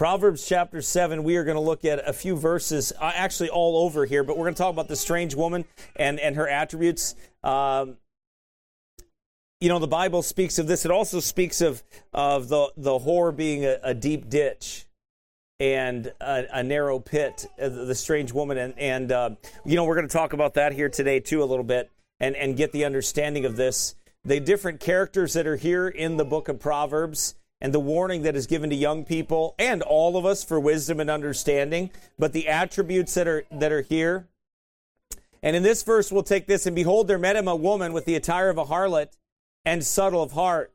Proverbs 0.00 0.48
chapter 0.48 0.80
7, 0.80 1.24
we 1.24 1.36
are 1.36 1.44
going 1.44 1.58
to 1.58 1.60
look 1.60 1.84
at 1.84 2.08
a 2.08 2.14
few 2.14 2.34
verses, 2.34 2.90
uh, 2.98 3.12
actually 3.14 3.50
all 3.50 3.84
over 3.84 4.06
here, 4.06 4.24
but 4.24 4.38
we're 4.38 4.46
going 4.46 4.54
to 4.54 4.62
talk 4.62 4.72
about 4.72 4.88
the 4.88 4.96
strange 4.96 5.34
woman 5.34 5.66
and, 5.94 6.18
and 6.18 6.36
her 6.36 6.48
attributes. 6.48 7.14
Um, 7.44 7.98
you 9.60 9.68
know, 9.68 9.78
the 9.78 9.86
Bible 9.86 10.22
speaks 10.22 10.58
of 10.58 10.66
this. 10.66 10.86
It 10.86 10.90
also 10.90 11.20
speaks 11.20 11.60
of, 11.60 11.82
of 12.14 12.48
the, 12.48 12.72
the 12.78 12.98
whore 12.98 13.36
being 13.36 13.66
a, 13.66 13.76
a 13.82 13.92
deep 13.92 14.30
ditch 14.30 14.86
and 15.58 16.10
a, 16.18 16.46
a 16.50 16.62
narrow 16.62 16.98
pit, 16.98 17.46
uh, 17.60 17.68
the 17.68 17.94
strange 17.94 18.32
woman. 18.32 18.56
And, 18.56 18.78
and 18.78 19.12
uh, 19.12 19.30
you 19.66 19.76
know, 19.76 19.84
we're 19.84 19.96
going 19.96 20.08
to 20.08 20.16
talk 20.16 20.32
about 20.32 20.54
that 20.54 20.72
here 20.72 20.88
today, 20.88 21.20
too, 21.20 21.42
a 21.42 21.44
little 21.44 21.62
bit, 21.62 21.90
and, 22.20 22.34
and 22.36 22.56
get 22.56 22.72
the 22.72 22.86
understanding 22.86 23.44
of 23.44 23.56
this. 23.56 23.96
The 24.24 24.40
different 24.40 24.80
characters 24.80 25.34
that 25.34 25.46
are 25.46 25.56
here 25.56 25.88
in 25.88 26.16
the 26.16 26.24
book 26.24 26.48
of 26.48 26.58
Proverbs 26.58 27.34
and 27.60 27.74
the 27.74 27.80
warning 27.80 28.22
that 28.22 28.36
is 28.36 28.46
given 28.46 28.70
to 28.70 28.76
young 28.76 29.04
people 29.04 29.54
and 29.58 29.82
all 29.82 30.16
of 30.16 30.24
us 30.24 30.42
for 30.42 30.58
wisdom 30.58 31.00
and 31.00 31.10
understanding, 31.10 31.90
but 32.18 32.32
the 32.32 32.48
attributes 32.48 33.14
that 33.14 33.28
are 33.28 33.44
that 33.50 33.72
are 33.72 33.82
here. 33.82 34.26
And 35.42 35.56
in 35.56 35.62
this 35.62 35.82
verse, 35.82 36.12
we'll 36.12 36.22
take 36.22 36.46
this 36.46 36.66
and 36.66 36.76
behold, 36.76 37.08
there 37.08 37.18
met 37.18 37.36
him 37.36 37.48
a 37.48 37.56
woman 37.56 37.92
with 37.92 38.04
the 38.04 38.14
attire 38.14 38.50
of 38.50 38.58
a 38.58 38.66
harlot 38.66 39.16
and 39.64 39.84
subtle 39.84 40.22
of 40.22 40.32
heart. 40.32 40.72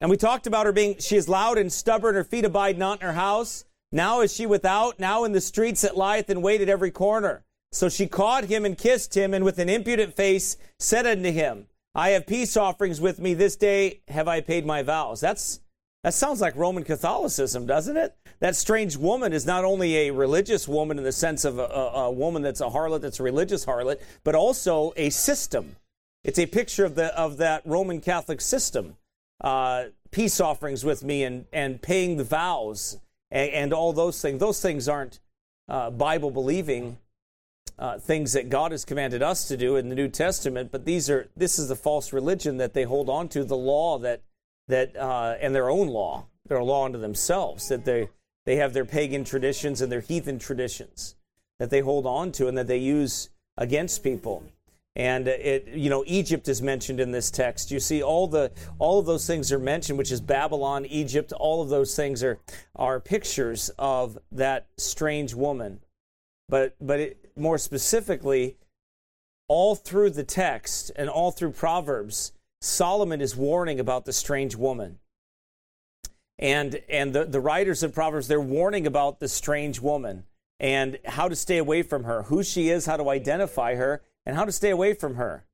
And 0.00 0.10
we 0.10 0.16
talked 0.16 0.46
about 0.46 0.66
her 0.66 0.72
being, 0.72 0.96
she 0.98 1.16
is 1.16 1.28
loud 1.28 1.58
and 1.58 1.72
stubborn, 1.72 2.14
her 2.14 2.24
feet 2.24 2.44
abide 2.44 2.78
not 2.78 3.00
in 3.00 3.06
her 3.06 3.12
house. 3.12 3.64
Now 3.92 4.22
is 4.22 4.32
she 4.34 4.46
without, 4.46 4.98
now 4.98 5.24
in 5.24 5.32
the 5.32 5.40
streets 5.40 5.82
that 5.82 5.96
lieth 5.96 6.30
in 6.30 6.42
wait 6.42 6.60
at 6.60 6.68
every 6.68 6.90
corner. 6.90 7.44
So 7.72 7.88
she 7.88 8.06
caught 8.06 8.44
him 8.44 8.64
and 8.64 8.78
kissed 8.78 9.16
him, 9.16 9.34
and 9.34 9.44
with 9.44 9.58
an 9.58 9.68
impudent 9.68 10.16
face 10.16 10.56
said 10.78 11.06
unto 11.06 11.30
him, 11.30 11.66
I 11.94 12.10
have 12.10 12.26
peace 12.26 12.56
offerings 12.56 13.00
with 13.00 13.18
me 13.18 13.34
this 13.34 13.56
day, 13.56 14.00
have 14.08 14.26
I 14.26 14.40
paid 14.40 14.64
my 14.64 14.82
vows. 14.82 15.20
That's 15.20 15.60
that 16.02 16.14
sounds 16.14 16.40
like 16.40 16.56
Roman 16.56 16.82
Catholicism, 16.82 17.66
doesn't 17.66 17.96
it? 17.96 18.16
That 18.40 18.56
strange 18.56 18.96
woman 18.96 19.32
is 19.32 19.44
not 19.44 19.64
only 19.64 20.08
a 20.08 20.10
religious 20.12 20.66
woman 20.66 20.96
in 20.96 21.04
the 21.04 21.12
sense 21.12 21.44
of 21.44 21.58
a, 21.58 21.62
a, 21.62 22.10
woman 22.10 22.40
that's 22.40 22.62
a 22.62 22.70
harlot, 22.70 23.02
that's 23.02 23.20
a 23.20 23.22
religious 23.22 23.66
harlot, 23.66 24.00
but 24.24 24.34
also 24.34 24.94
a 24.96 25.10
system. 25.10 25.76
It's 26.24 26.38
a 26.38 26.46
picture 26.46 26.84
of 26.84 26.94
the 26.94 27.16
of 27.18 27.36
that 27.38 27.62
Roman 27.66 28.00
Catholic 28.00 28.40
system. 28.40 28.96
Uh, 29.42 29.84
peace 30.10 30.40
offerings 30.40 30.84
with 30.84 31.04
me 31.04 31.22
and 31.24 31.46
and 31.52 31.80
paying 31.80 32.16
the 32.16 32.24
vows 32.24 32.98
and, 33.30 33.50
and 33.50 33.72
all 33.74 33.92
those 33.92 34.20
things. 34.22 34.40
Those 34.40 34.60
things 34.60 34.88
aren't 34.88 35.20
uh, 35.68 35.90
Bible 35.90 36.30
believing 36.30 36.98
uh, 37.78 37.98
things 37.98 38.32
that 38.34 38.50
God 38.50 38.72
has 38.72 38.84
commanded 38.84 39.22
us 39.22 39.48
to 39.48 39.56
do 39.56 39.76
in 39.76 39.88
the 39.88 39.94
New 39.94 40.08
Testament, 40.08 40.70
but 40.70 40.84
these 40.84 41.08
are 41.08 41.28
this 41.36 41.58
is 41.58 41.68
the 41.68 41.76
false 41.76 42.12
religion 42.12 42.58
that 42.58 42.74
they 42.74 42.84
hold 42.84 43.08
on 43.08 43.28
to, 43.30 43.44
the 43.44 43.56
law 43.56 43.98
that 43.98 44.22
that 44.70 44.96
uh, 44.96 45.36
and 45.40 45.54
their 45.54 45.70
own 45.70 45.88
law, 45.88 46.26
their 46.46 46.62
law 46.62 46.86
unto 46.86 46.98
themselves, 46.98 47.68
that 47.68 47.84
they 47.84 48.08
they 48.46 48.56
have 48.56 48.72
their 48.72 48.84
pagan 48.84 49.24
traditions 49.24 49.80
and 49.80 49.92
their 49.92 50.00
heathen 50.00 50.38
traditions 50.38 51.14
that 51.60 51.70
they 51.70 51.80
hold 51.80 52.06
on 52.06 52.32
to 52.32 52.48
and 52.48 52.58
that 52.58 52.66
they 52.66 52.78
use 52.78 53.28
against 53.56 54.02
people. 54.02 54.42
And 54.96 55.28
it, 55.28 55.68
you 55.68 55.88
know, 55.88 56.02
Egypt 56.06 56.48
is 56.48 56.60
mentioned 56.60 56.98
in 56.98 57.12
this 57.12 57.30
text. 57.30 57.70
You 57.70 57.78
see, 57.78 58.02
all 58.02 58.26
the 58.26 58.50
all 58.78 58.98
of 58.98 59.06
those 59.06 59.24
things 59.24 59.52
are 59.52 59.58
mentioned, 59.58 59.98
which 59.98 60.10
is 60.10 60.20
Babylon, 60.20 60.84
Egypt. 60.84 61.32
All 61.32 61.62
of 61.62 61.68
those 61.68 61.94
things 61.94 62.24
are 62.24 62.40
are 62.74 62.98
pictures 62.98 63.70
of 63.78 64.18
that 64.32 64.66
strange 64.78 65.32
woman. 65.32 65.80
But 66.48 66.74
but 66.80 66.98
it, 66.98 67.30
more 67.36 67.56
specifically, 67.56 68.56
all 69.46 69.76
through 69.76 70.10
the 70.10 70.24
text 70.24 70.90
and 70.96 71.08
all 71.08 71.30
through 71.30 71.52
Proverbs, 71.52 72.32
Solomon 72.60 73.20
is 73.20 73.34
warning 73.36 73.80
about 73.80 74.04
the 74.04 74.12
strange 74.12 74.54
woman. 74.54 74.98
And, 76.38 76.80
and 76.88 77.12
the, 77.12 77.24
the 77.24 77.40
writers 77.40 77.82
of 77.82 77.94
Proverbs, 77.94 78.28
they're 78.28 78.40
warning 78.40 78.86
about 78.86 79.20
the 79.20 79.28
strange 79.28 79.80
woman 79.80 80.24
and 80.58 80.98
how 81.04 81.28
to 81.28 81.36
stay 81.36 81.58
away 81.58 81.82
from 81.82 82.04
her, 82.04 82.24
who 82.24 82.42
she 82.42 82.68
is, 82.68 82.86
how 82.86 82.96
to 82.96 83.08
identify 83.10 83.74
her, 83.74 84.02
and 84.26 84.36
how 84.36 84.44
to 84.44 84.52
stay 84.52 84.70
away 84.70 84.94
from 84.94 85.14
her. 85.14 85.44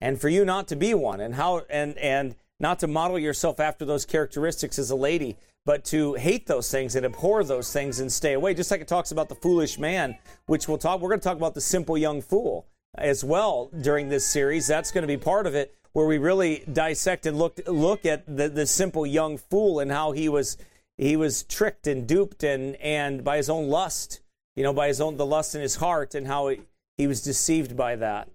And 0.00 0.20
for 0.20 0.28
you 0.28 0.44
not 0.44 0.68
to 0.68 0.76
be 0.76 0.94
one, 0.94 1.20
and 1.20 1.36
how 1.36 1.62
and 1.70 1.96
and 1.98 2.34
not 2.58 2.80
to 2.80 2.88
model 2.88 3.18
yourself 3.18 3.60
after 3.60 3.84
those 3.84 4.04
characteristics 4.04 4.78
as 4.78 4.90
a 4.90 4.96
lady, 4.96 5.36
but 5.64 5.84
to 5.86 6.14
hate 6.14 6.46
those 6.46 6.70
things 6.70 6.96
and 6.96 7.06
abhor 7.06 7.44
those 7.44 7.72
things 7.72 8.00
and 8.00 8.10
stay 8.10 8.32
away. 8.32 8.54
Just 8.54 8.70
like 8.70 8.80
it 8.80 8.88
talks 8.88 9.12
about 9.12 9.28
the 9.28 9.34
foolish 9.36 9.78
man, 9.78 10.16
which 10.46 10.66
we'll 10.66 10.78
talk, 10.78 11.00
we're 11.00 11.08
going 11.08 11.20
to 11.20 11.24
talk 11.24 11.36
about 11.36 11.54
the 11.54 11.60
simple 11.60 11.96
young 11.96 12.20
fool 12.20 12.66
as 12.96 13.22
well 13.22 13.70
during 13.80 14.08
this 14.08 14.26
series. 14.26 14.66
That's 14.66 14.90
going 14.90 15.02
to 15.02 15.08
be 15.08 15.16
part 15.16 15.46
of 15.46 15.54
it 15.54 15.76
where 15.92 16.06
we 16.06 16.18
really 16.18 16.64
dissect 16.72 17.26
and 17.26 17.38
look 17.38 17.60
look 17.66 18.06
at 18.06 18.24
the, 18.26 18.48
the 18.48 18.66
simple 18.66 19.06
young 19.06 19.38
fool 19.38 19.80
and 19.80 19.90
how 19.90 20.12
he 20.12 20.28
was 20.28 20.56
he 20.96 21.16
was 21.16 21.42
tricked 21.44 21.86
and 21.86 22.06
duped 22.06 22.42
and 22.42 22.76
and 22.76 23.24
by 23.24 23.36
his 23.36 23.50
own 23.50 23.68
lust, 23.68 24.20
you 24.56 24.62
know, 24.62 24.72
by 24.72 24.88
his 24.88 25.00
own 25.00 25.16
the 25.16 25.26
lust 25.26 25.54
in 25.54 25.60
his 25.60 25.76
heart 25.76 26.14
and 26.14 26.26
how 26.26 26.48
he, 26.48 26.60
he 26.96 27.06
was 27.06 27.22
deceived 27.22 27.76
by 27.76 27.96
that, 27.96 28.28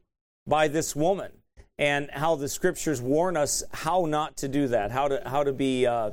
by 0.46 0.68
this 0.68 0.96
woman, 0.96 1.32
and 1.78 2.10
how 2.12 2.36
the 2.36 2.50
scriptures 2.50 3.02
warn 3.02 3.38
us 3.38 3.64
how 3.72 4.06
not 4.06 4.38
to 4.38 4.48
do 4.48 4.68
that, 4.68 4.92
how 4.92 5.08
to 5.08 5.22
how 5.26 5.44
to 5.44 5.54
be. 5.54 5.86
Uh, 5.86 6.12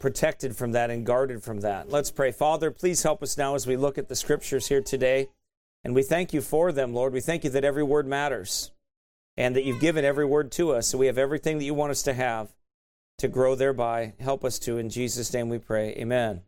protected 0.00 0.54
from 0.54 0.72
that 0.72 0.90
and 0.90 1.06
guarded 1.06 1.42
from 1.42 1.60
that. 1.60 1.88
Let's 1.88 2.10
pray. 2.10 2.30
Father, 2.30 2.70
please 2.70 3.02
help 3.02 3.22
us 3.22 3.38
now 3.38 3.54
as 3.54 3.66
we 3.66 3.74
look 3.74 3.96
at 3.96 4.06
the 4.06 4.14
scriptures 4.14 4.68
here 4.68 4.82
today. 4.82 5.28
And 5.82 5.94
we 5.94 6.02
thank 6.02 6.34
you 6.34 6.42
for 6.42 6.72
them, 6.72 6.92
Lord. 6.92 7.14
We 7.14 7.22
thank 7.22 7.42
you 7.42 7.48
that 7.48 7.64
every 7.64 7.84
word 7.84 8.06
matters 8.06 8.70
and 9.36 9.56
that 9.56 9.64
you've 9.64 9.80
given 9.80 10.04
every 10.04 10.24
word 10.24 10.52
to 10.52 10.72
us. 10.72 10.88
So 10.88 10.98
we 10.98 11.06
have 11.06 11.18
everything 11.18 11.58
that 11.58 11.64
you 11.64 11.74
want 11.74 11.90
us 11.90 12.02
to 12.04 12.14
have 12.14 12.54
to 13.18 13.28
grow 13.28 13.54
thereby. 13.54 14.14
Help 14.20 14.44
us 14.44 14.58
to. 14.60 14.78
In 14.78 14.90
Jesus' 14.90 15.32
name 15.32 15.48
we 15.48 15.58
pray. 15.58 15.90
Amen. 15.94 16.42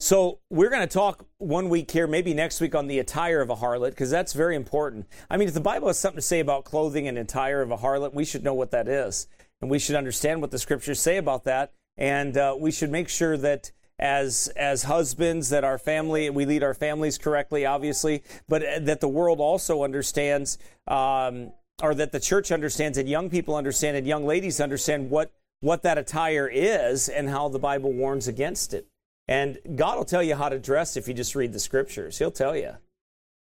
So 0.00 0.38
we're 0.48 0.70
going 0.70 0.86
to 0.86 0.86
talk 0.86 1.26
one 1.38 1.68
week 1.68 1.90
here, 1.90 2.06
maybe 2.06 2.32
next 2.32 2.60
week, 2.60 2.76
on 2.76 2.86
the 2.86 3.00
attire 3.00 3.40
of 3.40 3.50
a 3.50 3.56
harlot, 3.56 3.90
because 3.90 4.10
that's 4.10 4.32
very 4.32 4.54
important. 4.54 5.06
I 5.28 5.36
mean, 5.36 5.48
if 5.48 5.54
the 5.54 5.60
Bible 5.60 5.88
has 5.88 5.98
something 5.98 6.18
to 6.18 6.22
say 6.22 6.38
about 6.38 6.64
clothing 6.64 7.08
and 7.08 7.18
attire 7.18 7.62
of 7.62 7.72
a 7.72 7.76
harlot, 7.76 8.14
we 8.14 8.24
should 8.24 8.44
know 8.44 8.54
what 8.54 8.70
that 8.70 8.86
is. 8.86 9.26
And 9.60 9.68
we 9.68 9.80
should 9.80 9.96
understand 9.96 10.40
what 10.40 10.52
the 10.52 10.58
scriptures 10.58 11.00
say 11.00 11.16
about 11.16 11.44
that. 11.44 11.72
And 11.96 12.36
uh, 12.36 12.54
we 12.56 12.70
should 12.70 12.92
make 12.92 13.08
sure 13.08 13.36
that 13.38 13.72
as 13.98 14.48
as 14.56 14.84
husbands 14.84 15.48
that 15.48 15.64
our 15.64 15.78
family 15.78 16.30
we 16.30 16.46
lead 16.46 16.62
our 16.62 16.74
families 16.74 17.18
correctly 17.18 17.66
obviously 17.66 18.22
but 18.48 18.62
that 18.80 19.00
the 19.00 19.08
world 19.08 19.40
also 19.40 19.82
understands 19.82 20.56
um, 20.86 21.52
or 21.82 21.94
that 21.94 22.12
the 22.12 22.20
church 22.20 22.50
understands 22.50 22.98
and 22.98 23.08
young 23.08 23.30
people 23.30 23.54
understand 23.54 23.96
and 23.96 24.06
young 24.06 24.26
ladies 24.26 24.60
understand 24.60 25.10
what 25.10 25.32
what 25.60 25.82
that 25.82 25.98
attire 25.98 26.48
is 26.48 27.08
and 27.08 27.28
how 27.28 27.48
the 27.48 27.58
bible 27.58 27.92
warns 27.92 28.28
against 28.28 28.74
it. 28.74 28.86
And 29.26 29.58
god 29.76 29.96
will 29.98 30.04
tell 30.04 30.22
you 30.22 30.34
how 30.34 30.48
to 30.48 30.58
dress 30.58 30.96
if 30.96 31.06
you 31.08 31.14
just 31.14 31.34
read 31.34 31.52
the 31.52 31.58
scriptures. 31.58 32.18
He'll 32.18 32.30
tell 32.30 32.56
you. 32.56 32.74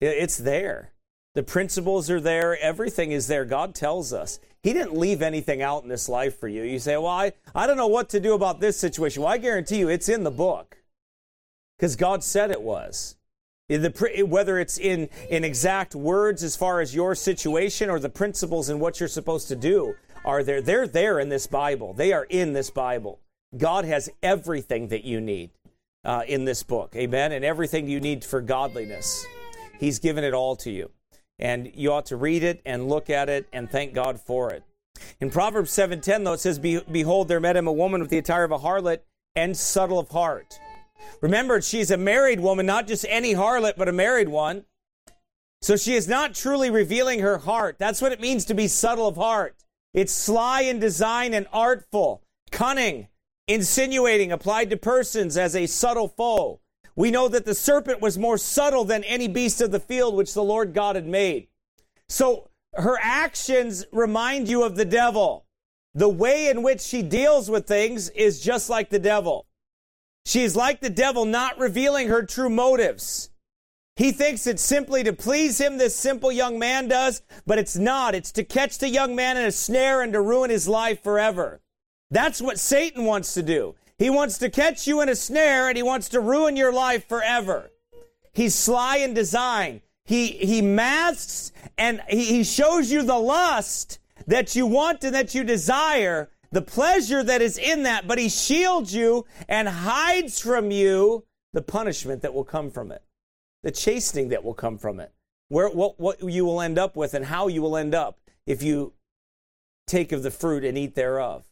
It's 0.00 0.38
there 0.38 0.92
the 1.34 1.42
principles 1.42 2.10
are 2.10 2.20
there. 2.20 2.58
Everything 2.60 3.12
is 3.12 3.28
there. 3.28 3.44
God 3.44 3.74
tells 3.74 4.12
us. 4.12 4.40
He 4.62 4.72
didn't 4.72 4.96
leave 4.96 5.22
anything 5.22 5.62
out 5.62 5.82
in 5.84 5.88
this 5.88 6.08
life 6.08 6.38
for 6.38 6.48
you. 6.48 6.62
You 6.62 6.78
say, 6.78 6.96
well, 6.96 7.06
I, 7.06 7.32
I 7.54 7.66
don't 7.66 7.76
know 7.76 7.86
what 7.86 8.10
to 8.10 8.20
do 8.20 8.34
about 8.34 8.60
this 8.60 8.78
situation. 8.78 9.22
Well, 9.22 9.32
I 9.32 9.38
guarantee 9.38 9.78
you 9.78 9.88
it's 9.88 10.08
in 10.08 10.24
the 10.24 10.30
book 10.30 10.78
because 11.78 11.96
God 11.96 12.22
said 12.22 12.50
it 12.50 12.60
was. 12.60 13.16
The, 13.68 14.26
whether 14.28 14.58
it's 14.58 14.78
in, 14.78 15.08
in 15.30 15.44
exact 15.44 15.94
words 15.94 16.42
as 16.42 16.56
far 16.56 16.80
as 16.80 16.92
your 16.92 17.14
situation 17.14 17.88
or 17.88 18.00
the 18.00 18.08
principles 18.08 18.68
and 18.68 18.80
what 18.80 18.98
you're 18.98 19.08
supposed 19.08 19.46
to 19.48 19.56
do 19.56 19.94
are 20.24 20.42
there. 20.42 20.60
They're 20.60 20.88
there 20.88 21.20
in 21.20 21.28
this 21.28 21.46
Bible. 21.46 21.94
They 21.94 22.12
are 22.12 22.24
in 22.24 22.52
this 22.52 22.68
Bible. 22.68 23.20
God 23.56 23.84
has 23.84 24.10
everything 24.24 24.88
that 24.88 25.04
you 25.04 25.20
need 25.20 25.50
uh, 26.04 26.22
in 26.26 26.44
this 26.44 26.64
book. 26.64 26.96
Amen. 26.96 27.30
And 27.30 27.44
everything 27.44 27.88
you 27.88 28.00
need 28.00 28.24
for 28.24 28.40
godliness. 28.40 29.24
He's 29.78 30.00
given 30.00 30.24
it 30.24 30.34
all 30.34 30.56
to 30.56 30.70
you 30.70 30.90
and 31.40 31.72
you 31.74 31.92
ought 31.92 32.06
to 32.06 32.16
read 32.16 32.44
it 32.44 32.60
and 32.64 32.88
look 32.88 33.10
at 33.10 33.28
it 33.28 33.48
and 33.52 33.70
thank 33.70 33.94
God 33.94 34.20
for 34.20 34.50
it. 34.50 34.62
In 35.20 35.30
Proverbs 35.30 35.72
7:10 35.72 36.24
though 36.24 36.34
it 36.34 36.40
says 36.40 36.58
behold 36.58 37.28
there 37.28 37.40
met 37.40 37.56
him 37.56 37.66
a 37.66 37.72
woman 37.72 38.00
with 38.00 38.10
the 38.10 38.18
attire 38.18 38.44
of 38.44 38.52
a 38.52 38.58
harlot 38.58 39.00
and 39.34 39.56
subtle 39.56 39.98
of 39.98 40.10
heart. 40.10 40.60
Remember 41.22 41.60
she's 41.60 41.90
a 41.90 41.96
married 41.96 42.40
woman, 42.40 42.66
not 42.66 42.86
just 42.86 43.06
any 43.08 43.34
harlot 43.34 43.76
but 43.76 43.88
a 43.88 43.92
married 43.92 44.28
one. 44.28 44.66
So 45.62 45.76
she 45.76 45.94
is 45.94 46.08
not 46.08 46.34
truly 46.34 46.70
revealing 46.70 47.20
her 47.20 47.38
heart. 47.38 47.76
That's 47.78 48.00
what 48.00 48.12
it 48.12 48.20
means 48.20 48.44
to 48.46 48.54
be 48.54 48.68
subtle 48.68 49.08
of 49.08 49.16
heart. 49.16 49.56
It's 49.92 50.12
sly 50.12 50.62
in 50.62 50.78
design 50.78 51.34
and 51.34 51.46
artful, 51.52 52.22
cunning, 52.50 53.08
insinuating, 53.46 54.32
applied 54.32 54.70
to 54.70 54.76
persons 54.76 55.36
as 55.36 55.56
a 55.56 55.66
subtle 55.66 56.08
foe. 56.08 56.60
We 56.96 57.10
know 57.10 57.28
that 57.28 57.44
the 57.44 57.54
serpent 57.54 58.00
was 58.00 58.18
more 58.18 58.38
subtle 58.38 58.84
than 58.84 59.04
any 59.04 59.28
beast 59.28 59.60
of 59.60 59.70
the 59.70 59.80
field 59.80 60.14
which 60.14 60.34
the 60.34 60.42
Lord 60.42 60.74
God 60.74 60.96
had 60.96 61.06
made. 61.06 61.48
So 62.08 62.50
her 62.74 62.98
actions 63.00 63.86
remind 63.92 64.48
you 64.48 64.64
of 64.64 64.76
the 64.76 64.84
devil. 64.84 65.46
The 65.94 66.08
way 66.08 66.48
in 66.48 66.62
which 66.62 66.80
she 66.80 67.02
deals 67.02 67.50
with 67.50 67.66
things 67.66 68.10
is 68.10 68.40
just 68.40 68.70
like 68.70 68.90
the 68.90 68.98
devil. 68.98 69.46
She's 70.24 70.54
like 70.54 70.80
the 70.80 70.90
devil, 70.90 71.24
not 71.24 71.58
revealing 71.58 72.08
her 72.08 72.22
true 72.22 72.50
motives. 72.50 73.30
He 73.96 74.12
thinks 74.12 74.46
it's 74.46 74.62
simply 74.62 75.02
to 75.04 75.12
please 75.12 75.60
him, 75.60 75.76
this 75.76 75.96
simple 75.96 76.30
young 76.30 76.58
man 76.58 76.88
does, 76.88 77.22
but 77.46 77.58
it's 77.58 77.76
not. 77.76 78.14
It's 78.14 78.32
to 78.32 78.44
catch 78.44 78.78
the 78.78 78.88
young 78.88 79.14
man 79.14 79.36
in 79.36 79.44
a 79.44 79.52
snare 79.52 80.00
and 80.02 80.12
to 80.12 80.20
ruin 80.20 80.50
his 80.50 80.68
life 80.68 81.02
forever. 81.02 81.60
That's 82.10 82.40
what 82.40 82.58
Satan 82.58 83.04
wants 83.04 83.34
to 83.34 83.42
do. 83.42 83.74
He 84.00 84.08
wants 84.08 84.38
to 84.38 84.48
catch 84.48 84.86
you 84.86 85.02
in 85.02 85.10
a 85.10 85.14
snare 85.14 85.68
and 85.68 85.76
he 85.76 85.82
wants 85.82 86.08
to 86.08 86.20
ruin 86.20 86.56
your 86.56 86.72
life 86.72 87.06
forever. 87.06 87.70
He's 88.32 88.54
sly 88.54 88.96
in 88.96 89.12
design. 89.12 89.82
He, 90.06 90.28
he 90.28 90.62
masks 90.62 91.52
and 91.76 92.00
he, 92.08 92.24
he 92.24 92.42
shows 92.42 92.90
you 92.90 93.02
the 93.02 93.18
lust 93.18 93.98
that 94.26 94.56
you 94.56 94.64
want 94.64 95.04
and 95.04 95.14
that 95.14 95.34
you 95.34 95.44
desire, 95.44 96.30
the 96.50 96.62
pleasure 96.62 97.22
that 97.22 97.42
is 97.42 97.58
in 97.58 97.82
that, 97.82 98.08
but 98.08 98.16
he 98.16 98.30
shields 98.30 98.94
you 98.94 99.26
and 99.50 99.68
hides 99.68 100.40
from 100.40 100.70
you 100.70 101.26
the 101.52 101.60
punishment 101.60 102.22
that 102.22 102.32
will 102.32 102.42
come 102.42 102.70
from 102.70 102.90
it, 102.90 103.02
the 103.62 103.70
chastening 103.70 104.30
that 104.30 104.42
will 104.42 104.54
come 104.54 104.78
from 104.78 104.98
it, 104.98 105.12
where, 105.48 105.68
what, 105.68 106.00
what 106.00 106.22
you 106.22 106.46
will 106.46 106.62
end 106.62 106.78
up 106.78 106.96
with 106.96 107.12
and 107.12 107.26
how 107.26 107.48
you 107.48 107.60
will 107.60 107.76
end 107.76 107.94
up 107.94 108.18
if 108.46 108.62
you 108.62 108.94
take 109.86 110.10
of 110.10 110.22
the 110.22 110.30
fruit 110.30 110.64
and 110.64 110.78
eat 110.78 110.94
thereof. 110.94 111.49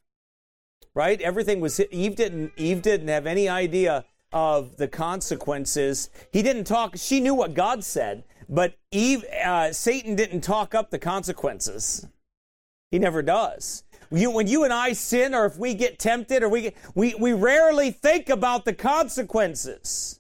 Right? 0.99 1.21
Everything 1.21 1.61
was 1.61 1.79
Eve 1.93 2.17
didn't 2.17 2.51
Eve 2.57 2.83
didn't 2.83 3.07
have 3.07 3.25
any 3.25 3.49
idea 3.49 4.05
of 4.33 4.79
the 4.79 4.89
consequences. 4.89 6.11
He 6.33 6.43
didn't 6.43 6.65
talk. 6.65 6.97
She 6.97 7.21
knew 7.21 7.37
what 7.37 7.55
God 7.55 7.85
said, 7.85 8.25
but 8.49 8.75
Eve, 8.91 9.25
uh, 9.45 9.73
Satan 9.73 10.17
didn't 10.17 10.41
talk 10.41 10.75
up 10.75 10.91
the 10.91 10.99
consequences. 10.99 12.09
He 12.91 12.99
never 12.99 13.23
does. 13.23 13.85
You, 14.11 14.33
when 14.33 14.49
you 14.49 14.65
and 14.65 14.73
I 14.73 14.93
sin, 14.93 15.37
or 15.37 15.47
if 15.47 15.57
we 15.57 15.73
get 15.73 16.01
tempted, 16.01 16.43
or 16.43 16.49
we, 16.49 16.73
we, 16.97 17.15
we 17.15 17.33
rarely 17.33 17.93
think 17.93 18.29
about 18.29 18.65
the 18.65 18.75
consequences 18.75 20.19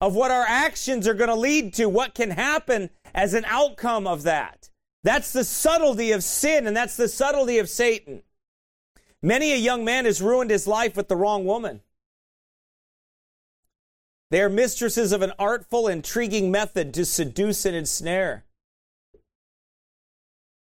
of 0.00 0.14
what 0.14 0.30
our 0.30 0.46
actions 0.48 1.06
are 1.06 1.12
going 1.12 1.28
to 1.28 1.36
lead 1.36 1.74
to, 1.74 1.86
what 1.86 2.14
can 2.14 2.30
happen 2.30 2.88
as 3.14 3.34
an 3.34 3.44
outcome 3.46 4.06
of 4.06 4.22
that. 4.22 4.70
That's 5.04 5.34
the 5.34 5.44
subtlety 5.44 6.12
of 6.12 6.24
sin, 6.24 6.66
and 6.66 6.74
that's 6.74 6.96
the 6.96 7.08
subtlety 7.08 7.58
of 7.58 7.68
Satan. 7.68 8.22
Many 9.22 9.52
a 9.52 9.56
young 9.56 9.84
man 9.84 10.04
has 10.04 10.22
ruined 10.22 10.50
his 10.50 10.66
life 10.66 10.96
with 10.96 11.08
the 11.08 11.16
wrong 11.16 11.44
woman. 11.44 11.80
They 14.30 14.42
are 14.42 14.48
mistresses 14.48 15.12
of 15.12 15.22
an 15.22 15.32
artful, 15.38 15.88
intriguing 15.88 16.50
method 16.50 16.92
to 16.94 17.04
seduce 17.04 17.64
and 17.64 17.74
ensnare. 17.74 18.44
That's 19.12 19.22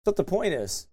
what 0.05 0.15
the 0.17 0.23
point 0.23 0.53
is. 0.53 0.87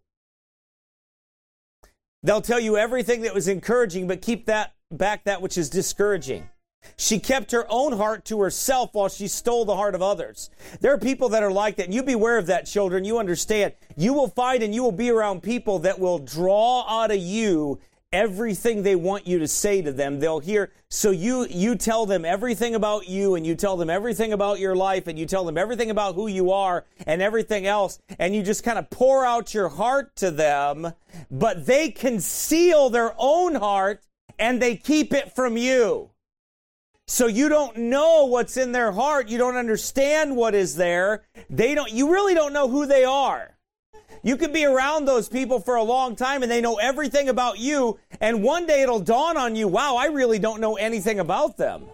They'll 2.22 2.40
tell 2.40 2.60
you 2.60 2.76
everything 2.76 3.22
that 3.22 3.34
was 3.34 3.48
encouraging, 3.48 4.06
but 4.06 4.22
keep 4.22 4.46
that 4.46 4.74
back 4.90 5.24
that 5.24 5.42
which 5.42 5.58
is 5.58 5.68
discouraging. 5.68 6.48
She 6.96 7.18
kept 7.18 7.52
her 7.52 7.66
own 7.68 7.92
heart 7.92 8.24
to 8.26 8.40
herself 8.40 8.90
while 8.94 9.08
she 9.08 9.28
stole 9.28 9.64
the 9.64 9.76
heart 9.76 9.94
of 9.94 10.02
others. 10.02 10.50
There 10.80 10.92
are 10.92 10.98
people 10.98 11.28
that 11.30 11.42
are 11.42 11.52
like 11.52 11.76
that. 11.76 11.92
You 11.92 12.02
beware 12.02 12.38
of 12.38 12.46
that, 12.46 12.66
children. 12.66 13.04
You 13.04 13.18
understand. 13.18 13.74
You 13.96 14.12
will 14.12 14.28
find 14.28 14.62
and 14.62 14.74
you 14.74 14.82
will 14.82 14.92
be 14.92 15.10
around 15.10 15.42
people 15.42 15.78
that 15.80 15.98
will 15.98 16.18
draw 16.18 16.84
out 16.88 17.10
of 17.10 17.18
you 17.18 17.80
everything 18.12 18.82
they 18.82 18.94
want 18.94 19.26
you 19.26 19.38
to 19.38 19.48
say 19.48 19.80
to 19.82 19.90
them. 19.90 20.20
They'll 20.20 20.40
hear, 20.40 20.70
so 20.88 21.10
you, 21.10 21.46
you 21.48 21.74
tell 21.74 22.04
them 22.04 22.24
everything 22.24 22.74
about 22.74 23.08
you 23.08 23.34
and 23.34 23.46
you 23.46 23.54
tell 23.54 23.76
them 23.76 23.88
everything 23.88 24.32
about 24.32 24.60
your 24.60 24.76
life 24.76 25.06
and 25.06 25.18
you 25.18 25.26
tell 25.26 25.44
them 25.44 25.56
everything 25.56 25.90
about 25.90 26.14
who 26.14 26.26
you 26.26 26.52
are 26.52 26.84
and 27.06 27.22
everything 27.22 27.66
else. 27.66 27.98
And 28.18 28.34
you 28.34 28.42
just 28.42 28.64
kind 28.64 28.78
of 28.78 28.90
pour 28.90 29.24
out 29.24 29.54
your 29.54 29.70
heart 29.70 30.14
to 30.16 30.30
them, 30.30 30.92
but 31.30 31.66
they 31.66 31.90
conceal 31.90 32.90
their 32.90 33.14
own 33.16 33.54
heart 33.54 34.02
and 34.38 34.60
they 34.60 34.76
keep 34.76 35.14
it 35.14 35.34
from 35.34 35.56
you. 35.56 36.11
So 37.12 37.26
you 37.26 37.50
don't 37.50 37.76
know 37.76 38.24
what's 38.24 38.56
in 38.56 38.72
their 38.72 38.90
heart. 38.90 39.28
You 39.28 39.36
don't 39.36 39.56
understand 39.56 40.34
what 40.34 40.54
is 40.54 40.76
there. 40.76 41.24
They 41.50 41.74
don't, 41.74 41.92
you 41.92 42.10
really 42.10 42.32
don't 42.32 42.54
know 42.54 42.70
who 42.70 42.86
they 42.86 43.04
are. 43.04 43.54
You 44.22 44.38
could 44.38 44.54
be 44.54 44.64
around 44.64 45.04
those 45.04 45.28
people 45.28 45.60
for 45.60 45.74
a 45.74 45.82
long 45.82 46.16
time 46.16 46.42
and 46.42 46.50
they 46.50 46.62
know 46.62 46.76
everything 46.76 47.28
about 47.28 47.58
you. 47.58 47.98
And 48.22 48.42
one 48.42 48.64
day 48.64 48.80
it'll 48.80 48.98
dawn 48.98 49.36
on 49.36 49.54
you, 49.54 49.68
wow, 49.68 49.96
I 49.96 50.06
really 50.06 50.38
don't 50.38 50.58
know 50.58 50.76
anything 50.76 51.20
about 51.20 51.58
them. 51.58 51.84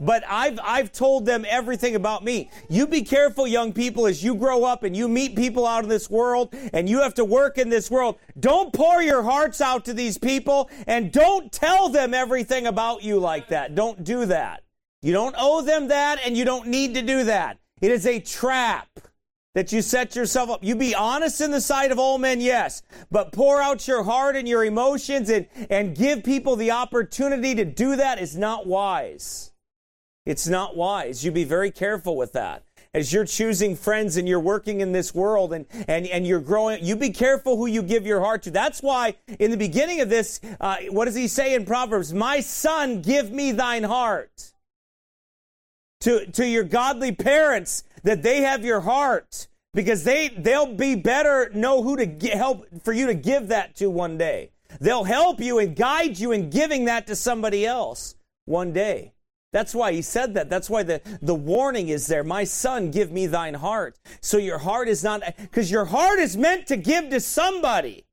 But 0.00 0.22
I've, 0.28 0.60
I've 0.62 0.92
told 0.92 1.26
them 1.26 1.44
everything 1.48 1.96
about 1.96 2.22
me. 2.22 2.50
You 2.68 2.86
be 2.86 3.02
careful, 3.02 3.48
young 3.48 3.72
people, 3.72 4.06
as 4.06 4.22
you 4.22 4.36
grow 4.36 4.64
up 4.64 4.84
and 4.84 4.96
you 4.96 5.08
meet 5.08 5.34
people 5.34 5.66
out 5.66 5.82
in 5.82 5.88
this 5.88 6.08
world 6.08 6.54
and 6.72 6.88
you 6.88 7.00
have 7.02 7.14
to 7.14 7.24
work 7.24 7.58
in 7.58 7.68
this 7.68 7.90
world. 7.90 8.16
Don't 8.38 8.72
pour 8.72 9.02
your 9.02 9.24
hearts 9.24 9.60
out 9.60 9.84
to 9.86 9.92
these 9.92 10.16
people 10.16 10.70
and 10.86 11.10
don't 11.10 11.50
tell 11.50 11.88
them 11.88 12.14
everything 12.14 12.66
about 12.66 13.02
you 13.02 13.18
like 13.18 13.48
that. 13.48 13.74
Don't 13.74 14.04
do 14.04 14.24
that. 14.26 14.62
You 15.02 15.12
don't 15.12 15.34
owe 15.36 15.62
them 15.62 15.88
that 15.88 16.20
and 16.24 16.36
you 16.36 16.44
don't 16.44 16.68
need 16.68 16.94
to 16.94 17.02
do 17.02 17.24
that. 17.24 17.58
It 17.80 17.90
is 17.90 18.06
a 18.06 18.20
trap 18.20 18.88
that 19.54 19.72
you 19.72 19.82
set 19.82 20.14
yourself 20.14 20.50
up. 20.50 20.62
You 20.62 20.76
be 20.76 20.94
honest 20.94 21.40
in 21.40 21.50
the 21.50 21.60
sight 21.60 21.90
of 21.90 21.98
all 21.98 22.18
men, 22.18 22.40
yes, 22.40 22.82
but 23.10 23.32
pour 23.32 23.60
out 23.60 23.88
your 23.88 24.04
heart 24.04 24.36
and 24.36 24.46
your 24.46 24.64
emotions 24.64 25.28
and, 25.28 25.48
and 25.68 25.96
give 25.96 26.22
people 26.22 26.54
the 26.54 26.70
opportunity 26.70 27.56
to 27.56 27.64
do 27.64 27.96
that 27.96 28.20
is 28.20 28.36
not 28.36 28.68
wise. 28.68 29.47
It's 30.28 30.46
not 30.46 30.76
wise. 30.76 31.24
You 31.24 31.32
be 31.32 31.44
very 31.44 31.70
careful 31.70 32.14
with 32.14 32.34
that. 32.34 32.62
As 32.92 33.14
you're 33.14 33.24
choosing 33.24 33.74
friends 33.74 34.18
and 34.18 34.28
you're 34.28 34.38
working 34.38 34.82
in 34.82 34.92
this 34.92 35.14
world 35.14 35.54
and, 35.54 35.64
and, 35.88 36.06
and 36.06 36.26
you're 36.26 36.38
growing, 36.40 36.84
you 36.84 36.96
be 36.96 37.08
careful 37.08 37.56
who 37.56 37.64
you 37.64 37.82
give 37.82 38.04
your 38.04 38.20
heart 38.20 38.42
to. 38.42 38.50
That's 38.50 38.82
why 38.82 39.14
in 39.38 39.50
the 39.50 39.56
beginning 39.56 40.02
of 40.02 40.10
this, 40.10 40.38
uh, 40.60 40.76
what 40.90 41.06
does 41.06 41.14
he 41.14 41.28
say 41.28 41.54
in 41.54 41.64
Proverbs? 41.64 42.12
My 42.12 42.40
son, 42.40 43.00
give 43.00 43.32
me 43.32 43.52
thine 43.52 43.84
heart. 43.84 44.52
To, 46.02 46.30
to 46.32 46.46
your 46.46 46.64
godly 46.64 47.12
parents, 47.12 47.84
that 48.02 48.22
they 48.22 48.42
have 48.42 48.66
your 48.66 48.80
heart 48.80 49.48
because 49.72 50.04
they 50.04 50.28
they'll 50.28 50.74
be 50.74 50.94
better 50.94 51.50
know 51.54 51.82
who 51.82 51.96
to 51.96 52.04
get, 52.06 52.34
help 52.34 52.66
for 52.84 52.92
you 52.92 53.06
to 53.06 53.14
give 53.14 53.48
that 53.48 53.76
to 53.76 53.88
one 53.88 54.18
day. 54.18 54.50
They'll 54.78 55.04
help 55.04 55.40
you 55.40 55.58
and 55.58 55.74
guide 55.74 56.18
you 56.18 56.32
in 56.32 56.50
giving 56.50 56.84
that 56.84 57.06
to 57.06 57.16
somebody 57.16 57.64
else 57.64 58.14
one 58.44 58.74
day. 58.74 59.14
That's 59.52 59.74
why 59.74 59.92
he 59.92 60.02
said 60.02 60.34
that. 60.34 60.50
That's 60.50 60.68
why 60.68 60.82
the, 60.82 61.00
the 61.22 61.34
warning 61.34 61.88
is 61.88 62.06
there. 62.06 62.22
My 62.22 62.44
son, 62.44 62.90
give 62.90 63.10
me 63.10 63.26
thine 63.26 63.54
heart. 63.54 63.98
So 64.20 64.36
your 64.36 64.58
heart 64.58 64.88
is 64.88 65.02
not, 65.02 65.22
because 65.36 65.70
your 65.70 65.86
heart 65.86 66.18
is 66.18 66.36
meant 66.36 66.66
to 66.66 66.76
give 66.76 67.08
to 67.10 67.20
somebody. 67.20 68.04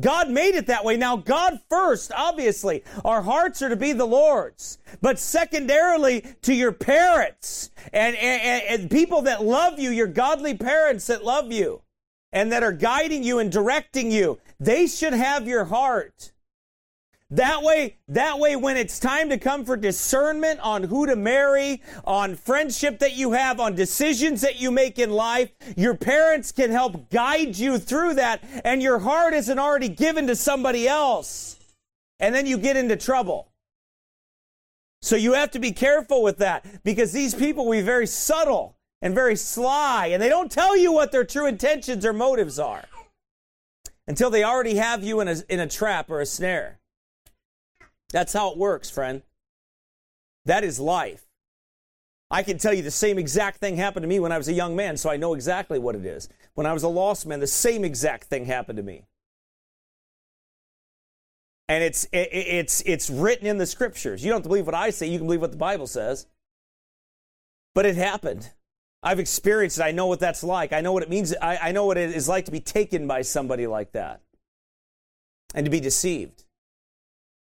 God 0.00 0.30
made 0.30 0.54
it 0.54 0.66
that 0.66 0.84
way. 0.84 0.96
Now, 0.96 1.16
God 1.16 1.60
first, 1.68 2.12
obviously, 2.14 2.84
our 3.04 3.22
hearts 3.22 3.62
are 3.62 3.68
to 3.68 3.76
be 3.76 3.92
the 3.92 4.06
Lord's, 4.06 4.78
but 5.00 5.18
secondarily 5.18 6.24
to 6.42 6.54
your 6.54 6.72
parents 6.72 7.70
and, 7.92 8.14
and, 8.16 8.62
and, 8.82 8.90
people 8.90 9.22
that 9.22 9.42
love 9.42 9.78
you, 9.78 9.90
your 9.90 10.06
godly 10.06 10.54
parents 10.54 11.06
that 11.08 11.24
love 11.24 11.50
you 11.50 11.82
and 12.32 12.52
that 12.52 12.62
are 12.62 12.72
guiding 12.72 13.24
you 13.24 13.38
and 13.38 13.50
directing 13.50 14.10
you. 14.10 14.38
They 14.60 14.86
should 14.86 15.14
have 15.14 15.48
your 15.48 15.64
heart. 15.64 16.32
That 17.30 17.62
way, 17.62 17.98
that 18.08 18.38
way, 18.38 18.56
when 18.56 18.78
it's 18.78 18.98
time 18.98 19.28
to 19.28 19.36
come 19.36 19.66
for 19.66 19.76
discernment 19.76 20.60
on 20.60 20.84
who 20.84 21.06
to 21.06 21.14
marry, 21.14 21.82
on 22.04 22.36
friendship 22.36 23.00
that 23.00 23.16
you 23.16 23.32
have, 23.32 23.60
on 23.60 23.74
decisions 23.74 24.40
that 24.40 24.58
you 24.58 24.70
make 24.70 24.98
in 24.98 25.10
life, 25.10 25.50
your 25.76 25.94
parents 25.94 26.52
can 26.52 26.70
help 26.70 27.10
guide 27.10 27.58
you 27.58 27.76
through 27.76 28.14
that, 28.14 28.42
and 28.64 28.82
your 28.82 29.00
heart 29.00 29.34
isn't 29.34 29.58
already 29.58 29.90
given 29.90 30.26
to 30.28 30.34
somebody 30.34 30.88
else. 30.88 31.58
And 32.18 32.34
then 32.34 32.46
you 32.46 32.56
get 32.56 32.78
into 32.78 32.96
trouble. 32.96 33.52
So 35.02 35.14
you 35.14 35.34
have 35.34 35.50
to 35.50 35.58
be 35.58 35.72
careful 35.72 36.22
with 36.22 36.38
that 36.38 36.82
because 36.82 37.12
these 37.12 37.34
people 37.34 37.66
will 37.66 37.72
be 37.72 37.82
very 37.82 38.06
subtle 38.06 38.76
and 39.02 39.14
very 39.14 39.36
sly, 39.36 40.06
and 40.06 40.22
they 40.22 40.30
don't 40.30 40.50
tell 40.50 40.74
you 40.74 40.92
what 40.92 41.12
their 41.12 41.24
true 41.24 41.46
intentions 41.46 42.06
or 42.06 42.14
motives 42.14 42.58
are 42.58 42.84
until 44.06 44.30
they 44.30 44.42
already 44.42 44.76
have 44.76 45.04
you 45.04 45.20
in 45.20 45.28
a, 45.28 45.36
in 45.50 45.60
a 45.60 45.68
trap 45.68 46.10
or 46.10 46.22
a 46.22 46.26
snare. 46.26 46.78
That's 48.12 48.32
how 48.32 48.50
it 48.50 48.58
works, 48.58 48.90
friend. 48.90 49.22
That 50.44 50.64
is 50.64 50.80
life. 50.80 51.24
I 52.30 52.42
can 52.42 52.58
tell 52.58 52.74
you 52.74 52.82
the 52.82 52.90
same 52.90 53.18
exact 53.18 53.58
thing 53.58 53.76
happened 53.76 54.04
to 54.04 54.08
me 54.08 54.20
when 54.20 54.32
I 54.32 54.38
was 54.38 54.48
a 54.48 54.52
young 54.52 54.76
man, 54.76 54.96
so 54.96 55.10
I 55.10 55.16
know 55.16 55.34
exactly 55.34 55.78
what 55.78 55.94
it 55.94 56.04
is. 56.04 56.28
When 56.54 56.66
I 56.66 56.72
was 56.72 56.82
a 56.82 56.88
lost 56.88 57.26
man, 57.26 57.40
the 57.40 57.46
same 57.46 57.84
exact 57.84 58.24
thing 58.24 58.44
happened 58.44 58.76
to 58.76 58.82
me. 58.82 59.04
And 61.68 61.84
it's, 61.84 62.04
it, 62.12 62.28
it's, 62.32 62.82
it's 62.86 63.10
written 63.10 63.46
in 63.46 63.58
the 63.58 63.66
scriptures. 63.66 64.24
You 64.24 64.30
don't 64.30 64.38
have 64.38 64.42
to 64.44 64.48
believe 64.48 64.66
what 64.66 64.74
I 64.74 64.90
say, 64.90 65.06
you 65.06 65.18
can 65.18 65.26
believe 65.26 65.40
what 65.40 65.52
the 65.52 65.58
Bible 65.58 65.86
says. 65.86 66.26
But 67.74 67.86
it 67.86 67.96
happened. 67.96 68.50
I've 69.02 69.20
experienced 69.20 69.78
it. 69.78 69.82
I 69.82 69.92
know 69.92 70.06
what 70.06 70.18
that's 70.18 70.42
like. 70.42 70.72
I 70.72 70.80
know 70.80 70.92
what 70.92 71.02
it 71.02 71.10
means. 71.10 71.34
I, 71.40 71.58
I 71.58 71.72
know 71.72 71.86
what 71.86 71.96
it 71.96 72.10
is 72.10 72.28
like 72.28 72.46
to 72.46 72.50
be 72.50 72.60
taken 72.60 73.06
by 73.06 73.22
somebody 73.22 73.66
like 73.66 73.92
that 73.92 74.20
and 75.54 75.64
to 75.64 75.70
be 75.70 75.80
deceived. 75.80 76.44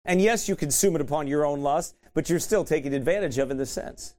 And 0.05 0.21
yes, 0.21 0.49
you 0.49 0.57
consume 0.57 0.95
it 0.95 1.01
upon 1.01 1.27
your 1.27 1.45
own 1.45 1.61
lust, 1.61 1.97
but 2.15 2.29
you're 2.31 2.39
still 2.39 2.65
taken 2.65 2.93
advantage 2.93 3.39
of 3.39 3.51
in 3.51 3.57
the 3.57 3.67
sense. 3.67 4.15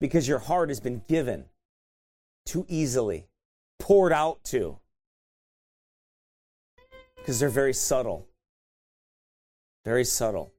Because 0.00 0.26
your 0.26 0.38
heart 0.38 0.70
has 0.70 0.80
been 0.80 1.02
given 1.08 1.44
too 2.46 2.66
easily, 2.68 3.26
poured 3.78 4.12
out 4.12 4.42
to. 4.44 4.78
Because 7.16 7.38
they're 7.38 7.48
very 7.48 7.74
subtle. 7.74 8.26
Very 9.84 10.04
subtle. 10.04 10.52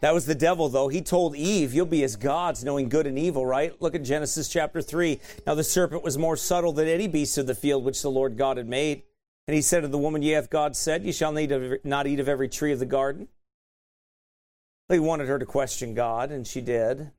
That 0.00 0.14
was 0.14 0.26
the 0.26 0.34
devil, 0.34 0.68
though. 0.68 0.88
He 0.88 1.02
told 1.02 1.34
Eve, 1.34 1.74
You'll 1.74 1.86
be 1.86 2.04
as 2.04 2.16
gods, 2.16 2.64
knowing 2.64 2.88
good 2.88 3.06
and 3.06 3.18
evil, 3.18 3.44
right? 3.44 3.80
Look 3.80 3.94
at 3.94 4.04
Genesis 4.04 4.48
chapter 4.48 4.80
3. 4.80 5.20
Now 5.46 5.54
the 5.54 5.64
serpent 5.64 6.04
was 6.04 6.16
more 6.16 6.36
subtle 6.36 6.72
than 6.72 6.86
any 6.86 7.08
beast 7.08 7.36
of 7.38 7.46
the 7.46 7.54
field 7.54 7.84
which 7.84 8.02
the 8.02 8.10
Lord 8.10 8.36
God 8.36 8.56
had 8.56 8.68
made. 8.68 9.02
And 9.48 9.54
he 9.54 9.62
said 9.62 9.80
to 9.80 9.88
the 9.88 9.96
woman, 9.96 10.20
Yea, 10.20 10.34
hath 10.34 10.50
God 10.50 10.76
said, 10.76 11.06
You 11.06 11.12
shall 11.12 11.32
not 11.32 12.06
eat 12.06 12.20
of 12.20 12.28
every 12.28 12.50
tree 12.50 12.70
of 12.70 12.78
the 12.78 12.86
garden? 12.86 13.28
He 14.90 14.98
wanted 14.98 15.26
her 15.26 15.38
to 15.38 15.46
question 15.46 15.94
God, 15.94 16.30
and 16.30 16.46
she 16.46 16.60
did. 16.60 17.12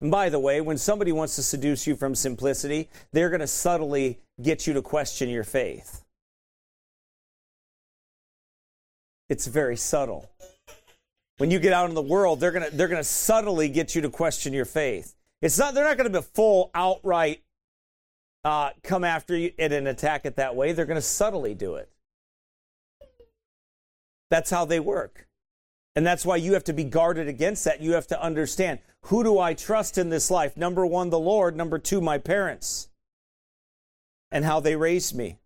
And 0.00 0.10
by 0.10 0.28
the 0.28 0.40
way, 0.40 0.60
when 0.60 0.78
somebody 0.78 1.12
wants 1.12 1.36
to 1.36 1.44
seduce 1.44 1.86
you 1.86 1.94
from 1.94 2.16
simplicity, 2.16 2.90
they're 3.12 3.30
going 3.30 3.40
to 3.40 3.46
subtly 3.46 4.18
get 4.42 4.66
you 4.66 4.74
to 4.74 4.82
question 4.82 5.28
your 5.28 5.44
faith. 5.44 6.04
It's 9.28 9.46
very 9.46 9.76
subtle. 9.76 10.28
When 11.38 11.52
you 11.52 11.60
get 11.60 11.72
out 11.72 11.88
in 11.88 11.94
the 11.94 12.02
world, 12.02 12.40
they're 12.40 12.50
going 12.52 12.68
to 12.68 12.76
they're 12.76 12.88
going 12.88 13.00
to 13.00 13.04
subtly 13.04 13.68
get 13.68 13.94
you 13.94 14.02
to 14.02 14.10
question 14.10 14.52
your 14.52 14.64
faith. 14.64 15.14
It's 15.40 15.58
not 15.58 15.74
they're 15.74 15.84
not 15.84 15.96
going 15.96 16.10
to 16.12 16.20
be 16.20 16.26
full 16.34 16.70
outright 16.74 17.42
uh, 18.46 18.70
come 18.84 19.02
after 19.02 19.36
you 19.36 19.50
and 19.58 19.88
attack 19.88 20.24
it 20.24 20.36
that 20.36 20.54
way. 20.54 20.70
They're 20.70 20.86
going 20.86 20.94
to 20.94 21.02
subtly 21.02 21.52
do 21.52 21.74
it. 21.74 21.90
That's 24.30 24.50
how 24.50 24.64
they 24.64 24.78
work. 24.78 25.26
And 25.96 26.06
that's 26.06 26.24
why 26.24 26.36
you 26.36 26.52
have 26.52 26.62
to 26.64 26.72
be 26.72 26.84
guarded 26.84 27.26
against 27.26 27.64
that. 27.64 27.80
You 27.80 27.94
have 27.94 28.06
to 28.06 28.22
understand 28.22 28.78
who 29.06 29.24
do 29.24 29.40
I 29.40 29.54
trust 29.54 29.98
in 29.98 30.10
this 30.10 30.30
life? 30.30 30.56
Number 30.56 30.86
one, 30.86 31.10
the 31.10 31.18
Lord. 31.18 31.56
Number 31.56 31.80
two, 31.80 32.00
my 32.00 32.18
parents 32.18 32.88
and 34.30 34.44
how 34.44 34.60
they 34.60 34.76
raised 34.76 35.16
me. 35.16 35.38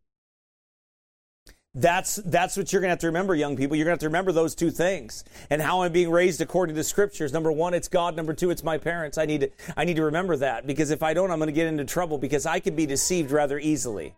That's, 1.74 2.16
that's 2.16 2.56
what 2.56 2.72
you're 2.72 2.80
going 2.80 2.88
to 2.88 2.92
have 2.92 2.98
to 3.00 3.06
remember, 3.06 3.34
young 3.34 3.56
people. 3.56 3.76
You're 3.76 3.84
going 3.84 3.92
to 3.92 3.94
have 3.94 4.00
to 4.00 4.08
remember 4.08 4.32
those 4.32 4.56
two 4.56 4.70
things 4.70 5.22
and 5.50 5.62
how 5.62 5.82
I'm 5.82 5.92
being 5.92 6.10
raised 6.10 6.40
according 6.40 6.74
to 6.74 6.82
scriptures. 6.82 7.32
Number 7.32 7.52
one, 7.52 7.74
it's 7.74 7.86
God. 7.86 8.16
Number 8.16 8.34
two, 8.34 8.50
it's 8.50 8.64
my 8.64 8.76
parents. 8.76 9.18
I 9.18 9.26
need 9.26 9.42
to, 9.42 9.50
I 9.76 9.84
need 9.84 9.94
to 9.96 10.04
remember 10.04 10.36
that 10.38 10.66
because 10.66 10.90
if 10.90 11.02
I 11.02 11.14
don't, 11.14 11.30
I'm 11.30 11.38
going 11.38 11.46
to 11.46 11.52
get 11.52 11.68
into 11.68 11.84
trouble 11.84 12.18
because 12.18 12.44
I 12.44 12.58
can 12.58 12.74
be 12.74 12.86
deceived 12.86 13.30
rather 13.30 13.58
easily. 13.58 14.16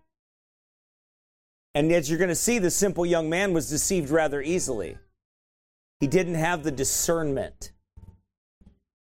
And 1.75 1.93
as 1.93 2.09
you're 2.09 2.19
going 2.19 2.29
to 2.29 2.35
see, 2.35 2.59
the 2.59 2.71
simple 2.71 3.05
young 3.05 3.29
man 3.29 3.53
was 3.53 3.69
deceived 3.69 4.09
rather 4.09 4.41
easily. 4.41 4.97
He 6.01 6.07
didn't 6.07 6.35
have 6.35 6.63
the 6.63 6.71
discernment 6.71 7.73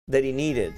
that 0.07 0.23
he 0.23 0.31
needed, 0.31 0.73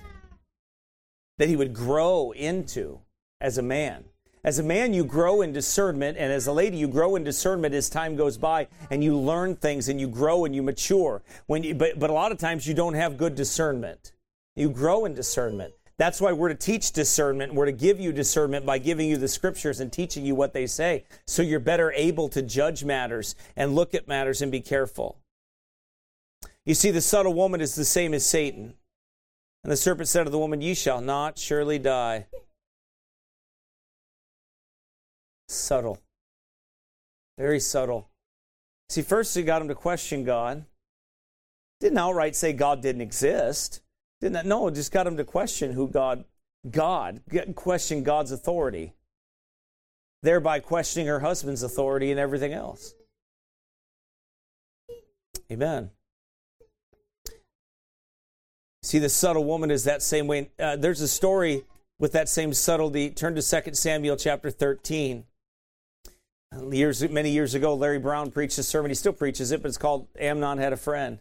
that 1.38 1.47
he 1.47 1.55
would 1.55 1.74
grow 1.74 2.31
into 2.31 3.00
as 3.39 3.57
a 3.57 3.62
man. 3.62 4.05
As 4.45 4.59
a 4.59 4.63
man, 4.63 4.93
you 4.93 5.03
grow 5.03 5.41
in 5.41 5.53
discernment, 5.53 6.19
and 6.19 6.31
as 6.31 6.45
a 6.45 6.51
lady, 6.53 6.77
you 6.77 6.87
grow 6.87 7.15
in 7.15 7.23
discernment 7.23 7.73
as 7.73 7.89
time 7.89 8.15
goes 8.15 8.37
by, 8.37 8.67
and 8.91 9.03
you 9.03 9.17
learn 9.17 9.55
things, 9.55 9.89
and 9.89 9.99
you 9.99 10.07
grow 10.07 10.45
and 10.45 10.55
you 10.55 10.61
mature. 10.61 11.23
When 11.47 11.63
you, 11.63 11.73
but, 11.73 11.97
but 11.97 12.11
a 12.11 12.13
lot 12.13 12.31
of 12.31 12.37
times, 12.37 12.67
you 12.67 12.75
don't 12.75 12.93
have 12.93 13.17
good 13.17 13.33
discernment. 13.33 14.11
You 14.55 14.69
grow 14.69 15.05
in 15.05 15.15
discernment. 15.15 15.73
That's 15.97 16.21
why 16.21 16.31
we're 16.31 16.49
to 16.49 16.55
teach 16.55 16.91
discernment. 16.91 17.55
We're 17.55 17.65
to 17.65 17.71
give 17.71 17.99
you 17.99 18.13
discernment 18.13 18.67
by 18.67 18.77
giving 18.77 19.09
you 19.09 19.17
the 19.17 19.27
scriptures 19.27 19.79
and 19.79 19.91
teaching 19.91 20.27
you 20.27 20.35
what 20.35 20.53
they 20.53 20.67
say, 20.67 21.05
so 21.25 21.41
you're 21.41 21.59
better 21.59 21.91
able 21.93 22.29
to 22.29 22.43
judge 22.43 22.83
matters 22.83 23.33
and 23.55 23.73
look 23.73 23.95
at 23.95 24.07
matters 24.07 24.43
and 24.43 24.51
be 24.51 24.61
careful. 24.61 25.17
You 26.65 26.75
see, 26.75 26.91
the 26.91 27.01
subtle 27.01 27.33
woman 27.33 27.61
is 27.61 27.73
the 27.73 27.83
same 27.83 28.13
as 28.13 28.23
Satan. 28.23 28.75
And 29.63 29.71
the 29.71 29.77
serpent 29.77 30.07
said 30.07 30.25
to 30.25 30.29
the 30.29 30.37
woman, 30.37 30.61
Ye 30.61 30.75
shall 30.75 31.01
not 31.01 31.39
surely 31.39 31.79
die. 31.79 32.27
Subtle. 35.47 35.99
Very 37.37 37.59
subtle. 37.59 38.09
See, 38.89 39.01
first 39.01 39.35
he 39.35 39.43
got 39.43 39.61
him 39.61 39.67
to 39.67 39.75
question 39.75 40.23
God. 40.23 40.65
Didn't 41.79 41.97
outright 41.97 42.35
say 42.35 42.53
God 42.53 42.81
didn't 42.81 43.01
exist. 43.01 43.81
Didn't? 44.21 44.47
No, 44.47 44.69
just 44.69 44.91
got 44.91 45.07
him 45.07 45.17
to 45.17 45.23
question 45.23 45.71
who 45.73 45.87
God, 45.87 46.23
God, 46.69 47.21
question 47.55 48.03
God's 48.03 48.31
authority. 48.31 48.93
Thereby 50.23 50.59
questioning 50.59 51.07
her 51.07 51.19
husband's 51.19 51.61
authority 51.61 52.11
and 52.11 52.19
everything 52.19 52.53
else. 52.53 52.95
Amen. 55.51 55.91
See, 58.81 58.99
the 58.99 59.09
subtle 59.09 59.45
woman 59.45 59.71
is 59.71 59.83
that 59.83 60.01
same 60.01 60.27
way. 60.27 60.49
Uh, 60.59 60.75
there's 60.75 61.01
a 61.01 61.07
story 61.07 61.63
with 61.99 62.11
that 62.13 62.29
same 62.29 62.53
subtlety. 62.53 63.09
Turn 63.09 63.35
to 63.35 63.41
2 63.41 63.73
Samuel 63.73 64.15
chapter 64.15 64.49
13. 64.49 65.25
Years, 66.71 67.07
many 67.09 67.31
years 67.31 67.53
ago, 67.53 67.75
Larry 67.75 67.99
Brown 67.99 68.31
preached 68.31 68.57
a 68.57 68.63
sermon. 68.63 68.89
He 68.91 68.95
still 68.95 69.13
preaches 69.13 69.51
it, 69.51 69.61
but 69.61 69.67
it's 69.67 69.77
called 69.77 70.07
Amnon 70.19 70.57
Had 70.57 70.73
a 70.73 70.77
Friend. 70.77 71.19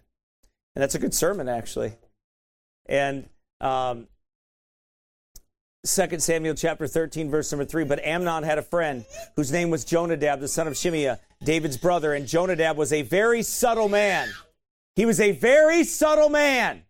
And 0.75 0.83
that's 0.83 0.95
a 0.95 0.99
good 0.99 1.15
sermon, 1.15 1.49
actually. 1.49 1.95
And 2.87 3.29
um, 3.61 4.09
2 5.85 6.19
Samuel 6.19 6.55
chapter 6.55 6.87
13, 6.87 7.31
verse 7.31 7.53
number 7.53 7.65
3. 7.65 7.85
But 7.85 8.05
Amnon 8.05 8.43
had 8.43 8.59
a 8.59 8.63
friend 8.63 9.05
whose 9.37 9.53
name 9.53 9.71
was 9.71 9.85
Jonadab, 9.85 10.41
the 10.41 10.49
son 10.49 10.67
of 10.67 10.75
Shimeah, 10.75 11.19
David's 11.43 11.77
brother. 11.77 12.15
And 12.15 12.27
Jonadab 12.27 12.77
was 12.77 12.93
a 12.93 13.03
very 13.03 13.43
subtle 13.43 13.89
man. 13.89 14.29
He 14.97 15.05
was 15.05 15.21
a 15.21 15.33
very 15.33 15.85
subtle 15.85 16.29
man. 16.29 16.83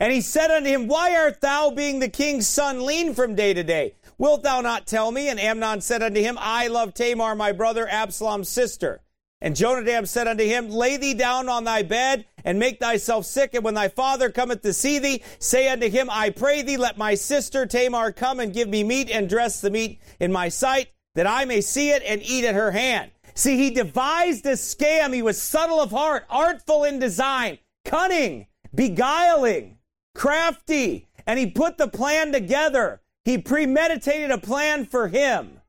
And 0.00 0.12
he 0.12 0.20
said 0.22 0.50
unto 0.50 0.68
him, 0.68 0.88
Why 0.88 1.14
art 1.14 1.40
thou, 1.40 1.70
being 1.70 2.00
the 2.00 2.08
king's 2.08 2.48
son, 2.48 2.84
lean 2.84 3.14
from 3.14 3.34
day 3.34 3.54
to 3.54 3.62
day? 3.62 3.94
Wilt 4.18 4.42
thou 4.42 4.60
not 4.60 4.86
tell 4.86 5.10
me? 5.10 5.28
And 5.28 5.40
Amnon 5.40 5.80
said 5.80 6.02
unto 6.02 6.20
him, 6.20 6.36
I 6.40 6.68
love 6.68 6.94
Tamar, 6.94 7.34
my 7.34 7.52
brother, 7.52 7.88
Absalom's 7.88 8.48
sister. 8.48 9.00
And 9.40 9.56
Jonadab 9.56 10.08
said 10.08 10.26
unto 10.26 10.44
him, 10.44 10.70
Lay 10.70 10.96
thee 10.96 11.12
down 11.12 11.48
on 11.48 11.64
thy 11.64 11.82
bed, 11.82 12.24
and 12.44 12.58
make 12.58 12.80
thyself 12.80 13.26
sick. 13.26 13.52
And 13.52 13.62
when 13.62 13.74
thy 13.74 13.88
father 13.88 14.30
cometh 14.30 14.62
to 14.62 14.72
see 14.72 14.98
thee, 14.98 15.22
say 15.38 15.68
unto 15.68 15.90
him, 15.90 16.08
I 16.10 16.30
pray 16.30 16.62
thee, 16.62 16.76
let 16.76 16.96
my 16.96 17.14
sister 17.14 17.66
Tamar 17.66 18.12
come 18.12 18.40
and 18.40 18.54
give 18.54 18.68
me 18.68 18.84
meat, 18.84 19.10
and 19.10 19.28
dress 19.28 19.60
the 19.60 19.70
meat 19.70 20.00
in 20.18 20.32
my 20.32 20.48
sight, 20.48 20.88
that 21.14 21.26
I 21.26 21.44
may 21.44 21.60
see 21.60 21.90
it 21.90 22.02
and 22.06 22.22
eat 22.22 22.44
at 22.44 22.54
her 22.54 22.70
hand. 22.70 23.10
See, 23.34 23.58
he 23.58 23.70
devised 23.70 24.46
a 24.46 24.52
scam. 24.52 25.12
He 25.12 25.20
was 25.20 25.42
subtle 25.42 25.80
of 25.80 25.90
heart, 25.90 26.24
artful 26.30 26.84
in 26.84 26.98
design, 26.98 27.58
cunning, 27.84 28.46
beguiling, 28.74 29.78
crafty, 30.14 31.08
and 31.26 31.38
he 31.38 31.50
put 31.50 31.76
the 31.76 31.88
plan 31.88 32.32
together. 32.32 33.02
He 33.24 33.38
premeditated 33.38 34.30
a 34.30 34.38
plan 34.38 34.84
for 34.84 35.08
him. 35.08 35.60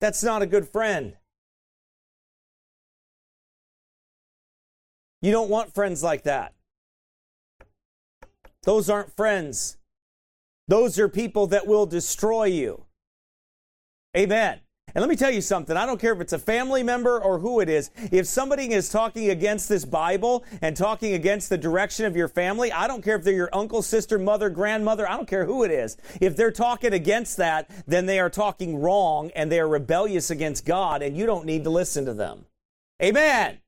That's 0.00 0.22
not 0.22 0.42
a 0.42 0.46
good 0.46 0.68
friend. 0.68 1.16
You 5.20 5.32
don't 5.32 5.50
want 5.50 5.74
friends 5.74 6.02
like 6.02 6.24
that. 6.24 6.52
Those 8.64 8.90
aren't 8.90 9.16
friends. 9.16 9.78
Those 10.68 10.98
are 10.98 11.08
people 11.08 11.46
that 11.48 11.66
will 11.66 11.86
destroy 11.86 12.44
you. 12.44 12.84
Amen. 14.16 14.60
And 14.94 15.02
let 15.02 15.08
me 15.08 15.16
tell 15.16 15.30
you 15.30 15.40
something. 15.40 15.76
I 15.76 15.86
don't 15.86 16.00
care 16.00 16.12
if 16.12 16.20
it's 16.20 16.32
a 16.32 16.38
family 16.38 16.84
member 16.84 17.20
or 17.20 17.40
who 17.40 17.58
it 17.58 17.68
is. 17.68 17.90
If 18.12 18.28
somebody 18.28 18.72
is 18.72 18.88
talking 18.88 19.30
against 19.30 19.68
this 19.68 19.84
Bible 19.84 20.44
and 20.62 20.76
talking 20.76 21.14
against 21.14 21.48
the 21.48 21.58
direction 21.58 22.06
of 22.06 22.14
your 22.14 22.28
family, 22.28 22.70
I 22.70 22.86
don't 22.86 23.02
care 23.02 23.16
if 23.16 23.24
they're 23.24 23.34
your 23.34 23.50
uncle, 23.52 23.82
sister, 23.82 24.20
mother, 24.20 24.50
grandmother. 24.50 25.08
I 25.08 25.16
don't 25.16 25.28
care 25.28 25.46
who 25.46 25.64
it 25.64 25.72
is. 25.72 25.96
If 26.20 26.36
they're 26.36 26.52
talking 26.52 26.92
against 26.92 27.36
that, 27.38 27.68
then 27.88 28.06
they 28.06 28.20
are 28.20 28.30
talking 28.30 28.76
wrong 28.76 29.32
and 29.34 29.50
they 29.50 29.58
are 29.58 29.68
rebellious 29.68 30.30
against 30.30 30.64
God 30.64 31.02
and 31.02 31.16
you 31.16 31.26
don't 31.26 31.44
need 31.44 31.64
to 31.64 31.70
listen 31.70 32.04
to 32.04 32.14
them. 32.14 32.46
Amen. 33.02 33.58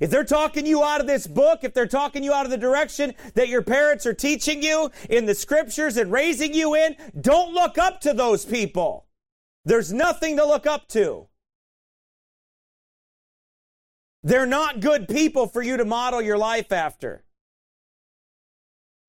If 0.00 0.08
they're 0.10 0.24
talking 0.24 0.64
you 0.64 0.82
out 0.82 1.02
of 1.02 1.06
this 1.06 1.26
book, 1.26 1.60
if 1.62 1.74
they're 1.74 1.86
talking 1.86 2.24
you 2.24 2.32
out 2.32 2.46
of 2.46 2.50
the 2.50 2.56
direction 2.56 3.12
that 3.34 3.48
your 3.48 3.60
parents 3.60 4.06
are 4.06 4.14
teaching 4.14 4.62
you 4.62 4.90
in 5.10 5.26
the 5.26 5.34
scriptures 5.34 5.98
and 5.98 6.10
raising 6.10 6.54
you 6.54 6.74
in, 6.74 6.96
don't 7.20 7.52
look 7.52 7.76
up 7.76 8.00
to 8.00 8.14
those 8.14 8.46
people. 8.46 9.04
There's 9.64 9.92
nothing 9.92 10.36
to 10.36 10.44
look 10.44 10.66
up 10.66 10.88
to. 10.88 11.28
They're 14.24 14.46
not 14.46 14.80
good 14.80 15.08
people 15.08 15.46
for 15.46 15.62
you 15.62 15.76
to 15.76 15.84
model 15.84 16.22
your 16.22 16.38
life 16.38 16.72
after. 16.72 17.24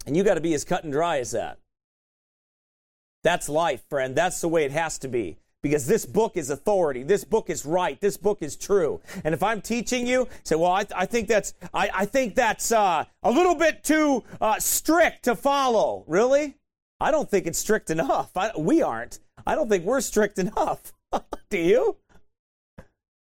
And 0.06 0.18
you 0.18 0.24
got 0.24 0.36
to 0.36 0.42
be 0.42 0.54
as 0.54 0.64
cut 0.64 0.84
and 0.84 0.92
dry 0.92 1.20
as 1.20 1.32
that. 1.32 1.60
That's 3.24 3.48
life, 3.48 3.84
friend. 3.90 4.16
That's 4.16 4.42
the 4.42 4.50
way 4.50 4.66
it 4.66 4.72
has 4.72 4.98
to 5.00 5.08
be. 5.08 5.38
Because 5.62 5.88
this 5.88 6.06
book 6.06 6.36
is 6.36 6.50
authority. 6.50 7.04
This 7.04 7.24
book 7.24 7.50
is 7.50 7.66
right. 7.66 8.00
This 8.02 8.18
book 8.18 8.40
is 8.42 8.58
true. 8.58 9.00
And 9.24 9.34
if 9.34 9.42
I'm 9.42 9.62
teaching 9.62 10.06
you, 10.06 10.28
say, 10.44 10.56
well, 10.56 10.72
I, 10.72 10.86
I 10.94 11.06
think 11.06 11.30
that's, 11.30 11.54
I, 11.74 11.90
I 11.94 12.06
think 12.06 12.36
that's 12.36 12.72
uh, 12.72 13.06
a 13.22 13.32
little 13.32 13.56
bit 13.56 13.82
too 13.84 14.26
uh, 14.42 14.60
strict 14.60 15.24
to 15.24 15.36
follow. 15.36 16.04
Really? 16.06 16.58
I 17.04 17.12
don't 17.12 17.30
think 17.30 17.46
it's 17.48 17.60
strict 17.60 17.90
enough. 17.90 18.32
I, 18.38 18.52
we 18.58 18.82
aren't. 18.82 19.20
I 19.46 19.56
don't 19.56 19.68
think 19.68 19.84
we're 19.84 20.00
strict 20.00 20.40
enough. 20.40 20.94
Do 21.50 21.58
you? 21.58 21.98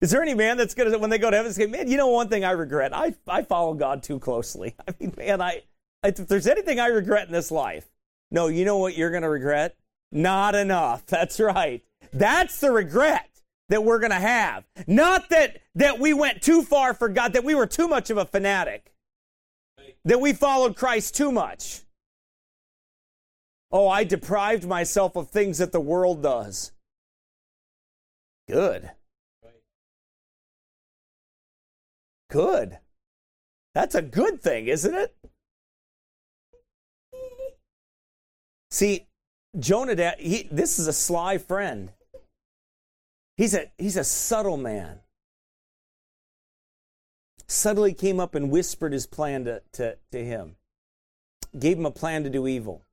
Is 0.01 0.11
there 0.11 0.21
any 0.21 0.33
man 0.33 0.57
that's 0.57 0.73
going 0.73 0.91
to, 0.91 0.97
when 0.97 1.09
they 1.09 1.17
go 1.17 1.31
to 1.31 1.37
heaven, 1.37 1.53
say, 1.53 1.65
man, 1.65 1.89
you 1.89 1.95
know, 1.95 2.07
one 2.07 2.27
thing 2.27 2.43
I 2.43 2.51
regret? 2.51 2.93
I, 2.93 3.15
I 3.25 3.43
follow 3.43 3.73
God 3.73 4.03
too 4.03 4.19
closely. 4.19 4.75
I 4.87 4.93
mean, 4.99 5.13
man, 5.17 5.41
I, 5.41 5.63
if 6.03 6.15
there's 6.27 6.47
anything 6.47 6.77
I 6.77 6.87
regret 6.87 7.27
in 7.27 7.33
this 7.33 7.51
life, 7.51 7.89
no, 8.31 8.47
you 8.47 8.65
know 8.65 8.77
what 8.77 8.97
you're 8.97 9.11
going 9.11 9.23
to 9.23 9.29
regret? 9.29 9.77
Not 10.11 10.55
enough. 10.55 11.05
That's 11.07 11.39
right. 11.39 11.81
That's 12.11 12.59
the 12.59 12.71
regret 12.71 13.29
that 13.69 13.85
we're 13.85 13.99
going 13.99 14.11
to 14.11 14.17
have. 14.17 14.65
Not 14.87 15.29
that, 15.29 15.61
that 15.75 15.99
we 15.99 16.13
went 16.13 16.41
too 16.41 16.63
far 16.63 16.93
for 16.93 17.07
God, 17.07 17.31
that 17.31 17.45
we 17.45 17.55
were 17.55 17.67
too 17.67 17.87
much 17.87 18.09
of 18.09 18.17
a 18.17 18.25
fanatic, 18.25 18.91
that 20.03 20.19
we 20.19 20.33
followed 20.33 20.75
Christ 20.75 21.15
too 21.15 21.31
much. 21.31 21.83
Oh, 23.71 23.87
I 23.87 24.03
deprived 24.03 24.65
myself 24.65 25.15
of 25.15 25.29
things 25.29 25.59
that 25.59 25.71
the 25.71 25.79
world 25.79 26.23
does. 26.23 26.71
Good. 28.47 28.91
Good. 32.29 32.79
That's 33.75 33.95
a 33.95 34.01
good 34.01 34.41
thing, 34.41 34.67
isn't 34.67 34.93
it? 34.93 35.15
See, 38.71 39.07
Jonadab, 39.57 40.19
he, 40.19 40.47
this 40.51 40.79
is 40.79 40.87
a 40.87 40.93
sly 40.93 41.37
friend. 41.37 41.91
He's 43.37 43.53
a, 43.53 43.71
he's 43.77 43.97
a 43.97 44.03
subtle 44.03 44.57
man. 44.57 44.99
Subtly 47.47 47.93
came 47.93 48.19
up 48.19 48.35
and 48.35 48.51
whispered 48.51 48.93
his 48.93 49.07
plan 49.07 49.45
to, 49.45 49.61
to, 49.73 49.97
to 50.11 50.23
him, 50.23 50.55
gave 51.57 51.77
him 51.77 51.85
a 51.85 51.91
plan 51.91 52.23
to 52.23 52.29
do 52.29 52.47
evil. 52.47 52.83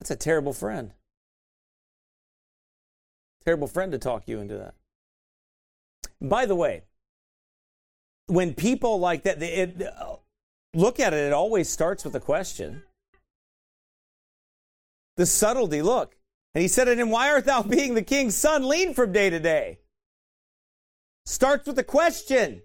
That's 0.00 0.10
a 0.10 0.16
terrible 0.16 0.52
friend. 0.52 0.92
Terrible 3.44 3.68
friend 3.68 3.92
to 3.92 3.98
talk 3.98 4.24
you 4.26 4.40
into 4.40 4.56
that. 4.56 4.74
By 6.20 6.46
the 6.46 6.56
way, 6.56 6.82
when 8.26 8.54
people 8.54 8.98
like 8.98 9.22
that, 9.24 9.42
it, 9.42 9.80
look 10.74 10.98
at 11.00 11.12
it, 11.12 11.18
it 11.18 11.32
always 11.32 11.68
starts 11.68 12.04
with 12.04 12.14
a 12.14 12.20
question. 12.20 12.82
The 15.16 15.26
subtlety, 15.26 15.82
look. 15.82 16.16
And 16.54 16.62
he 16.62 16.68
said 16.68 16.84
to 16.84 16.94
him, 16.94 17.10
Why 17.10 17.30
art 17.30 17.44
thou 17.44 17.62
being 17.62 17.94
the 17.94 18.02
king's 18.02 18.34
son 18.34 18.66
lean 18.66 18.94
from 18.94 19.12
day 19.12 19.30
to 19.30 19.38
day? 19.38 19.78
Starts 21.24 21.66
with 21.66 21.78
a 21.78 21.84
question. 21.84 22.62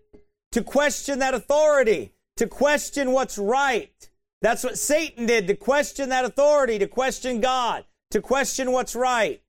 To 0.53 0.63
question 0.63 1.19
that 1.19 1.33
authority, 1.33 2.13
to 2.35 2.45
question 2.45 3.11
what's 3.11 3.37
right. 3.37 4.09
That's 4.41 4.63
what 4.63 4.77
Satan 4.77 5.27
did, 5.27 5.47
to 5.47 5.55
question 5.55 6.09
that 6.09 6.25
authority, 6.25 6.79
to 6.79 6.87
question 6.87 7.41
God, 7.41 7.85
to 8.09 8.21
question 8.21 8.71
what's 8.71 8.95
right. 8.95 9.41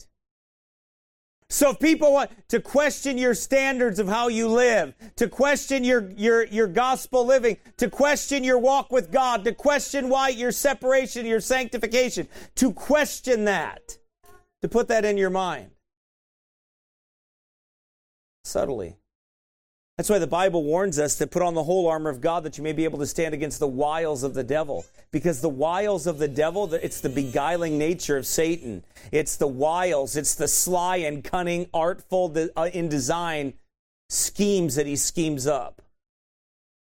So 1.49 1.71
if 1.71 1.79
people 1.79 2.15
want 2.15 2.31
to 2.49 2.61
question 2.61 3.19
your 3.19 3.35
standards 3.35 3.99
of 3.99 4.09
how 4.09 4.29
you 4.29 4.49
live, 4.49 4.95
to 5.17 5.29
question 5.29 5.85
your, 5.85 6.11
your, 6.17 6.47
your 6.47 6.67
gospel 6.67 7.27
living, 7.27 7.59
to 7.77 7.91
question 7.91 8.43
your 8.43 8.59
walk 8.59 8.91
with 8.91 9.13
God, 9.13 9.45
to 9.45 9.53
question 9.53 10.09
why 10.09 10.31
your 10.31 10.51
separation, 10.51 11.27
your 11.27 11.41
sanctification, 11.41 12.27
to 12.55 12.73
question 12.73 13.45
that, 13.45 13.99
to 14.63 14.69
put 14.69 14.89
that 14.89 15.05
in 15.05 15.19
your 15.19 15.29
mind. 15.29 15.71
Subtly. 18.45 18.97
That's 19.97 20.09
why 20.09 20.19
the 20.19 20.27
Bible 20.27 20.65
warns 20.65 20.99
us 20.99 21.17
to 21.17 21.27
put 21.27 21.43
on 21.43 21.55
the 21.55 21.65
whole 21.65 21.87
armor 21.87 22.09
of 22.09 22.21
God 22.21 22.45
that 22.45 22.57
you 22.57 22.65
may 22.65 22.73
be 22.73 22.85
able 22.85 22.99
to 23.01 23.07
stand 23.07 23.35
against 23.35 23.59
the 23.59 23.69
wiles 23.69 24.23
of 24.23 24.33
the 24.33 24.43
devil. 24.43 24.87
Because 25.11 25.43
the 25.43 25.51
wiles 25.51 26.07
of 26.07 26.19
the 26.19 26.29
devil, 26.29 26.73
it's 26.73 27.03
the 27.03 27.11
beguiling 27.11 27.77
nature 27.77 28.17
of 28.17 28.27
Satan. 28.27 28.85
It's 29.11 29.37
the 29.37 29.47
wiles, 29.47 30.17
it's 30.17 30.35
the 30.35 30.49
sly 30.49 30.97
and 30.97 31.23
cunning, 31.23 31.69
artful 31.75 32.35
uh, 32.57 32.71
in 32.73 32.89
design 32.89 33.55
schemes 34.09 34.77
that 34.77 34.87
he 34.87 34.97
schemes 34.97 35.47
up 35.47 35.83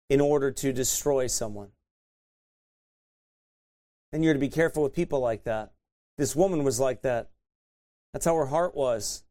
in 0.09 0.21
order 0.21 0.51
to 0.51 0.71
destroy 0.71 1.25
someone. 1.25 1.69
And 4.11 4.23
you're 4.23 4.33
to 4.33 4.39
be 4.39 4.49
careful 4.49 4.83
with 4.83 4.93
people 4.93 5.19
like 5.19 5.45
that. 5.45 5.71
This 6.19 6.35
woman 6.35 6.63
was 6.63 6.79
like 6.79 7.01
that. 7.01 7.29
That's 8.13 8.25
how 8.25 8.35
her 8.35 8.45
heart 8.45 8.75
was. 8.75 9.23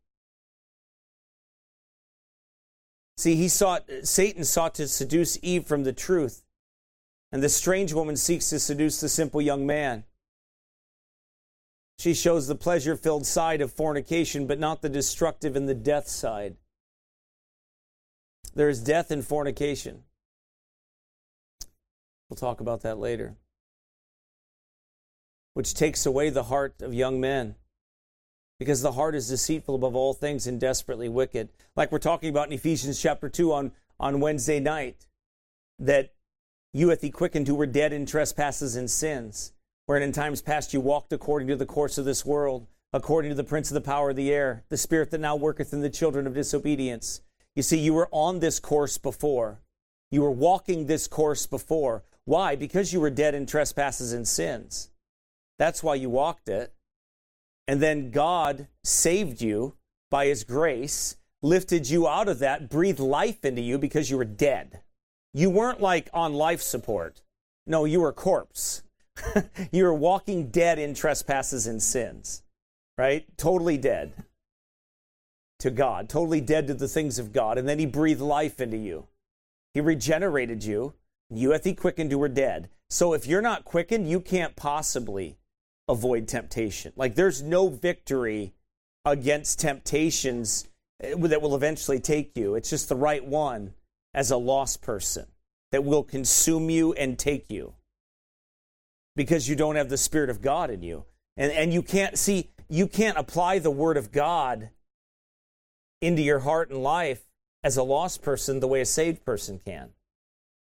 See, 3.16 3.37
he 3.37 3.49
sought, 3.49 3.85
Satan 4.02 4.45
sought 4.45 4.75
to 4.76 4.88
seduce 4.88 5.38
Eve 5.42 5.66
from 5.66 5.85
the 5.85 5.92
truth, 5.92 6.42
and 7.31 7.42
the 7.42 7.49
strange 7.49 7.92
woman 7.92 8.16
seeks 8.16 8.49
to 8.50 8.59
seduce 8.59 9.00
the 9.00 9.09
simple 9.09 9.40
young 9.40 9.66
man. 9.66 10.04
She 11.99 12.14
shows 12.14 12.47
the 12.47 12.54
pleasure 12.54 12.97
filled 12.97 13.26
side 13.26 13.61
of 13.61 13.73
fornication, 13.73 14.47
but 14.47 14.59
not 14.59 14.83
the 14.83 14.88
destructive 14.88 15.54
and 15.54 15.69
the 15.69 15.75
death 15.75 16.09
side. 16.09 16.57
There 18.54 18.69
is 18.69 18.81
death 18.81 19.11
in 19.11 19.23
fornication. 19.23 20.02
We'll 22.29 22.37
talk 22.37 22.61
about 22.61 22.83
that 22.83 22.98
later. 22.98 23.37
Which 25.55 25.75
takes 25.75 26.07
away 26.07 26.31
the 26.31 26.44
heart 26.44 26.83
of 26.83 26.92
young 26.92 27.20
men 27.20 27.57
because 28.59 28.83
the 28.83 28.93
heart 28.93 29.15
is 29.15 29.29
deceitful 29.29 29.75
above 29.75 29.97
all 29.97 30.12
things 30.12 30.47
and 30.47 30.61
desperately 30.61 31.09
wicked. 31.09 31.49
Like 31.77 31.91
we're 31.91 31.99
talking 31.99 32.29
about 32.29 32.49
in 32.49 32.53
Ephesians 32.53 33.01
chapter 33.01 33.29
2 33.29 33.53
on, 33.53 33.73
on 33.99 34.21
Wednesday 34.21 34.61
night, 34.61 35.07
that 35.79 36.12
you 36.73 36.88
hath 36.88 37.03
he 37.03 37.11
quickened 37.11 37.49
who 37.49 37.55
were 37.55 37.67
dead 37.67 37.93
in 37.93 38.07
trespasses 38.07 38.77
and 38.77 38.91
sins, 38.91 39.53
wherein 39.87 40.03
in 40.03 40.12
times 40.12 40.41
past 40.41 40.73
you 40.73 40.81
walked 40.81 41.12
according 41.12 41.49
to 41.49 41.57
the 41.57 41.67
course 41.67 41.99
of 41.99 42.05
this 42.05 42.25
world, 42.25 42.67
according 42.93 43.31
to 43.31 43.35
the 43.35 43.45
prince 43.45 43.71
of 43.71 43.75
the 43.75 43.81
power 43.81 44.11
of 44.11 44.17
the 44.17 44.33
air, 44.33 44.65
the 44.69 44.77
spirit 44.77 45.11
that 45.11 45.21
now 45.21 45.37
worketh 45.37 45.73
in 45.73 45.81
the 45.81 45.91
children 45.91 46.27
of 46.27 46.35
disobedience. 46.35 47.21
You 47.55 47.62
see, 47.62 47.79
you 47.79 47.95
were 47.95 48.09
on 48.11 48.41
this 48.41 48.61
course 48.61 48.97
before. 48.99 49.61
You 50.11 50.23
were 50.23 50.31
walking 50.31 50.87
this 50.87 51.07
course 51.07 51.47
before. 51.47 52.05
Why? 52.25 52.55
Because 52.55 52.93
you 52.93 53.01
were 53.01 53.11
dead 53.11 53.35
in 53.35 53.47
trespasses 53.47 54.12
and 54.12 54.27
sins. 54.29 54.91
That's 55.59 55.83
why 55.83 55.97
you 55.97 56.11
walked 56.11 56.49
it. 56.49 56.73
And 57.66 57.81
then 57.81 58.11
God 58.11 58.68
saved 58.85 59.40
you 59.40 59.75
by 60.11 60.27
his 60.27 60.44
grace, 60.44 61.16
lifted 61.42 61.88
you 61.88 62.09
out 62.09 62.29
of 62.29 62.38
that, 62.40 62.68
breathed 62.68 63.01
life 63.01 63.44
into 63.44 63.62
you 63.62 63.79
because 63.79 64.11
you 64.11 64.16
were 64.16 64.25
dead. 64.25 64.81
You 65.33 65.48
weren't 65.48 65.81
like 65.81 66.11
on 66.12 66.35
life 66.35 66.61
support. 66.61 67.22
No, 67.66 67.85
you 67.85 68.01
were 68.01 68.11
a 68.11 68.14
corpse. 68.14 68.83
you 69.72 69.85
were 69.85 69.94
walking 69.94 70.48
dead 70.48 70.79
in 70.79 70.94
trespasses 70.94 71.66
and 71.66 71.83
sins, 71.83 72.42
right? 72.98 73.27
Totally 73.37 73.79
dead 73.79 74.12
to 75.61 75.70
God, 75.70 76.09
totally 76.09 76.40
dead 76.40 76.66
to 76.66 76.75
the 76.75 76.88
things 76.88 77.18
of 77.18 77.33
God. 77.33 77.57
And 77.57 77.68
then 77.68 77.79
he 77.79 77.87
breathed 77.87 78.20
life 78.20 78.61
into 78.61 78.77
you. 78.77 79.07
He 79.75 79.81
regenerated 79.81 80.64
you. 80.64 80.94
You 81.31 81.53
hath 81.53 81.64
he 81.64 81.75
quickened 81.75 82.11
who 82.11 82.18
were 82.18 82.29
dead. 82.29 82.68
So 82.90 83.14
if 83.14 83.27
you're 83.27 83.40
not 83.40 83.64
quickened, 83.64 84.11
you 84.11 84.20
can't 84.20 84.57
possibly 84.57 85.37
avoid 85.92 86.28
temptation. 86.28 86.92
Like 86.96 87.14
there's 87.14 87.42
no 87.42 87.68
victory 87.68 88.55
against 89.05 89.61
temptations 89.61 90.68
eh, 91.00 91.14
that 91.16 91.42
will 91.42 91.55
eventually 91.55 92.00
take 92.00 92.37
you. 92.37 92.55
It's 92.55 92.70
just 92.70 92.88
the 92.88 92.96
right 92.96 93.24
one 93.24 93.74
as 94.14 94.31
a 94.31 94.37
lost 94.37 94.83
person 94.83 95.26
that 95.70 95.85
will 95.85 96.02
consume 96.02 96.70
you 96.70 96.92
and 96.92 97.18
take 97.18 97.50
you 97.50 97.74
because 99.16 99.48
you 99.48 99.57
don't 99.57 99.76
have 99.76 99.88
the 99.88 99.96
Spirit 99.96 100.31
of 100.31 100.42
God 100.42 100.70
in 100.70 100.83
you. 100.83 101.05
And, 101.37 101.50
and 101.52 101.72
you 101.72 101.83
can't 101.83 102.18
see, 102.18 102.50
you 102.68 102.87
can't 102.87 103.16
apply 103.16 103.59
the 103.59 103.70
Word 103.70 103.96
of 103.96 104.12
God 104.12 104.70
into 106.00 106.22
your 106.22 106.40
heart 106.40 106.70
and 106.70 106.83
life 106.83 107.22
as 107.62 107.76
a 107.76 107.83
lost 107.83 108.22
person 108.22 108.61
the 108.61 108.68
way 108.68 108.81
a 108.81 108.87
saved 108.87 109.24
person 109.24 109.61
can. 109.64 109.90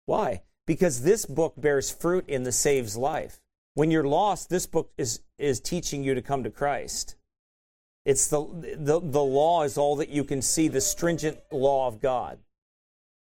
Why? 0.05 0.41
Because 0.65 1.03
this 1.03 1.25
book 1.25 1.53
bears 1.55 1.91
fruit 1.91 2.27
in 2.27 2.43
the 2.43 2.51
saved's 2.51 2.97
life. 2.97 3.39
When 3.79 3.91
you're 3.91 4.03
lost, 4.03 4.49
this 4.49 4.65
book 4.65 4.91
is, 4.97 5.21
is 5.37 5.61
teaching 5.61 6.03
you 6.03 6.13
to 6.13 6.21
come 6.21 6.43
to 6.43 6.49
Christ. 6.49 7.15
It's 8.03 8.27
the, 8.27 8.45
the, 8.77 8.99
the 8.99 9.23
law 9.23 9.63
is 9.63 9.77
all 9.77 9.95
that 9.95 10.09
you 10.09 10.25
can 10.25 10.41
see, 10.41 10.67
the 10.67 10.81
stringent 10.81 11.39
law 11.49 11.87
of 11.87 12.01
God. 12.01 12.39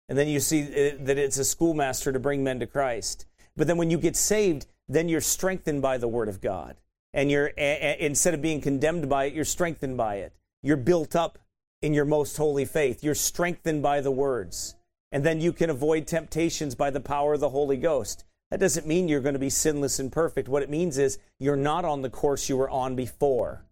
And 0.10 0.18
then 0.18 0.28
you 0.28 0.42
see 0.42 0.64
uh, 0.64 0.98
that 1.06 1.18
it's 1.18 1.38
a 1.38 1.46
schoolmaster 1.46 2.12
to 2.12 2.20
bring 2.20 2.44
men 2.44 2.60
to 2.60 2.68
Christ. 2.68 3.28
But 3.56 3.68
then 3.68 3.78
when 3.78 3.90
you 3.90 3.98
get 3.98 4.18
saved, 4.18 4.66
then 4.90 5.08
you're 5.08 5.22
strengthened 5.22 5.82
by 5.82 5.98
the 5.98 6.10
Word 6.10 6.28
of 6.28 6.42
God. 6.42 6.76
And 7.14 7.32
you're, 7.32 7.48
instead 7.48 8.34
of 8.34 8.42
being 8.42 8.60
condemned 8.60 9.08
by 9.08 9.26
it, 9.26 9.34
you're 9.34 9.46
strengthened 9.46 9.96
by 9.96 10.16
it. 10.16 10.34
You're 10.62 10.76
built 10.76 11.16
up 11.16 11.40
in 11.82 11.94
your 11.94 12.04
most 12.04 12.36
holy 12.36 12.66
faith. 12.66 13.06
You're 13.06 13.16
strengthened 13.16 13.84
by 13.84 14.02
the 14.02 14.12
words. 14.12 14.76
And 15.14 15.24
then 15.24 15.40
you 15.40 15.54
can 15.54 15.70
avoid 15.70 16.08
temptations 16.08 16.76
by 16.76 16.90
the 16.90 17.00
power 17.00 17.36
of 17.36 17.40
the 17.40 17.52
Holy 17.52 17.78
Ghost. 17.78 18.26
That 18.52 18.60
doesn't 18.60 18.86
mean 18.86 19.08
you're 19.08 19.22
going 19.22 19.34
to 19.34 19.40
be 19.40 19.50
sinless 19.50 19.98
and 19.98 20.12
perfect. 20.12 20.50
What 20.50 20.62
it 20.62 20.70
means 20.70 20.98
is 20.98 21.18
you're 21.40 21.56
not 21.56 21.86
on 21.86 22.02
the 22.02 22.10
course 22.10 22.50
you 22.50 22.58
were 22.58 22.70
on 22.70 22.96
before. 22.98 23.66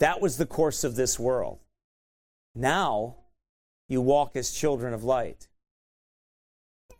That 0.00 0.20
was 0.20 0.36
the 0.36 0.46
course 0.46 0.82
of 0.82 0.96
this 0.96 1.18
world. 1.18 1.60
Now 2.54 3.16
you 3.88 4.00
walk 4.00 4.34
as 4.34 4.50
children 4.50 4.92
of 4.92 5.04
light. 5.04 5.46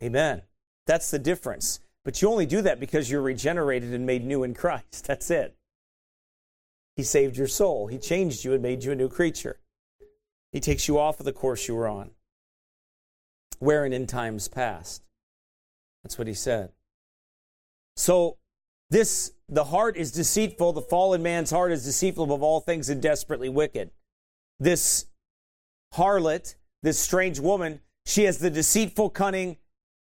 Amen. 0.01 0.43
That's 0.85 1.11
the 1.11 1.19
difference. 1.19 1.81
But 2.05 2.21
you 2.21 2.29
only 2.29 2.45
do 2.45 2.61
that 2.61 2.79
because 2.79 3.11
you're 3.11 3.21
regenerated 3.21 3.93
and 3.93 4.05
made 4.05 4.23
new 4.23 4.43
in 4.43 4.53
Christ. 4.53 5.03
That's 5.07 5.29
it. 5.29 5.55
He 6.95 7.03
saved 7.03 7.37
your 7.37 7.47
soul, 7.47 7.87
He 7.87 7.99
changed 7.99 8.43
you 8.45 8.53
and 8.53 8.63
made 8.63 8.83
you 8.83 8.91
a 8.91 8.95
new 8.95 9.09
creature. 9.09 9.59
He 10.51 10.61
takes 10.61 10.87
you 10.87 10.97
off 10.97 11.19
of 11.19 11.25
the 11.25 11.33
course 11.33 11.67
you 11.67 11.75
were 11.75 11.87
on, 11.87 12.11
wherein 13.59 13.93
in 13.93 14.07
times 14.07 14.47
past. 14.47 15.03
That's 16.01 16.17
what 16.17 16.27
He 16.27 16.33
said. 16.33 16.71
So 17.97 18.37
this 18.89 19.33
the 19.49 19.65
heart 19.65 19.97
is 19.97 20.11
deceitful, 20.11 20.73
the 20.73 20.81
fallen 20.81 21.23
man's 21.23 21.51
heart 21.51 21.71
is 21.71 21.83
deceitful 21.83 22.23
above 22.23 22.43
all 22.43 22.59
things 22.59 22.89
and 22.89 23.01
desperately 23.01 23.49
wicked. 23.49 23.91
This 24.59 25.07
harlot, 25.95 26.55
this 26.83 26.99
strange 26.99 27.39
woman, 27.39 27.81
she 28.05 28.23
has 28.23 28.37
the 28.37 28.49
deceitful 28.49 29.09
cunning 29.09 29.57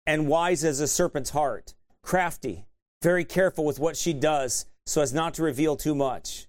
and 0.06 0.28
wise 0.28 0.64
as 0.64 0.80
a 0.80 0.88
serpent's 0.88 1.32
heart, 1.32 1.74
crafty, 2.04 2.66
very 3.02 3.26
careful 3.26 3.66
with 3.66 3.80
what 3.80 3.98
she 3.98 4.14
does 4.14 4.66
so 4.86 5.02
as 5.02 5.14
not 5.14 5.34
to 5.36 5.44
reveal 5.44 5.76
too 5.76 5.96
much. 5.96 6.48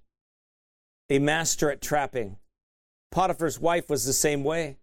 A 1.11 1.18
master 1.18 1.70
at 1.70 1.81
trapping. 1.81 2.37
Potiphar's 3.11 3.59
wife 3.59 3.88
was 3.90 4.05
the 4.05 4.12
same 4.12 4.44
way. 4.44 4.79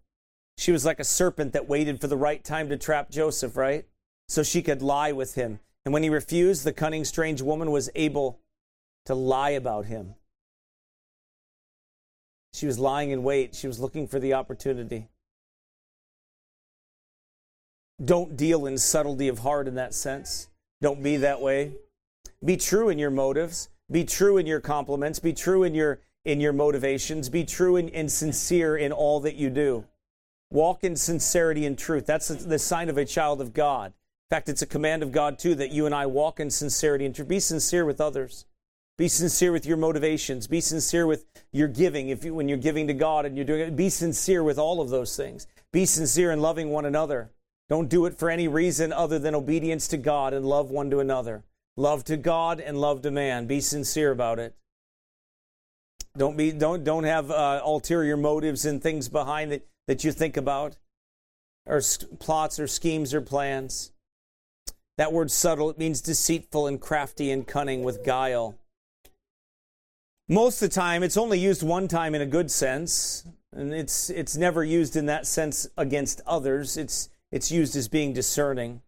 She 0.58 0.72
was 0.72 0.84
like 0.84 1.00
a 1.00 1.04
serpent 1.04 1.52
that 1.52 1.68
waited 1.68 2.00
for 2.00 2.08
the 2.08 2.16
right 2.16 2.42
time 2.42 2.68
to 2.68 2.76
trap 2.76 3.10
Joseph, 3.10 3.56
right? 3.56 3.86
So 4.28 4.42
she 4.42 4.62
could 4.62 4.82
lie 4.82 5.12
with 5.12 5.34
him. 5.34 5.60
And 5.84 5.92
when 5.92 6.02
he 6.02 6.10
refused, 6.10 6.64
the 6.64 6.72
cunning, 6.72 7.04
strange 7.04 7.40
woman 7.40 7.70
was 7.70 7.88
able 7.94 8.40
to 9.06 9.14
lie 9.14 9.50
about 9.50 9.86
him. 9.86 10.14
She 12.52 12.66
was 12.66 12.78
lying 12.78 13.10
in 13.10 13.22
wait, 13.22 13.54
she 13.54 13.66
was 13.66 13.78
looking 13.78 14.06
for 14.06 14.18
the 14.18 14.34
opportunity. 14.34 15.08
Don't 18.04 18.36
deal 18.36 18.66
in 18.66 18.78
subtlety 18.78 19.28
of 19.28 19.40
heart 19.40 19.66
in 19.66 19.74
that 19.74 19.94
sense. 19.94 20.48
Don't 20.80 21.02
be 21.02 21.16
that 21.18 21.40
way. 21.40 21.72
Be 22.44 22.56
true 22.56 22.88
in 22.88 22.98
your 22.98 23.10
motives. 23.10 23.68
Be 23.90 24.04
true 24.04 24.36
in 24.36 24.46
your 24.46 24.60
compliments. 24.60 25.18
Be 25.18 25.32
true 25.32 25.64
in 25.64 25.74
your 25.74 26.00
in 26.24 26.40
your 26.40 26.52
motivations. 26.52 27.28
Be 27.28 27.44
true 27.44 27.76
and, 27.76 27.90
and 27.90 28.12
sincere 28.12 28.76
in 28.76 28.92
all 28.92 29.20
that 29.20 29.36
you 29.36 29.50
do. 29.50 29.84
Walk 30.50 30.84
in 30.84 30.94
sincerity 30.94 31.64
and 31.66 31.78
truth. 31.78 32.06
That's 32.06 32.28
the 32.28 32.58
sign 32.58 32.88
of 32.88 32.98
a 32.98 33.04
child 33.04 33.40
of 33.40 33.52
God. 33.52 33.92
In 34.30 34.36
fact, 34.36 34.50
it's 34.50 34.60
a 34.60 34.66
command 34.66 35.02
of 35.02 35.10
God 35.10 35.38
too 35.38 35.54
that 35.54 35.70
you 35.70 35.86
and 35.86 35.94
I 35.94 36.04
walk 36.04 36.38
in 36.38 36.50
sincerity 36.50 37.06
and 37.06 37.14
to 37.14 37.24
Be 37.24 37.40
sincere 37.40 37.86
with 37.86 37.98
others. 37.98 38.44
Be 38.98 39.08
sincere 39.08 39.52
with 39.52 39.64
your 39.64 39.78
motivations. 39.78 40.46
Be 40.46 40.60
sincere 40.60 41.06
with 41.06 41.24
your 41.50 41.68
giving. 41.68 42.10
If 42.10 42.24
you, 42.24 42.34
when 42.34 42.48
you're 42.48 42.58
giving 42.58 42.88
to 42.88 42.92
God 42.92 43.24
and 43.24 43.36
you're 43.36 43.46
doing 43.46 43.60
it, 43.60 43.76
be 43.76 43.88
sincere 43.88 44.42
with 44.42 44.58
all 44.58 44.82
of 44.82 44.90
those 44.90 45.16
things. 45.16 45.46
Be 45.72 45.86
sincere 45.86 46.30
in 46.30 46.40
loving 46.42 46.70
one 46.70 46.84
another. 46.84 47.30
Don't 47.70 47.88
do 47.88 48.04
it 48.06 48.18
for 48.18 48.28
any 48.28 48.48
reason 48.48 48.92
other 48.92 49.18
than 49.18 49.34
obedience 49.34 49.88
to 49.88 49.96
God 49.96 50.34
and 50.34 50.44
love 50.44 50.70
one 50.70 50.90
to 50.90 50.98
another. 51.00 51.44
Love 51.76 52.04
to 52.04 52.16
God 52.16 52.60
and 52.60 52.80
love 52.80 53.00
to 53.02 53.10
man. 53.10 53.46
Be 53.46 53.60
sincere 53.60 54.10
about 54.10 54.38
it. 54.38 54.54
Don't 56.16 56.36
be 56.36 56.50
don't 56.50 56.82
don't 56.82 57.04
have 57.04 57.30
uh, 57.30 57.62
ulterior 57.64 58.16
motives 58.16 58.66
and 58.66 58.82
things 58.82 59.08
behind 59.08 59.52
it 59.52 59.68
that 59.86 60.02
you 60.02 60.10
think 60.10 60.36
about, 60.36 60.76
or 61.64 61.80
plots 62.18 62.58
or 62.58 62.66
schemes 62.66 63.14
or 63.14 63.20
plans. 63.20 63.92
That 64.98 65.12
word 65.12 65.30
subtle 65.30 65.70
it 65.70 65.78
means 65.78 66.00
deceitful 66.00 66.66
and 66.66 66.80
crafty 66.80 67.30
and 67.30 67.46
cunning 67.46 67.84
with 67.84 68.04
guile. 68.04 68.58
Most 70.28 70.60
of 70.60 70.68
the 70.68 70.74
time, 70.74 71.04
it's 71.04 71.16
only 71.16 71.38
used 71.38 71.62
one 71.62 71.86
time 71.86 72.16
in 72.16 72.20
a 72.20 72.26
good 72.26 72.50
sense, 72.50 73.24
and 73.52 73.72
it's 73.72 74.10
it's 74.10 74.36
never 74.36 74.64
used 74.64 74.96
in 74.96 75.06
that 75.06 75.24
sense 75.24 75.68
against 75.76 76.20
others. 76.26 76.76
It's 76.76 77.10
it's 77.30 77.52
used 77.52 77.76
as 77.76 77.86
being 77.86 78.12
discerning. 78.12 78.82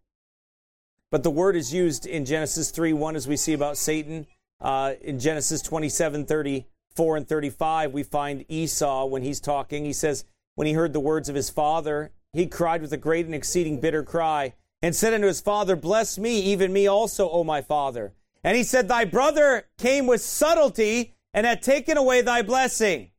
But 1.12 1.22
the 1.22 1.30
word 1.30 1.54
is 1.54 1.72
used 1.72 2.06
in 2.06 2.24
Genesis 2.24 2.72
3 2.72 2.92
1 2.92 3.14
as 3.14 3.28
we 3.28 3.36
see 3.36 3.52
about 3.52 3.76
Satan. 3.76 4.26
Uh, 4.60 4.94
in 5.00 5.20
Genesis 5.20 5.62
27 5.62 6.26
34 6.26 7.16
and 7.16 7.28
35, 7.28 7.92
we 7.92 8.02
find 8.02 8.44
Esau 8.48 9.06
when 9.06 9.22
he's 9.22 9.40
talking. 9.40 9.84
He 9.84 9.92
says, 9.92 10.24
When 10.56 10.66
he 10.66 10.72
heard 10.72 10.92
the 10.92 11.00
words 11.00 11.28
of 11.28 11.36
his 11.36 11.50
father, 11.50 12.10
he 12.32 12.46
cried 12.46 12.82
with 12.82 12.92
a 12.92 12.96
great 12.96 13.26
and 13.26 13.34
exceeding 13.34 13.80
bitter 13.80 14.02
cry, 14.02 14.54
and 14.82 14.94
said 14.94 15.14
unto 15.14 15.26
his 15.26 15.40
father, 15.40 15.76
Bless 15.76 16.18
me, 16.18 16.40
even 16.40 16.72
me 16.72 16.86
also, 16.86 17.28
O 17.30 17.44
my 17.44 17.62
father. 17.62 18.12
And 18.42 18.56
he 18.56 18.62
said, 18.62 18.88
Thy 18.88 19.04
brother 19.04 19.66
came 19.78 20.06
with 20.06 20.22
subtlety 20.22 21.14
and 21.34 21.46
had 21.46 21.62
taken 21.62 21.96
away 21.96 22.22
thy 22.22 22.42
blessing 22.42 23.10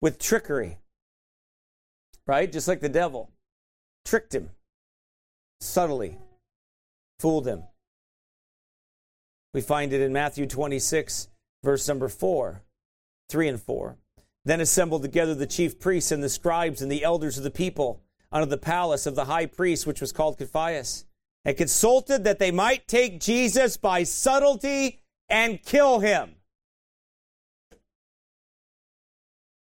with 0.00 0.18
trickery. 0.18 0.78
Right? 2.26 2.50
Just 2.50 2.68
like 2.68 2.80
the 2.80 2.88
devil 2.88 3.30
tricked 4.04 4.34
him 4.34 4.50
subtly, 5.60 6.18
fooled 7.18 7.46
him. 7.46 7.64
We 9.54 9.60
find 9.60 9.92
it 9.92 10.00
in 10.00 10.12
Matthew 10.12 10.46
26, 10.46 11.28
verse 11.64 11.88
number 11.88 12.08
4, 12.08 12.62
3 13.30 13.48
and 13.48 13.60
4. 13.60 13.96
Then 14.44 14.60
assembled 14.60 15.02
together 15.02 15.34
the 15.34 15.46
chief 15.46 15.80
priests 15.80 16.12
and 16.12 16.22
the 16.22 16.28
scribes 16.28 16.82
and 16.82 16.92
the 16.92 17.02
elders 17.02 17.38
of 17.38 17.44
the 17.44 17.50
people 17.50 18.02
under 18.36 18.46
the 18.46 18.58
palace 18.58 19.06
of 19.06 19.14
the 19.14 19.24
high 19.24 19.46
priest, 19.46 19.86
which 19.86 20.02
was 20.02 20.12
called 20.12 20.36
Caiaphas, 20.36 21.06
and 21.46 21.56
consulted 21.56 22.24
that 22.24 22.38
they 22.38 22.50
might 22.50 22.86
take 22.86 23.18
Jesus 23.18 23.78
by 23.78 24.02
subtlety 24.02 25.00
and 25.28 25.62
kill 25.62 26.00
him. 26.00 26.32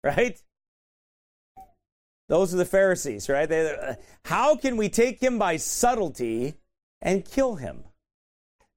Right? 0.02 0.40
Those 2.30 2.54
are 2.54 2.56
the 2.56 2.64
Pharisees, 2.64 3.28
right? 3.28 3.46
They, 3.46 3.96
how 4.24 4.56
can 4.56 4.78
we 4.78 4.88
take 4.88 5.22
him 5.22 5.38
by 5.38 5.58
subtlety 5.58 6.54
and 7.02 7.22
kill 7.22 7.56
him? 7.56 7.84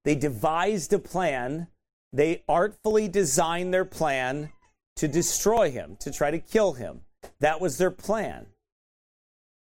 They 0.04 0.16
devised 0.16 0.92
a 0.92 1.00
plan. 1.00 1.68
They 2.12 2.44
artfully 2.50 3.08
designed 3.08 3.74
their 3.74 3.86
plan 3.86 4.50
to 4.98 5.08
destroy 5.08 5.72
him, 5.72 5.96
to 6.02 6.12
try 6.12 6.30
to 6.30 6.40
kill 6.40 6.74
him. 6.74 7.02
That 7.40 7.62
was 7.62 7.78
their 7.78 7.92
plan. 7.92 8.48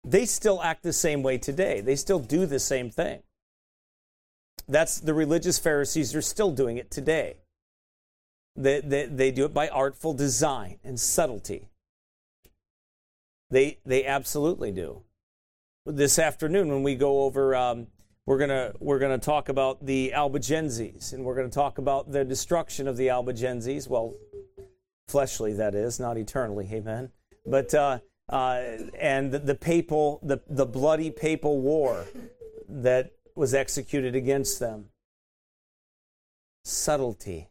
They 0.05 0.27
still 0.27 0.63
act 0.63 0.83
the 0.83 0.93
same 0.93 1.23
way 1.23 1.39
today. 1.39 1.81
They 1.81 1.97
still 1.97 2.19
do 2.19 2.47
the 2.47 2.59
same 2.59 2.91
thing. 2.91 3.23
That's 4.69 4.99
the 5.01 5.15
religious 5.15 5.59
Pharisees 5.59 6.15
are 6.15 6.23
still 6.23 6.51
doing 6.51 6.77
it 6.77 6.91
today. 6.91 7.37
They, 8.57 8.81
they, 8.81 9.07
they 9.07 9.31
do 9.31 9.45
it 9.45 9.55
by 9.55 9.69
artful 9.69 10.15
design 10.15 10.79
and 10.85 10.99
subtlety. 10.99 11.69
They 13.51 13.79
they 13.85 14.07
absolutely 14.07 14.73
do. 14.73 15.03
This 15.85 16.19
afternoon, 16.19 16.69
when 16.69 16.83
we 16.83 16.95
go 16.95 17.23
over, 17.23 17.55
um, 17.55 17.87
we're 18.25 18.39
gonna 18.39 18.73
we're 18.81 18.99
gonna 18.99 19.19
talk 19.19 19.51
about 19.51 19.85
the 19.85 20.13
Albigenses, 20.15 21.13
and 21.13 21.23
we're 21.23 21.35
gonna 21.35 21.51
talk 21.51 21.77
about 21.77 22.11
the 22.11 22.25
destruction 22.25 22.89
of 22.89 22.97
the 22.97 23.09
Albigenses. 23.09 23.89
Well, 23.89 24.15
fleshly, 25.07 25.53
that 25.55 25.75
is, 25.75 26.01
not 26.01 26.17
eternally. 26.17 26.67
Amen. 26.73 27.11
But 27.45 27.75
uh, 27.75 27.99
uh, 28.29 28.63
and 28.99 29.33
the, 29.33 29.39
the 29.39 29.55
papal, 29.55 30.21
the 30.23 30.41
the 30.49 30.67
bloody 30.67 31.11
papal 31.11 31.61
war 31.61 32.07
that 32.69 33.13
was 33.35 33.55
executed 33.55 34.15
against 34.15 34.61
them. 34.61 34.87
Subtlety, 36.65 37.49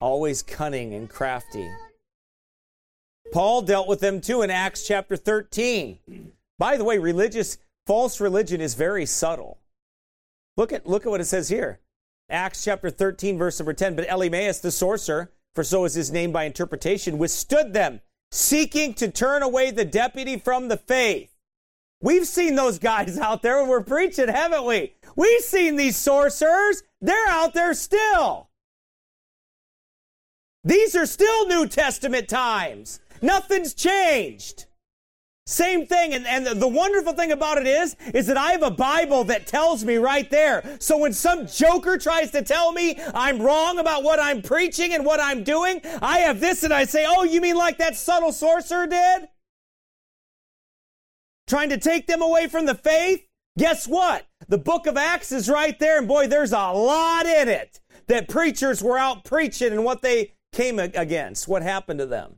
always 0.00 0.42
cunning 0.42 0.94
and 0.94 1.08
crafty. 1.08 1.70
Paul 3.32 3.62
dealt 3.62 3.88
with 3.88 4.00
them 4.00 4.20
too 4.20 4.42
in 4.42 4.50
Acts 4.50 4.86
chapter 4.86 5.16
13. 5.16 6.32
By 6.58 6.76
the 6.76 6.84
way, 6.84 6.98
religious 6.98 7.58
false 7.86 8.20
religion 8.20 8.60
is 8.60 8.74
very 8.74 9.04
subtle. 9.06 9.58
Look 10.56 10.72
at 10.72 10.86
look 10.86 11.06
at 11.06 11.10
what 11.10 11.20
it 11.20 11.26
says 11.26 11.48
here. 11.48 11.80
Acts 12.30 12.64
chapter 12.64 12.90
13 12.90 13.38
verse 13.38 13.58
number 13.58 13.72
10, 13.72 13.96
but 13.96 14.08
Elymas 14.08 14.60
the 14.60 14.70
sorcerer, 14.70 15.30
for 15.54 15.64
so 15.64 15.84
is 15.84 15.94
his 15.94 16.10
name 16.10 16.32
by 16.32 16.44
interpretation, 16.44 17.18
withstood 17.18 17.72
them, 17.72 18.00
seeking 18.30 18.94
to 18.94 19.10
turn 19.10 19.42
away 19.42 19.70
the 19.70 19.84
deputy 19.84 20.38
from 20.38 20.68
the 20.68 20.76
faith. 20.76 21.34
We've 22.00 22.26
seen 22.26 22.54
those 22.54 22.78
guys 22.78 23.18
out 23.20 23.42
there 23.42 23.60
when 23.60 23.68
we're 23.68 23.82
preaching, 23.82 24.28
haven't 24.28 24.64
we? 24.64 24.94
We've 25.16 25.42
seen 25.42 25.76
these 25.76 25.96
sorcerers. 25.96 26.82
They're 27.00 27.28
out 27.28 27.54
there 27.54 27.74
still. 27.74 28.48
These 30.64 30.94
are 30.96 31.06
still 31.06 31.46
New 31.48 31.66
Testament 31.66 32.28
times. 32.28 33.00
Nothing's 33.22 33.74
changed. 33.74 34.66
Same 35.48 35.86
thing. 35.86 36.12
And, 36.12 36.26
and 36.26 36.46
the 36.46 36.68
wonderful 36.68 37.14
thing 37.14 37.32
about 37.32 37.56
it 37.56 37.66
is, 37.66 37.96
is 38.12 38.26
that 38.26 38.36
I 38.36 38.52
have 38.52 38.62
a 38.62 38.70
Bible 38.70 39.24
that 39.24 39.46
tells 39.46 39.82
me 39.82 39.96
right 39.96 40.30
there. 40.30 40.76
So 40.78 40.98
when 40.98 41.14
some 41.14 41.46
joker 41.46 41.96
tries 41.96 42.30
to 42.32 42.42
tell 42.42 42.70
me 42.70 43.00
I'm 43.14 43.40
wrong 43.40 43.78
about 43.78 44.02
what 44.02 44.20
I'm 44.20 44.42
preaching 44.42 44.92
and 44.92 45.06
what 45.06 45.20
I'm 45.20 45.44
doing, 45.44 45.80
I 46.02 46.18
have 46.18 46.40
this 46.40 46.64
and 46.64 46.74
I 46.74 46.84
say, 46.84 47.06
oh, 47.08 47.24
you 47.24 47.40
mean 47.40 47.56
like 47.56 47.78
that 47.78 47.96
subtle 47.96 48.30
sorcerer 48.30 48.86
did? 48.86 49.28
Trying 51.46 51.70
to 51.70 51.78
take 51.78 52.06
them 52.06 52.20
away 52.20 52.46
from 52.48 52.66
the 52.66 52.74
faith? 52.74 53.26
Guess 53.56 53.88
what? 53.88 54.26
The 54.48 54.58
book 54.58 54.86
of 54.86 54.98
Acts 54.98 55.32
is 55.32 55.48
right 55.48 55.78
there. 55.78 55.96
And 55.96 56.06
boy, 56.06 56.26
there's 56.26 56.52
a 56.52 56.72
lot 56.72 57.24
in 57.24 57.48
it 57.48 57.80
that 58.08 58.28
preachers 58.28 58.82
were 58.82 58.98
out 58.98 59.24
preaching 59.24 59.72
and 59.72 59.82
what 59.82 60.02
they 60.02 60.34
came 60.52 60.78
against, 60.78 61.48
what 61.48 61.62
happened 61.62 62.00
to 62.00 62.06
them 62.06 62.37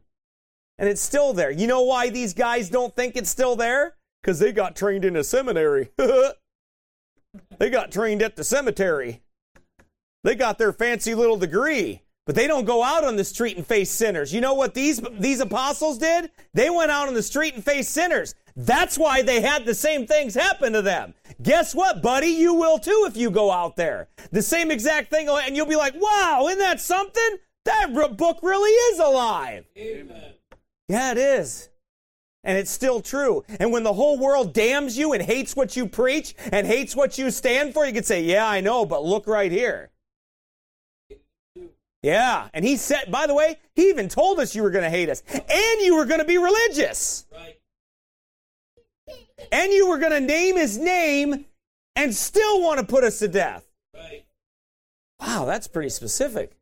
and 0.81 0.88
it's 0.88 1.03
still 1.03 1.35
there. 1.35 1.51
You 1.51 1.66
know 1.66 1.83
why 1.83 2.09
these 2.09 2.33
guys 2.33 2.71
don't 2.71 2.97
think 2.97 3.14
it's 3.14 3.31
still 3.31 3.55
there? 3.55 3.97
Because 4.23 4.38
they 4.38 4.51
got 4.51 4.75
trained 4.75 5.05
in 5.05 5.14
a 5.14 5.23
seminary. 5.23 5.90
they 7.59 7.71
got 7.71 7.93
trained 7.93 8.23
at 8.23 8.35
the 8.35 8.43
cemetery. 8.43 9.23
They 10.25 10.35
got 10.35 10.59
their 10.59 10.73
fancy 10.73 11.14
little 11.14 11.37
degree, 11.37 12.03
but 12.27 12.35
they 12.35 12.47
don't 12.47 12.64
go 12.64 12.83
out 12.83 13.05
on 13.05 13.16
the 13.16 13.25
street 13.25 13.59
and 13.59 13.66
face 13.66 13.90
sinners. 13.90 14.33
You 14.33 14.40
know 14.40 14.55
what 14.55 14.73
these, 14.73 15.01
these 15.19 15.40
apostles 15.40 15.99
did? 15.99 16.31
They 16.55 16.71
went 16.71 16.90
out 16.90 17.09
on 17.09 17.14
the 17.14 17.23
street 17.23 17.55
and 17.55 17.64
faced 17.64 17.90
sinners. 17.90 18.35
That's 18.57 18.99
why 18.99 19.21
they 19.21 19.43
had 19.43 19.66
the 19.66 19.75
same 19.75 20.07
things 20.07 20.35
happen 20.35 20.73
to 20.73 20.83
them. 20.83 21.14
Guess 21.43 21.75
what, 21.75 22.03
buddy? 22.03 22.29
You 22.29 22.55
will 22.55 22.79
too 22.79 23.05
if 23.07 23.19
you 23.19 23.31
go 23.31 23.51
out 23.51 23.77
there. 23.77 24.09
The 24.33 24.43
same 24.43 24.71
exact 24.71 25.11
thing, 25.11 25.29
and 25.29 25.55
you'll 25.55 25.66
be 25.66 25.77
like, 25.77 25.95
wow, 25.95 26.47
isn't 26.49 26.59
that 26.59 26.81
something? 26.81 27.37
That 27.66 27.93
book 28.16 28.38
really 28.43 28.71
is 28.71 28.99
alive. 28.99 29.66
Amen. 29.77 30.35
Yeah, 30.90 31.12
it 31.12 31.18
is. 31.18 31.68
And 32.42 32.59
it's 32.59 32.70
still 32.70 33.00
true. 33.00 33.44
And 33.61 33.70
when 33.70 33.85
the 33.85 33.92
whole 33.92 34.18
world 34.18 34.53
damns 34.53 34.98
you 34.98 35.12
and 35.12 35.22
hates 35.22 35.55
what 35.55 35.76
you 35.76 35.87
preach 35.87 36.35
and 36.50 36.66
hates 36.66 36.96
what 36.96 37.16
you 37.16 37.31
stand 37.31 37.74
for, 37.74 37.87
you 37.87 37.92
can 37.92 38.03
say, 38.03 38.24
Yeah, 38.24 38.46
I 38.46 38.61
know, 38.61 38.85
but 38.85 39.05
look 39.05 39.26
right 39.29 39.53
here. 39.53 39.90
Yeah, 42.03 42.48
and 42.55 42.64
he 42.64 42.76
said, 42.76 43.11
by 43.11 43.26
the 43.26 43.35
way, 43.35 43.59
he 43.74 43.90
even 43.90 44.09
told 44.09 44.40
us 44.40 44.55
you 44.55 44.62
were 44.62 44.70
going 44.70 44.85
to 44.85 44.90
hate 44.90 45.11
us, 45.11 45.22
and 45.31 45.81
you 45.83 45.96
were 45.96 46.07
going 46.07 46.20
to 46.20 46.26
be 46.26 46.38
religious. 46.38 47.26
Right. 47.31 47.59
And 49.53 49.70
you 49.70 49.87
were 49.87 49.98
going 49.98 50.12
to 50.12 50.20
name 50.20 50.57
his 50.57 50.79
name 50.79 51.44
and 51.94 52.14
still 52.14 52.62
want 52.62 52.81
to 52.81 52.87
put 52.87 53.05
us 53.05 53.18
to 53.18 53.29
death. 53.29 53.66
Right. 53.94 54.24
Wow, 55.20 55.44
that's 55.44 55.68
pretty 55.68 55.90
specific. 55.90 56.57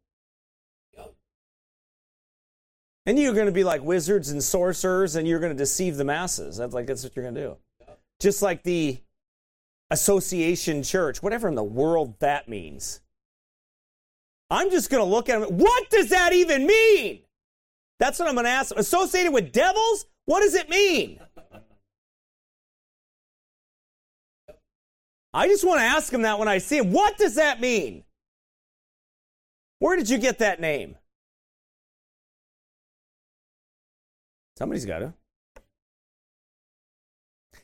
And 3.09 3.19
you're 3.19 3.33
going 3.33 3.47
to 3.47 3.53
be 3.53 3.65
like 3.65 3.83
wizards 3.83 4.29
and 4.29 4.45
sorcerers, 4.45 5.17
and 5.17 5.27
you're 5.27 5.41
going 5.41 5.51
to 5.51 5.57
deceive 5.57 5.97
the 5.97 6.05
masses. 6.05 6.59
That's 6.59 6.75
like 6.75 6.87
that's 6.87 7.03
what 7.03 7.17
you're 7.17 7.23
going 7.23 7.37
to 7.37 7.41
do. 7.41 7.57
Just 8.21 8.43
like 8.43 8.65
the 8.65 8.99
association 9.91 10.83
church, 10.83 11.23
whatever 11.23 11.49
in 11.49 11.55
the 11.55 11.65
world 11.65 12.21
that 12.21 12.51
means. 12.51 13.01
I'm 14.51 14.71
just 14.71 14.91
going 14.91 15.03
to 15.03 15.09
look 15.09 15.31
at 15.31 15.41
them. 15.41 15.57
What 15.57 15.89
does 15.89 16.11
that 16.11 16.35
even 16.35 16.67
mean? 16.67 17.21
That's 17.99 18.19
what 18.19 18.29
I'm 18.29 18.35
going 18.35 18.45
to 18.45 18.51
ask. 18.51 18.77
Associated 18.77 19.33
with 19.33 19.53
devils? 19.53 20.05
What 20.27 20.41
does 20.41 20.55
it 20.55 20.69
mean? 20.69 21.19
I 25.33 25.49
just 25.49 25.67
want 25.67 25.81
to 25.81 25.85
ask 25.85 26.13
him 26.13 26.21
that 26.23 26.39
when 26.39 26.49
I 26.49 26.59
see 26.59 26.77
him. 26.77 26.93
What 26.93 27.17
does 27.17 27.37
that 27.37 27.59
mean? 27.59 28.05
Where 29.79 29.97
did 29.97 30.11
you 30.11 30.19
get 30.19 30.41
that 30.41 30.61
name? 30.61 30.97
Somebody's 34.59 34.87
got 34.87 34.99
to. 34.99 35.13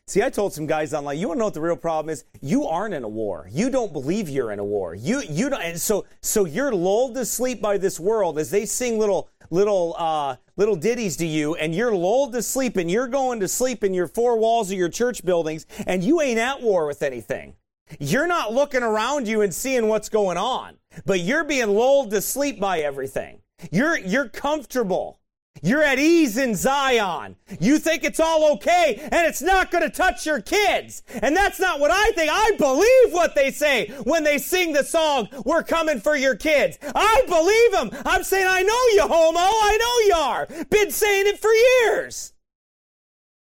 See, 0.07 0.23
I 0.23 0.31
told 0.31 0.53
some 0.53 0.67
guys 0.67 0.95
online, 0.95 1.19
you 1.19 1.27
want 1.27 1.39
to 1.39 1.41
know 1.41 1.47
what 1.47 1.55
the 1.55 1.61
real 1.61 1.77
problem 1.77 2.13
is? 2.13 2.25
You 2.41 2.67
aren't 2.67 2.95
in 2.95 3.03
a 3.03 3.09
war. 3.09 3.49
You 3.51 3.69
don't 3.69 3.93
believe 3.93 4.29
you're 4.29 4.53
in 4.53 4.61
a 4.61 4.65
war. 4.65 4.95
You 4.95 5.21
you 5.29 5.51
don't 5.51 5.61
and 5.61 5.81
so 5.81 6.05
so 6.21 6.45
you're 6.45 6.73
lulled 6.73 7.17
to 7.17 7.25
sleep 7.25 7.61
by 7.61 7.79
this 7.79 7.99
world 7.99 8.39
as 8.39 8.53
they 8.53 8.65
sing 8.65 9.01
little 9.01 9.29
little 9.51 9.97
uh, 9.99 10.37
little 10.57 10.77
ditties 10.77 11.17
to 11.17 11.27
you 11.27 11.57
and 11.57 11.75
you're 11.75 11.93
lulled 11.93 12.33
to 12.35 12.43
sleep 12.43 12.77
and 12.77 12.89
you're 12.89 13.09
going 13.09 13.41
to 13.41 13.49
sleep 13.49 13.83
in 13.83 13.93
your 13.93 14.07
four 14.07 14.39
walls 14.39 14.71
of 14.71 14.79
your 14.79 14.89
church 14.89 15.25
buildings 15.25 15.67
and 15.89 16.05
you 16.05 16.21
ain't 16.21 16.39
at 16.39 16.63
war 16.63 16.87
with 16.87 17.03
anything. 17.03 17.55
You're 17.99 18.29
not 18.29 18.53
looking 18.53 18.85
around 18.85 19.27
you 19.27 19.41
and 19.41 19.53
seeing 19.53 19.89
what's 19.89 20.09
going 20.09 20.37
on, 20.37 20.77
but 21.05 21.19
you're 21.19 21.45
being 21.45 21.71
lulled 21.71 22.11
to 22.11 22.21
sleep 22.21 22.61
by 22.61 22.81
everything. 22.81 23.41
You're 23.73 23.99
you're 23.99 24.29
comfortable. 24.29 25.19
You're 25.63 25.83
at 25.83 25.99
ease 25.99 26.37
in 26.37 26.57
Zion. 26.57 27.37
You 27.61 27.79
think 27.79 28.05
it's 28.05 28.21
all 28.21 28.53
okay 28.55 28.99
and 29.01 29.27
it's 29.27 29.41
not 29.41 29.71
going 29.71 29.85
to 29.85 29.91
touch 29.91 30.27
your 30.27 30.41
kids. 30.41 31.03
And 31.23 31.37
that's 31.37 31.61
not 31.61 31.81
what 31.81 31.91
I 31.91 32.11
think. 32.13 32.31
I 32.33 32.53
believe 32.59 33.15
what 33.15 33.35
they 33.35 33.51
say 33.51 33.87
when 34.05 34.25
they 34.25 34.39
sing 34.39 34.73
the 34.73 34.83
song, 34.83 35.29
We're 35.45 35.63
coming 35.63 36.01
for 36.01 36.17
your 36.17 36.35
kids. 36.35 36.79
I 36.95 37.23
believe 37.27 37.73
them. 37.73 38.03
I'm 38.05 38.25
saying, 38.25 38.47
I 38.49 38.63
know 38.63 38.87
you, 38.95 39.03
homo. 39.03 39.39
I 39.39 39.79
know 39.81 40.17
you 40.17 40.23
are. 40.23 40.65
Been 40.71 40.91
saying 40.91 41.27
it 41.29 41.39
for 41.39 41.53
years. 41.53 42.33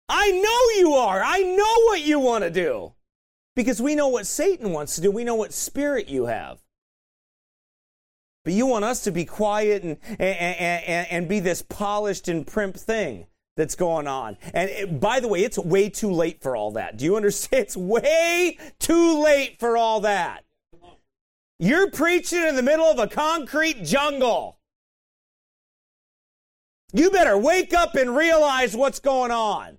I 0.10 0.30
know 0.32 0.80
you 0.80 0.94
are. 0.94 1.22
I 1.24 1.40
know 1.40 1.86
what 1.86 2.02
you 2.02 2.20
want 2.20 2.44
to 2.44 2.50
do. 2.50 2.94
Because 3.56 3.82
we 3.82 3.96
know 3.96 4.08
what 4.08 4.28
Satan 4.28 4.72
wants 4.72 4.96
to 4.96 5.02
do. 5.02 5.12
We 5.12 5.24
know 5.24 5.36
what 5.36 5.54
spirit 5.54 6.10
you 6.10 6.26
have. 6.26 6.60
But 8.44 8.54
you 8.54 8.66
want 8.66 8.84
us 8.86 9.04
to 9.04 9.12
be 9.12 9.26
quiet 9.26 9.84
and, 9.84 9.98
and, 10.20 10.86
and, 10.86 11.08
and 11.10 11.28
be 11.30 11.40
this 11.40 11.62
polished 11.62 12.28
and 12.28 12.46
primp 12.46 12.78
thing 12.78 13.28
that's 13.56 13.76
going 13.76 14.08
on. 14.08 14.38
And 14.54 14.70
it, 14.70 15.00
by 15.00 15.20
the 15.20 15.28
way, 15.28 15.44
it's 15.44 15.58
way 15.58 15.90
too 15.90 16.12
late 16.12 16.42
for 16.42 16.56
all 16.56 16.72
that. 16.72 16.98
Do 16.98 17.06
you 17.06 17.16
understand? 17.16 17.54
It's 17.64 17.78
way 17.78 18.58
too 18.80 19.24
late 19.24 19.58
for 19.60 19.78
all 19.78 20.02
that. 20.02 20.44
You're 21.60 21.90
preaching 21.90 22.44
in 22.46 22.56
the 22.56 22.64
middle 22.64 22.86
of 22.86 23.00
a 23.00 23.08
concrete 23.08 23.84
jungle. 23.86 24.58
You 26.92 27.10
better 27.10 27.38
wake 27.38 27.74
up 27.74 27.96
and 27.96 28.16
realize 28.16 28.76
what's 28.76 29.00
going 29.00 29.32
on. 29.32 29.78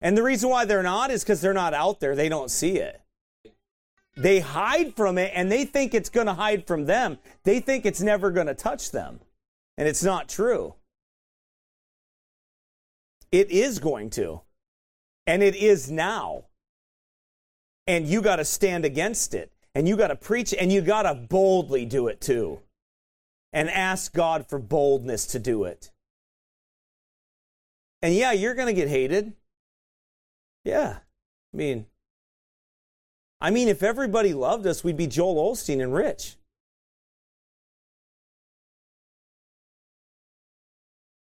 And 0.00 0.16
the 0.16 0.22
reason 0.22 0.50
why 0.50 0.64
they're 0.64 0.82
not 0.82 1.10
is 1.10 1.22
because 1.22 1.40
they're 1.40 1.54
not 1.54 1.74
out 1.74 2.00
there. 2.00 2.16
They 2.16 2.28
don't 2.28 2.50
see 2.50 2.78
it. 2.78 2.99
They 4.20 4.40
hide 4.40 4.94
from 4.94 5.16
it 5.16 5.32
and 5.34 5.50
they 5.50 5.64
think 5.64 5.94
it's 5.94 6.10
going 6.10 6.26
to 6.26 6.34
hide 6.34 6.66
from 6.66 6.84
them. 6.84 7.18
They 7.44 7.60
think 7.60 7.86
it's 7.86 8.02
never 8.02 8.30
going 8.30 8.48
to 8.48 8.54
touch 8.54 8.90
them. 8.90 9.20
And 9.78 9.88
it's 9.88 10.02
not 10.02 10.28
true. 10.28 10.74
It 13.32 13.50
is 13.50 13.78
going 13.78 14.10
to. 14.10 14.42
And 15.26 15.42
it 15.42 15.56
is 15.56 15.90
now. 15.90 16.44
And 17.86 18.06
you 18.06 18.20
got 18.20 18.36
to 18.36 18.44
stand 18.44 18.84
against 18.84 19.32
it. 19.32 19.52
And 19.74 19.88
you 19.88 19.96
got 19.96 20.08
to 20.08 20.16
preach 20.16 20.52
and 20.52 20.70
you 20.70 20.82
got 20.82 21.02
to 21.02 21.14
boldly 21.14 21.86
do 21.86 22.08
it 22.08 22.20
too. 22.20 22.60
And 23.52 23.70
ask 23.70 24.12
God 24.12 24.48
for 24.48 24.58
boldness 24.58 25.26
to 25.28 25.38
do 25.38 25.64
it. 25.64 25.90
And 28.02 28.14
yeah, 28.14 28.32
you're 28.32 28.54
going 28.54 28.68
to 28.68 28.78
get 28.78 28.88
hated. 28.88 29.32
Yeah. 30.64 30.98
I 31.52 31.56
mean, 31.56 31.86
I 33.40 33.50
mean, 33.50 33.68
if 33.68 33.82
everybody 33.82 34.34
loved 34.34 34.66
us, 34.66 34.84
we'd 34.84 34.96
be 34.96 35.06
Joel 35.06 35.52
Osteen 35.52 35.82
and 35.82 35.94
rich. 35.94 36.36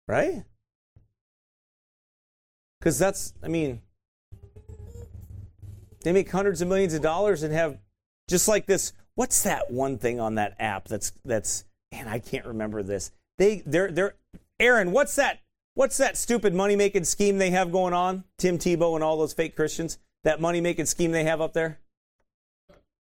Right? 0.07 0.43
Because 2.79 2.99
that's, 2.99 3.33
I 3.41 3.47
mean, 3.47 3.81
they 6.03 6.11
make 6.11 6.29
hundreds 6.29 6.61
of 6.61 6.67
millions 6.67 6.93
of 6.93 7.01
dollars 7.01 7.43
and 7.43 7.53
have 7.53 7.77
just 8.29 8.47
like 8.47 8.65
this. 8.65 8.91
What's 9.15 9.43
that 9.43 9.71
one 9.71 9.97
thing 9.97 10.19
on 10.19 10.35
that 10.35 10.55
app 10.59 10.87
that's 10.87 11.13
that's 11.23 11.63
man, 11.91 12.07
I 12.07 12.19
can't 12.19 12.45
remember 12.45 12.83
this. 12.83 13.11
They 13.37 13.63
they're 13.65 13.91
they're 13.91 14.15
Aaron, 14.59 14.91
what's 14.91 15.15
that 15.15 15.39
what's 15.75 15.97
that 15.97 16.17
stupid 16.17 16.53
money 16.53 16.75
making 16.75 17.05
scheme 17.05 17.37
they 17.37 17.51
have 17.51 17.71
going 17.71 17.93
on? 17.93 18.25
Tim 18.37 18.57
Tebow 18.57 18.95
and 18.95 19.03
all 19.03 19.17
those 19.17 19.33
fake 19.33 19.55
Christians? 19.55 19.97
That 20.23 20.41
money 20.41 20.61
making 20.61 20.85
scheme 20.85 21.11
they 21.11 21.23
have 21.23 21.41
up 21.41 21.53
there? 21.53 21.79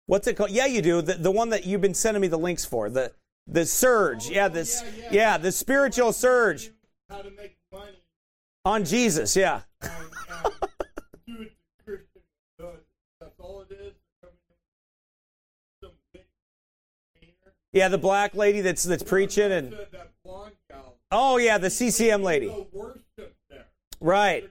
What's 0.06 0.28
it 0.28 0.36
called? 0.36 0.52
Yeah, 0.52 0.66
you 0.66 0.82
do. 0.82 1.02
The, 1.02 1.14
the 1.14 1.32
one 1.32 1.50
that 1.50 1.66
you've 1.66 1.82
been 1.82 1.94
sending 1.94 2.22
me 2.22 2.28
the 2.28 2.38
links 2.38 2.66
for. 2.66 2.90
The 2.90 3.14
the 3.48 3.66
surge. 3.66 4.28
Oh, 4.30 4.34
yeah, 4.34 4.48
this 4.48 4.82
yeah, 4.82 5.04
yeah. 5.04 5.10
yeah, 5.12 5.38
the 5.38 5.52
spiritual 5.52 6.14
surge. 6.14 6.72
How 7.10 7.22
to 7.22 7.32
make 7.32 7.58
money. 7.72 7.98
On 8.66 8.86
Jesus, 8.86 9.36
yeah. 9.36 9.62
And, 9.82 9.92
and 11.28 11.50
That's 13.20 13.40
all 13.40 13.66
it 13.70 13.74
is. 13.74 13.94
Yeah, 17.74 17.88
the 17.88 17.98
black 17.98 18.36
lady 18.36 18.62
that's 18.62 18.84
that's 18.84 19.04
preaching 19.04 19.52
and. 19.52 19.76
Oh 21.12 21.38
yeah, 21.38 21.58
the 21.58 21.70
CCM 21.70 22.24
lady. 22.24 22.54
Right. 24.00 24.50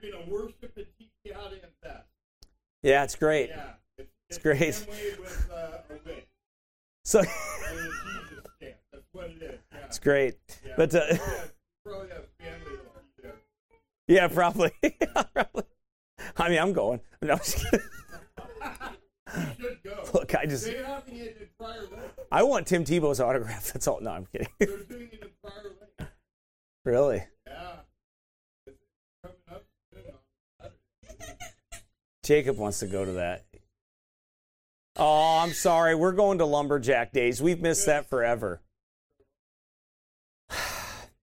Yeah, 2.83 3.05
it's 3.05 3.15
great. 3.15 3.51
Yeah. 4.33 4.33
It's 4.33 4.39
great. 4.39 4.87
With, 5.21 5.51
uh, 5.53 5.79
so 7.05 7.21
it 7.21 7.29
yeah. 8.61 8.69
it's 9.87 9.99
great, 9.99 10.37
yeah. 10.65 10.73
but 10.77 10.95
uh, 10.95 11.03
yeah, 14.09 14.29
probably. 14.29 14.71
probably. 15.35 15.65
I 16.37 16.49
mean, 16.49 16.59
I'm 16.59 16.73
going. 16.73 17.01
No, 17.21 17.35
I'm 17.35 17.41
Look, 20.15 20.35
I 20.35 20.47
just. 20.47 20.71
I 22.31 22.43
want 22.43 22.67
Tim 22.67 22.85
Tebow's 22.85 23.21
autograph. 23.21 23.73
That's 23.73 23.87
all. 23.89 24.01
No, 24.01 24.13
I'm 24.13 24.27
kidding. 24.27 24.49
Really? 26.85 27.25
Yeah. 27.47 27.77
Jacob 32.25 32.57
wants 32.57 32.79
to 32.81 32.87
go 32.87 33.05
to 33.05 33.13
that. 33.13 33.45
Oh, 34.97 35.39
I'm 35.39 35.53
sorry. 35.53 35.95
We're 35.95 36.13
going 36.13 36.39
to 36.39 36.45
lumberjack 36.45 37.13
days. 37.13 37.41
We've 37.41 37.61
missed 37.61 37.87
that 37.87 38.09
forever. 38.09 38.61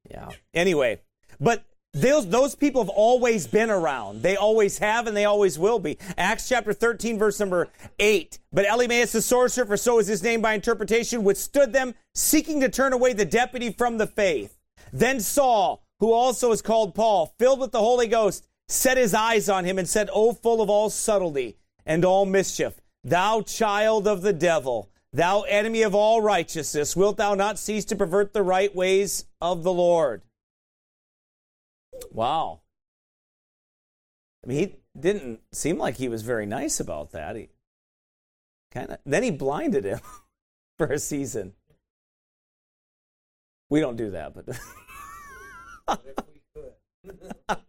yeah. 0.09 0.29
Anyway, 0.53 1.01
but 1.39 1.63
those, 1.93 2.27
those 2.29 2.55
people 2.55 2.83
have 2.83 2.89
always 2.89 3.45
been 3.45 3.69
around. 3.69 4.23
They 4.23 4.35
always 4.35 4.79
have 4.79 5.05
and 5.05 5.15
they 5.15 5.25
always 5.25 5.59
will 5.59 5.79
be. 5.79 5.97
Acts 6.17 6.49
chapter 6.49 6.73
13, 6.73 7.19
verse 7.19 7.39
number 7.39 7.67
8. 7.99 8.39
But 8.51 8.65
Elymas 8.65 9.11
the 9.11 9.21
sorcerer, 9.21 9.65
for 9.65 9.77
so 9.77 9.99
is 9.99 10.07
his 10.07 10.23
name 10.23 10.41
by 10.41 10.53
interpretation, 10.53 11.23
withstood 11.23 11.71
them, 11.71 11.93
seeking 12.15 12.61
to 12.61 12.69
turn 12.69 12.93
away 12.93 13.13
the 13.13 13.25
deputy 13.25 13.71
from 13.71 13.97
the 13.97 14.07
faith. 14.07 14.57
Then 14.91 15.19
Saul, 15.19 15.83
who 15.99 16.11
also 16.11 16.51
is 16.51 16.63
called 16.63 16.95
Paul, 16.95 17.33
filled 17.37 17.59
with 17.59 17.71
the 17.71 17.79
Holy 17.79 18.07
Ghost, 18.07 18.47
set 18.67 18.97
his 18.97 19.13
eyes 19.13 19.47
on 19.47 19.65
him 19.65 19.77
and 19.77 19.87
said, 19.87 20.09
O 20.11 20.33
full 20.33 20.61
of 20.61 20.69
all 20.69 20.89
subtlety 20.89 21.57
and 21.85 22.03
all 22.03 22.25
mischief 22.25 22.79
Thou 23.03 23.41
child 23.41 24.07
of 24.07 24.21
the 24.21 24.33
devil, 24.33 24.89
thou 25.13 25.41
enemy 25.41 25.81
of 25.81 25.95
all 25.95 26.21
righteousness, 26.21 26.95
wilt 26.95 27.17
thou 27.17 27.33
not 27.33 27.57
cease 27.57 27.85
to 27.85 27.95
pervert 27.95 28.33
the 28.33 28.43
right 28.43 28.73
ways 28.75 29.25
of 29.41 29.63
the 29.63 29.73
Lord? 29.73 30.21
Wow. 32.11 32.61
I 34.43 34.47
mean, 34.47 34.57
he 34.57 34.75
didn't 34.99 35.41
seem 35.51 35.77
like 35.77 35.97
he 35.97 36.09
was 36.09 36.23
very 36.23 36.45
nice 36.45 36.79
about 36.79 37.11
that. 37.11 37.35
He 37.35 37.49
kind 38.71 38.91
of 38.91 38.99
then 39.05 39.23
he 39.23 39.31
blinded 39.31 39.85
him 39.85 39.99
for 40.77 40.87
a 40.87 40.99
season. 40.99 41.53
We 43.69 43.79
don't 43.79 43.97
do 43.97 44.11
that, 44.11 44.33
but 44.33 44.45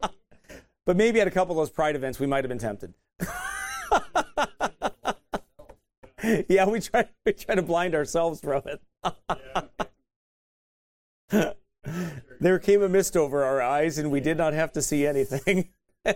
but 0.87 0.97
maybe 0.97 1.21
at 1.21 1.29
a 1.29 1.31
couple 1.31 1.53
of 1.53 1.57
those 1.59 1.71
pride 1.71 1.97
events 1.97 2.19
we 2.19 2.27
might 2.27 2.45
have 2.45 2.49
been 2.49 2.59
tempted. 2.59 2.95
yeah, 6.49 6.67
we 6.67 6.81
try 6.81 7.09
we 7.25 7.33
try 7.33 7.55
to 7.55 7.63
blind 7.63 7.95
ourselves 7.95 8.41
from 8.41 8.63
it. 8.67 8.81
there 12.41 12.59
came 12.59 12.83
a 12.83 12.89
mist 12.89 13.17
over 13.17 13.45
our 13.45 13.63
eyes 13.63 13.99
and 13.99 14.11
we 14.11 14.21
did 14.21 14.37
not 14.37 14.53
have 14.53 14.73
to 14.73 14.83
see 14.83 15.07
anything. 15.07 15.69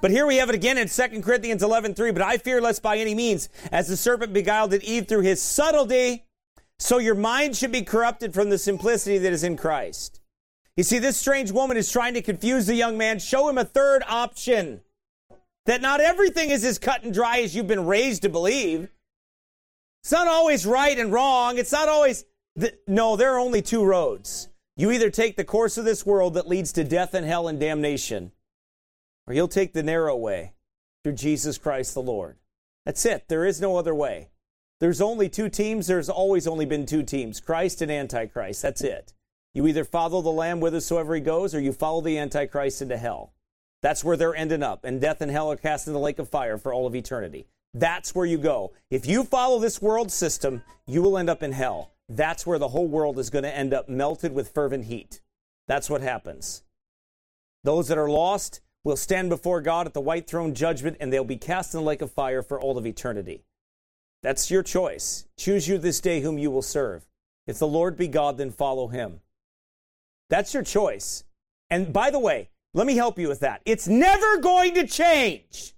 But 0.00 0.10
here 0.10 0.26
we 0.26 0.36
have 0.36 0.48
it 0.48 0.54
again 0.54 0.76
in 0.76 0.88
2 0.88 1.22
Corinthians 1.22 1.62
11:3, 1.62 2.12
but 2.12 2.22
I 2.22 2.36
fear 2.36 2.60
lest 2.60 2.82
by 2.82 2.98
any 2.98 3.14
means 3.14 3.48
as 3.70 3.88
the 3.88 3.96
serpent 3.96 4.32
beguiled 4.32 4.74
Eve 4.74 5.06
through 5.06 5.22
his 5.22 5.40
subtlety, 5.40 6.24
so 6.78 6.98
your 6.98 7.14
mind 7.14 7.56
should 7.56 7.72
be 7.72 7.82
corrupted 7.82 8.34
from 8.34 8.50
the 8.50 8.58
simplicity 8.58 9.18
that 9.18 9.32
is 9.32 9.44
in 9.44 9.56
Christ. 9.56 10.20
You 10.76 10.84
see 10.84 10.98
this 10.98 11.16
strange 11.16 11.50
woman 11.50 11.76
is 11.76 11.90
trying 11.90 12.14
to 12.14 12.22
confuse 12.22 12.66
the 12.66 12.74
young 12.74 12.96
man, 12.96 13.18
show 13.18 13.48
him 13.48 13.58
a 13.58 13.64
third 13.64 14.02
option. 14.08 14.82
That 15.68 15.82
not 15.82 16.00
everything 16.00 16.48
is 16.48 16.64
as 16.64 16.78
cut 16.78 17.02
and 17.02 17.12
dry 17.12 17.40
as 17.40 17.54
you've 17.54 17.66
been 17.66 17.84
raised 17.84 18.22
to 18.22 18.30
believe. 18.30 18.88
It's 20.02 20.10
not 20.10 20.26
always 20.26 20.64
right 20.64 20.98
and 20.98 21.12
wrong. 21.12 21.58
It's 21.58 21.72
not 21.72 21.90
always 21.90 22.24
the, 22.56 22.72
no, 22.86 23.16
there 23.16 23.34
are 23.34 23.38
only 23.38 23.60
two 23.60 23.84
roads. 23.84 24.48
You 24.78 24.90
either 24.90 25.10
take 25.10 25.36
the 25.36 25.44
course 25.44 25.76
of 25.76 25.84
this 25.84 26.06
world 26.06 26.32
that 26.34 26.48
leads 26.48 26.72
to 26.72 26.84
death 26.84 27.12
and 27.12 27.26
hell 27.26 27.48
and 27.48 27.60
damnation, 27.60 28.32
or 29.26 29.34
you'll 29.34 29.46
take 29.46 29.74
the 29.74 29.82
narrow 29.82 30.16
way 30.16 30.54
through 31.04 31.12
Jesus 31.12 31.58
Christ 31.58 31.92
the 31.92 32.00
Lord. 32.00 32.38
That's 32.86 33.04
it. 33.04 33.28
There 33.28 33.44
is 33.44 33.60
no 33.60 33.76
other 33.76 33.94
way. 33.94 34.30
There's 34.80 35.02
only 35.02 35.28
two 35.28 35.50
teams. 35.50 35.86
There's 35.86 36.08
always 36.08 36.46
only 36.46 36.64
been 36.64 36.86
two 36.86 37.02
teams 37.02 37.40
Christ 37.40 37.82
and 37.82 37.92
Antichrist. 37.92 38.62
That's 38.62 38.80
it. 38.80 39.12
You 39.52 39.66
either 39.66 39.84
follow 39.84 40.22
the 40.22 40.30
Lamb 40.30 40.60
whithersoever 40.60 41.14
he 41.14 41.20
goes, 41.20 41.54
or 41.54 41.60
you 41.60 41.74
follow 41.74 42.00
the 42.00 42.16
Antichrist 42.16 42.80
into 42.80 42.96
hell. 42.96 43.34
That's 43.82 44.02
where 44.02 44.16
they're 44.16 44.34
ending 44.34 44.62
up. 44.62 44.84
And 44.84 45.00
death 45.00 45.20
and 45.20 45.30
hell 45.30 45.50
are 45.50 45.56
cast 45.56 45.86
in 45.86 45.92
the 45.92 45.98
lake 45.98 46.18
of 46.18 46.28
fire 46.28 46.58
for 46.58 46.72
all 46.72 46.86
of 46.86 46.94
eternity. 46.94 47.46
That's 47.74 48.14
where 48.14 48.26
you 48.26 48.38
go. 48.38 48.72
If 48.90 49.06
you 49.06 49.24
follow 49.24 49.58
this 49.58 49.80
world 49.80 50.10
system, 50.10 50.62
you 50.86 51.02
will 51.02 51.18
end 51.18 51.30
up 51.30 51.42
in 51.42 51.52
hell. 51.52 51.92
That's 52.08 52.46
where 52.46 52.58
the 52.58 52.68
whole 52.68 52.88
world 52.88 53.18
is 53.18 53.30
going 53.30 53.44
to 53.44 53.56
end 53.56 53.74
up 53.74 53.88
melted 53.88 54.32
with 54.32 54.48
fervent 54.48 54.86
heat. 54.86 55.20
That's 55.66 55.90
what 55.90 56.00
happens. 56.00 56.62
Those 57.64 57.88
that 57.88 57.98
are 57.98 58.08
lost, 58.08 58.60
will 58.84 58.96
stand 58.96 59.28
before 59.28 59.60
God 59.60 59.86
at 59.86 59.92
the 59.92 60.00
white 60.00 60.26
throne 60.26 60.54
judgment, 60.54 60.96
and 60.98 61.12
they'll 61.12 61.24
be 61.24 61.36
cast 61.36 61.74
in 61.74 61.80
the 61.80 61.86
lake 61.86 62.00
of 62.00 62.10
fire 62.10 62.42
for 62.42 62.58
all 62.58 62.78
of 62.78 62.86
eternity. 62.86 63.44
That's 64.22 64.50
your 64.50 64.62
choice. 64.62 65.26
Choose 65.36 65.68
you 65.68 65.76
this 65.76 66.00
day 66.00 66.20
whom 66.20 66.38
you 66.38 66.50
will 66.50 66.62
serve. 66.62 67.06
If 67.46 67.58
the 67.58 67.66
Lord 67.66 67.96
be 67.96 68.08
God, 68.08 68.38
then 68.38 68.50
follow 68.50 68.88
him. 68.88 69.20
That's 70.30 70.54
your 70.54 70.62
choice. 70.62 71.24
And 71.68 71.92
by 71.92 72.10
the 72.10 72.18
way, 72.18 72.48
let 72.78 72.86
me 72.86 72.94
help 72.94 73.18
you 73.18 73.26
with 73.26 73.40
that. 73.40 73.60
It's 73.64 73.88
never 73.88 74.38
going 74.38 74.74
to 74.74 74.86
change. 74.86 75.74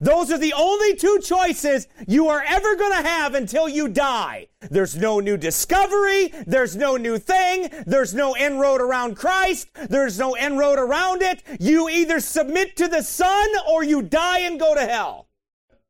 Those 0.00 0.32
are 0.32 0.38
the 0.38 0.54
only 0.54 0.96
two 0.96 1.20
choices 1.22 1.88
you 2.08 2.28
are 2.28 2.42
ever 2.42 2.74
going 2.74 2.92
to 2.92 3.06
have 3.06 3.34
until 3.34 3.68
you 3.68 3.86
die. 3.86 4.48
There's 4.70 4.96
no 4.96 5.20
new 5.20 5.36
discovery. 5.36 6.32
There's 6.46 6.74
no 6.74 6.96
new 6.96 7.18
thing. 7.18 7.68
There's 7.86 8.14
no 8.14 8.32
end 8.32 8.60
road 8.60 8.80
around 8.80 9.16
Christ. 9.16 9.68
There's 9.90 10.18
no 10.18 10.32
end 10.32 10.58
road 10.58 10.78
around 10.78 11.20
it. 11.20 11.42
You 11.60 11.90
either 11.90 12.18
submit 12.18 12.76
to 12.76 12.88
the 12.88 13.02
Son 13.02 13.48
or 13.70 13.84
you 13.84 14.00
die 14.00 14.38
and 14.38 14.58
go 14.58 14.74
to 14.74 14.86
hell. 14.86 15.28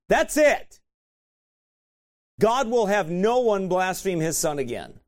That's 0.09 0.37
it. 0.37 0.81
God 2.41 2.69
will 2.69 2.87
have 2.87 3.09
no 3.09 3.39
one 3.39 3.69
blaspheme 3.69 4.19
his 4.19 4.37
Son 4.37 4.59
again. 4.59 4.99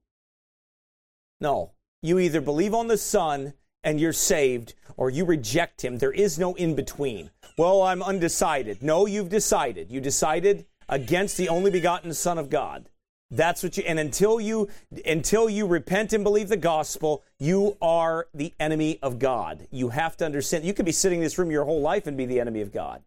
No. 1.40 1.72
You 2.02 2.20
either 2.20 2.40
believe 2.40 2.72
on 2.72 2.86
the 2.86 2.98
Son 2.98 3.54
and 3.84 4.00
you're 4.00 4.12
saved 4.12 4.74
or 4.96 5.10
you 5.10 5.24
reject 5.24 5.84
him. 5.84 5.98
There 5.98 6.12
is 6.12 6.38
no 6.38 6.54
in 6.54 6.74
between. 6.74 7.30
Well, 7.56 7.82
I'm 7.82 8.02
undecided. 8.02 8.82
No, 8.82 9.06
you've 9.06 9.28
decided. 9.28 9.90
You 9.90 10.00
decided 10.00 10.66
against 10.88 11.36
the 11.36 11.48
only 11.48 11.70
begotten 11.70 12.12
Son 12.12 12.38
of 12.38 12.50
God. 12.50 12.88
That's 13.30 13.62
what 13.62 13.76
you 13.76 13.84
and 13.86 13.98
until 13.98 14.40
you 14.40 14.68
until 15.06 15.48
you 15.48 15.66
repent 15.66 16.12
and 16.12 16.22
believe 16.22 16.48
the 16.48 16.56
gospel, 16.56 17.24
you 17.38 17.76
are 17.80 18.28
the 18.34 18.54
enemy 18.60 18.98
of 19.02 19.18
God. 19.18 19.66
You 19.70 19.88
have 19.88 20.16
to 20.18 20.26
understand. 20.26 20.64
You 20.64 20.74
could 20.74 20.84
be 20.84 20.92
sitting 20.92 21.18
in 21.18 21.24
this 21.24 21.38
room 21.38 21.50
your 21.50 21.64
whole 21.64 21.80
life 21.80 22.06
and 22.06 22.16
be 22.16 22.26
the 22.26 22.40
enemy 22.40 22.60
of 22.60 22.72
God. 22.72 23.02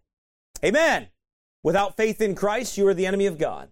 Amen. 0.64 1.08
Without 1.64 1.96
faith 1.96 2.20
in 2.20 2.36
Christ, 2.36 2.78
you 2.78 2.88
are 2.88 2.94
the 2.94 3.06
enemy 3.06 3.26
of 3.26 3.38
God. 3.38 3.70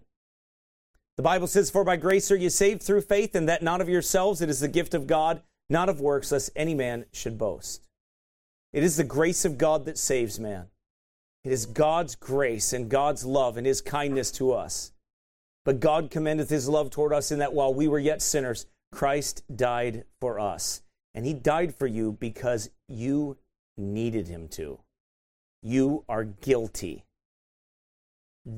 The 1.16 1.22
Bible 1.22 1.46
says, 1.46 1.70
For 1.70 1.82
by 1.82 1.96
grace 1.96 2.30
are 2.30 2.36
you 2.36 2.50
saved 2.50 2.82
through 2.82 3.00
faith, 3.02 3.34
and 3.34 3.48
that 3.48 3.62
not 3.62 3.80
of 3.80 3.88
yourselves, 3.88 4.40
it 4.40 4.50
is 4.50 4.60
the 4.60 4.68
gift 4.68 4.94
of 4.94 5.06
God, 5.06 5.42
not 5.68 5.88
of 5.88 6.00
works, 6.00 6.32
lest 6.32 6.50
any 6.54 6.74
man 6.74 7.06
should 7.12 7.38
boast. 7.38 7.86
It 8.72 8.82
is 8.82 8.96
the 8.96 9.04
grace 9.04 9.44
of 9.44 9.58
God 9.58 9.84
that 9.86 9.98
saves 9.98 10.38
man. 10.38 10.66
It 11.44 11.52
is 11.52 11.66
God's 11.66 12.14
grace 12.14 12.72
and 12.72 12.90
God's 12.90 13.24
love 13.24 13.56
and 13.56 13.66
his 13.66 13.80
kindness 13.80 14.30
to 14.32 14.52
us. 14.52 14.92
But 15.64 15.80
God 15.80 16.10
commendeth 16.10 16.50
his 16.50 16.68
love 16.68 16.90
toward 16.90 17.12
us 17.12 17.30
in 17.30 17.38
that 17.38 17.52
while 17.52 17.72
we 17.72 17.88
were 17.88 17.98
yet 17.98 18.22
sinners, 18.22 18.66
Christ 18.92 19.42
died 19.54 20.04
for 20.20 20.38
us. 20.38 20.82
And 21.14 21.24
he 21.24 21.34
died 21.34 21.74
for 21.74 21.86
you 21.86 22.12
because 22.12 22.70
you 22.88 23.38
needed 23.76 24.28
him 24.28 24.48
to. 24.48 24.80
You 25.62 26.04
are 26.08 26.24
guilty, 26.24 27.04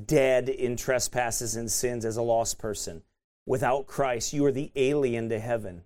dead 0.04 0.48
in 0.48 0.76
trespasses 0.76 1.56
and 1.56 1.70
sins 1.70 2.04
as 2.04 2.16
a 2.16 2.22
lost 2.22 2.58
person. 2.58 3.02
Without 3.46 3.86
Christ, 3.86 4.32
you 4.32 4.44
are 4.44 4.52
the 4.52 4.72
alien 4.76 5.28
to 5.30 5.38
heaven. 5.38 5.84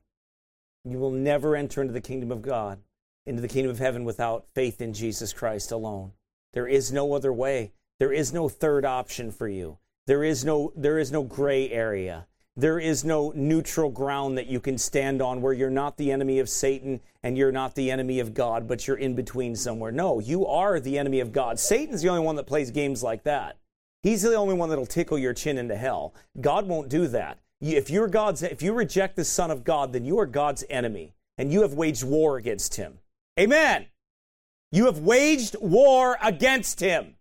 You 0.84 0.98
will 0.98 1.10
never 1.10 1.56
enter 1.56 1.80
into 1.80 1.92
the 1.92 2.00
kingdom 2.00 2.32
of 2.32 2.42
God 2.42 2.78
into 3.26 3.42
the 3.42 3.48
kingdom 3.48 3.70
of 3.70 3.78
heaven 3.78 4.04
without 4.04 4.46
faith 4.54 4.80
in 4.80 4.92
Jesus 4.92 5.32
Christ 5.32 5.70
alone. 5.70 6.12
There 6.52 6.66
is 6.66 6.92
no 6.92 7.14
other 7.14 7.32
way. 7.32 7.72
There 7.98 8.12
is 8.12 8.32
no 8.32 8.48
third 8.48 8.84
option 8.84 9.30
for 9.30 9.48
you. 9.48 9.78
There 10.06 10.24
is 10.24 10.44
no 10.44 10.72
there 10.74 10.98
is 10.98 11.12
no 11.12 11.22
gray 11.22 11.70
area. 11.70 12.26
There 12.54 12.78
is 12.78 13.02
no 13.04 13.32
neutral 13.34 13.88
ground 13.88 14.36
that 14.36 14.48
you 14.48 14.60
can 14.60 14.76
stand 14.76 15.22
on 15.22 15.40
where 15.40 15.54
you're 15.54 15.70
not 15.70 15.96
the 15.96 16.12
enemy 16.12 16.38
of 16.38 16.50
Satan 16.50 17.00
and 17.22 17.38
you're 17.38 17.52
not 17.52 17.74
the 17.74 17.90
enemy 17.90 18.20
of 18.20 18.34
God, 18.34 18.68
but 18.68 18.86
you're 18.86 18.98
in 18.98 19.14
between 19.14 19.56
somewhere. 19.56 19.92
No, 19.92 20.18
you 20.18 20.46
are 20.46 20.78
the 20.78 20.98
enemy 20.98 21.20
of 21.20 21.32
God. 21.32 21.58
Satan's 21.58 22.02
the 22.02 22.08
only 22.08 22.24
one 22.24 22.36
that 22.36 22.46
plays 22.46 22.70
games 22.70 23.02
like 23.02 23.22
that. 23.22 23.56
He's 24.02 24.20
the 24.20 24.34
only 24.34 24.54
one 24.54 24.68
that'll 24.68 24.84
tickle 24.84 25.18
your 25.18 25.32
chin 25.32 25.56
into 25.56 25.76
hell. 25.76 26.12
God 26.40 26.66
won't 26.66 26.90
do 26.90 27.06
that. 27.06 27.38
If 27.62 27.90
you're 27.90 28.08
God's 28.08 28.42
if 28.42 28.60
you 28.60 28.72
reject 28.72 29.14
the 29.14 29.24
son 29.24 29.52
of 29.52 29.62
God, 29.62 29.92
then 29.92 30.04
you 30.04 30.18
are 30.18 30.26
God's 30.26 30.64
enemy 30.68 31.14
and 31.38 31.52
you 31.52 31.62
have 31.62 31.74
waged 31.74 32.02
war 32.02 32.36
against 32.36 32.74
him. 32.74 32.98
Amen. 33.38 33.86
You 34.72 34.86
have 34.86 34.98
waged 34.98 35.54
war 35.60 36.18
against 36.20 36.80
him. 36.80 37.14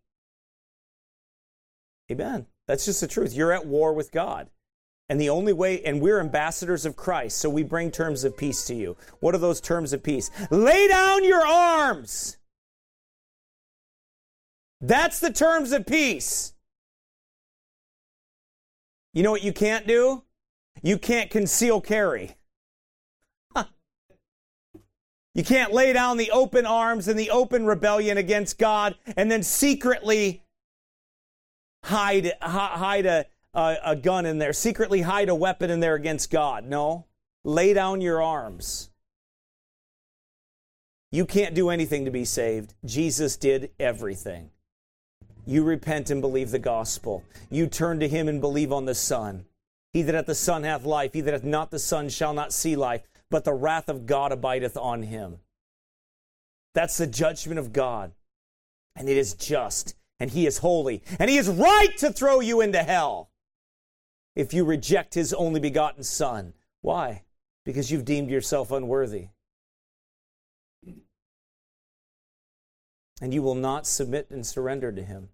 Amen. 2.11 2.47
That's 2.67 2.85
just 2.85 3.01
the 3.01 3.07
truth. 3.07 3.33
You're 3.33 3.51
at 3.51 3.67
war 3.67 3.93
with 3.93 4.11
God. 4.11 4.49
And 5.09 5.19
the 5.19 5.29
only 5.29 5.53
way, 5.53 5.81
and 5.83 6.01
we're 6.01 6.21
ambassadors 6.21 6.85
of 6.85 6.95
Christ, 6.95 7.37
so 7.37 7.49
we 7.49 7.63
bring 7.63 7.91
terms 7.91 8.23
of 8.23 8.37
peace 8.37 8.65
to 8.65 8.73
you. 8.73 8.95
What 9.19 9.35
are 9.35 9.39
those 9.39 9.59
terms 9.59 9.91
of 9.91 10.01
peace? 10.01 10.31
Lay 10.49 10.87
down 10.87 11.25
your 11.25 11.45
arms. 11.45 12.37
That's 14.79 15.19
the 15.19 15.31
terms 15.31 15.73
of 15.73 15.85
peace. 15.85 16.53
You 19.13 19.23
know 19.23 19.31
what 19.31 19.43
you 19.43 19.51
can't 19.51 19.85
do? 19.85 20.23
You 20.81 20.97
can't 20.97 21.29
conceal 21.29 21.81
carry. 21.81 22.35
You 25.33 25.43
can't 25.45 25.71
lay 25.71 25.93
down 25.93 26.17
the 26.17 26.31
open 26.31 26.65
arms 26.65 27.07
and 27.07 27.17
the 27.17 27.29
open 27.29 27.65
rebellion 27.65 28.17
against 28.17 28.57
God 28.57 28.95
and 29.15 29.31
then 29.31 29.43
secretly 29.43 30.43
hide, 31.83 32.33
hide 32.41 33.05
a, 33.05 33.25
a, 33.53 33.77
a, 33.85 33.95
gun 33.95 34.25
in 34.25 34.39
there, 34.39 34.51
secretly 34.51 35.01
hide 35.01 35.29
a 35.29 35.35
weapon 35.35 35.69
in 35.69 35.79
there 35.79 35.95
against 35.95 36.31
God. 36.31 36.65
No. 36.65 37.05
Lay 37.45 37.73
down 37.73 38.01
your 38.01 38.21
arms. 38.21 38.89
You 41.11 41.25
can't 41.25 41.55
do 41.55 41.69
anything 41.69 42.05
to 42.05 42.11
be 42.11 42.25
saved. 42.25 42.73
Jesus 42.85 43.37
did 43.37 43.71
everything. 43.79 44.49
You 45.45 45.63
repent 45.63 46.09
and 46.09 46.21
believe 46.21 46.51
the 46.51 46.59
gospel. 46.59 47.23
You 47.49 47.67
turn 47.67 47.99
to 48.01 48.07
him 48.07 48.27
and 48.27 48.39
believe 48.39 48.71
on 48.71 48.85
the 48.85 48.95
Son. 48.95 49.45
He 49.93 50.01
that 50.03 50.15
hath 50.15 50.25
the 50.25 50.35
Son 50.35 50.63
hath 50.63 50.85
life. 50.85 51.13
He 51.13 51.21
that 51.21 51.33
hath 51.33 51.43
not 51.43 51.71
the 51.71 51.79
Son 51.79 52.09
shall 52.09 52.33
not 52.33 52.53
see 52.53 52.75
life 52.75 53.01
but 53.31 53.45
the 53.45 53.53
wrath 53.53 53.89
of 53.89 54.05
God 54.05 54.31
abideth 54.31 54.77
on 54.77 55.01
him. 55.01 55.39
That's 56.75 56.97
the 56.97 57.07
judgment 57.07 57.57
of 57.57 57.73
God. 57.73 58.11
And 58.95 59.09
it 59.09 59.17
is 59.17 59.33
just, 59.33 59.95
and 60.19 60.29
he 60.29 60.45
is 60.45 60.59
holy, 60.59 61.01
and 61.17 61.29
he 61.29 61.37
is 61.37 61.47
right 61.47 61.97
to 61.97 62.11
throw 62.11 62.41
you 62.41 62.59
into 62.59 62.83
hell 62.83 63.31
if 64.35 64.53
you 64.53 64.65
reject 64.65 65.13
his 65.13 65.33
only 65.33 65.61
begotten 65.61 66.03
Son. 66.03 66.53
Why? 66.81 67.23
Because 67.65 67.89
you've 67.89 68.05
deemed 68.05 68.29
yourself 68.29 68.69
unworthy. 68.69 69.29
And 73.21 73.33
you 73.33 73.41
will 73.41 73.55
not 73.55 73.87
submit 73.87 74.27
and 74.29 74.45
surrender 74.45 74.91
to 74.91 75.03
him. 75.03 75.29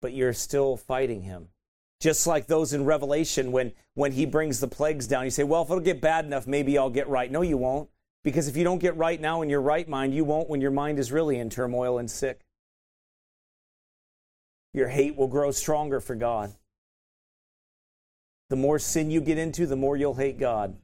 But 0.00 0.14
you're 0.14 0.32
still 0.32 0.76
fighting 0.76 1.22
him. 1.22 1.48
Just 2.04 2.26
like 2.26 2.46
those 2.46 2.74
in 2.74 2.84
Revelation 2.84 3.50
when, 3.50 3.72
when 3.94 4.12
he 4.12 4.26
brings 4.26 4.60
the 4.60 4.68
plagues 4.68 5.06
down, 5.06 5.24
you 5.24 5.30
say, 5.30 5.42
well, 5.42 5.62
if 5.62 5.70
it'll 5.70 5.80
get 5.80 6.02
bad 6.02 6.26
enough, 6.26 6.46
maybe 6.46 6.76
I'll 6.76 6.90
get 6.90 7.08
right. 7.08 7.32
No, 7.32 7.40
you 7.40 7.56
won't. 7.56 7.88
Because 8.22 8.46
if 8.46 8.58
you 8.58 8.62
don't 8.62 8.78
get 8.78 8.94
right 8.98 9.18
now 9.18 9.40
in 9.40 9.48
your 9.48 9.62
right 9.62 9.88
mind, 9.88 10.14
you 10.14 10.22
won't 10.22 10.50
when 10.50 10.60
your 10.60 10.70
mind 10.70 10.98
is 10.98 11.10
really 11.10 11.38
in 11.38 11.48
turmoil 11.48 11.96
and 11.96 12.10
sick. 12.10 12.42
Your 14.74 14.88
hate 14.88 15.16
will 15.16 15.28
grow 15.28 15.50
stronger 15.50 15.98
for 15.98 16.14
God. 16.14 16.52
The 18.50 18.56
more 18.56 18.78
sin 18.78 19.10
you 19.10 19.22
get 19.22 19.38
into, 19.38 19.64
the 19.66 19.74
more 19.74 19.96
you'll 19.96 20.12
hate 20.12 20.38
God. 20.38 20.76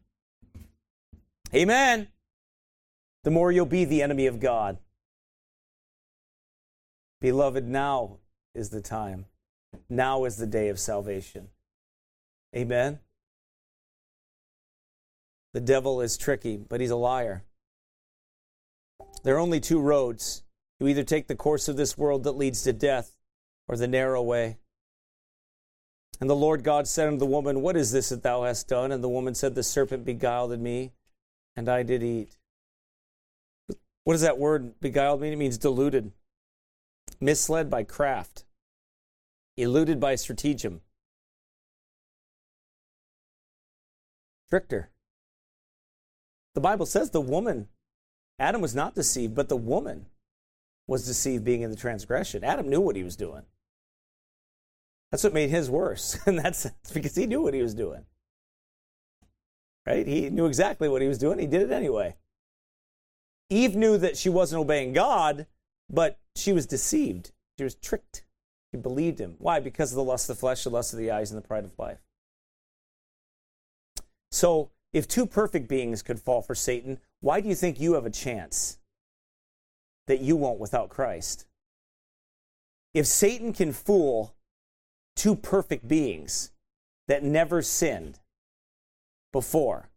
Amen. 1.54 2.08
The 3.24 3.30
more 3.30 3.52
you'll 3.52 3.66
be 3.66 3.84
the 3.84 4.00
enemy 4.00 4.26
of 4.26 4.40
God. 4.40 4.78
Beloved, 7.20 7.68
now 7.68 8.20
is 8.54 8.70
the 8.70 8.80
time. 8.80 9.26
Now 9.90 10.24
is 10.24 10.36
the 10.36 10.46
day 10.46 10.68
of 10.68 10.78
salvation. 10.78 11.48
Amen. 12.56 13.00
The 15.52 15.60
devil 15.60 16.00
is 16.00 16.16
tricky, 16.16 16.56
but 16.56 16.80
he's 16.80 16.90
a 16.90 16.96
liar. 16.96 17.42
There 19.24 19.34
are 19.34 19.40
only 19.40 19.58
two 19.58 19.80
roads. 19.80 20.44
You 20.78 20.86
either 20.86 21.02
take 21.02 21.26
the 21.26 21.34
course 21.34 21.68
of 21.68 21.76
this 21.76 21.98
world 21.98 22.22
that 22.24 22.32
leads 22.32 22.62
to 22.62 22.72
death 22.72 23.16
or 23.66 23.76
the 23.76 23.88
narrow 23.88 24.22
way. 24.22 24.58
And 26.20 26.30
the 26.30 26.36
Lord 26.36 26.62
God 26.62 26.86
said 26.86 27.08
unto 27.08 27.18
the 27.18 27.26
woman, 27.26 27.60
What 27.60 27.76
is 27.76 27.90
this 27.90 28.10
that 28.10 28.22
thou 28.22 28.44
hast 28.44 28.68
done? 28.68 28.92
And 28.92 29.02
the 29.02 29.08
woman 29.08 29.34
said, 29.34 29.54
The 29.54 29.62
serpent 29.62 30.04
beguiled 30.04 30.58
me, 30.58 30.92
and 31.56 31.68
I 31.68 31.82
did 31.82 32.02
eat. 32.02 32.36
What 34.04 34.14
does 34.14 34.22
that 34.22 34.38
word 34.38 34.80
beguiled 34.80 35.20
mean? 35.20 35.32
It 35.32 35.36
means 35.36 35.58
deluded, 35.58 36.12
misled 37.20 37.70
by 37.70 37.84
craft, 37.84 38.44
eluded 39.62 40.00
by 40.00 40.14
stratagem, 40.14 40.80
tricked 44.48 44.72
her. 44.72 44.90
The 46.54 46.60
Bible 46.60 46.86
says 46.86 47.10
the 47.10 47.20
woman, 47.20 47.68
Adam 48.38 48.60
was 48.60 48.74
not 48.74 48.94
deceived, 48.94 49.34
but 49.34 49.48
the 49.48 49.56
woman 49.56 50.06
was 50.86 51.06
deceived 51.06 51.44
being 51.44 51.62
in 51.62 51.70
the 51.70 51.76
transgression. 51.76 52.42
Adam 52.42 52.68
knew 52.68 52.80
what 52.80 52.96
he 52.96 53.04
was 53.04 53.16
doing. 53.16 53.42
That's 55.10 55.24
what 55.24 55.34
made 55.34 55.50
his 55.50 55.70
worse. 55.70 56.18
And 56.26 56.38
that's, 56.38 56.66
because 56.92 57.14
he 57.14 57.26
knew 57.26 57.42
what 57.42 57.54
he 57.54 57.62
was 57.62 57.74
doing. 57.74 58.04
Right? 59.86 60.06
He 60.06 60.30
knew 60.30 60.46
exactly 60.46 60.88
what 60.88 61.02
he 61.02 61.08
was 61.08 61.18
doing. 61.18 61.38
He 61.38 61.46
did 61.46 61.62
it 61.62 61.72
anyway. 61.72 62.16
Eve 63.48 63.74
knew 63.74 63.98
that 63.98 64.16
she 64.16 64.28
wasn't 64.28 64.60
obeying 64.60 64.92
God, 64.92 65.46
but 65.88 66.18
she 66.36 66.52
was 66.52 66.66
deceived. 66.66 67.32
She 67.58 67.64
was 67.64 67.74
tricked. 67.74 68.24
She 68.70 68.80
believed 68.80 69.18
him. 69.18 69.36
Why? 69.38 69.60
Because 69.60 69.92
of 69.92 69.96
the 69.96 70.04
lust 70.04 70.30
of 70.30 70.36
the 70.36 70.40
flesh, 70.40 70.64
the 70.64 70.70
lust 70.70 70.92
of 70.92 70.98
the 70.98 71.10
eyes, 71.10 71.30
and 71.30 71.38
the 71.42 71.46
pride 71.46 71.64
of 71.64 71.78
life. 71.78 71.98
So, 74.30 74.70
if 74.92 75.08
two 75.08 75.26
perfect 75.26 75.68
beings 75.68 76.02
could 76.02 76.20
fall 76.20 76.42
for 76.42 76.54
Satan, 76.54 76.98
why 77.20 77.40
do 77.40 77.48
you 77.48 77.54
think 77.54 77.80
you 77.80 77.94
have 77.94 78.06
a 78.06 78.10
chance 78.10 78.78
that 80.06 80.20
you 80.20 80.36
won't 80.36 80.60
without 80.60 80.88
Christ? 80.88 81.46
If 82.94 83.06
Satan 83.06 83.52
can 83.52 83.72
fool 83.72 84.34
two 85.16 85.36
perfect 85.36 85.86
beings 85.86 86.50
that 87.08 87.22
never 87.22 87.62
sinned 87.62 88.18
before, 89.32 89.90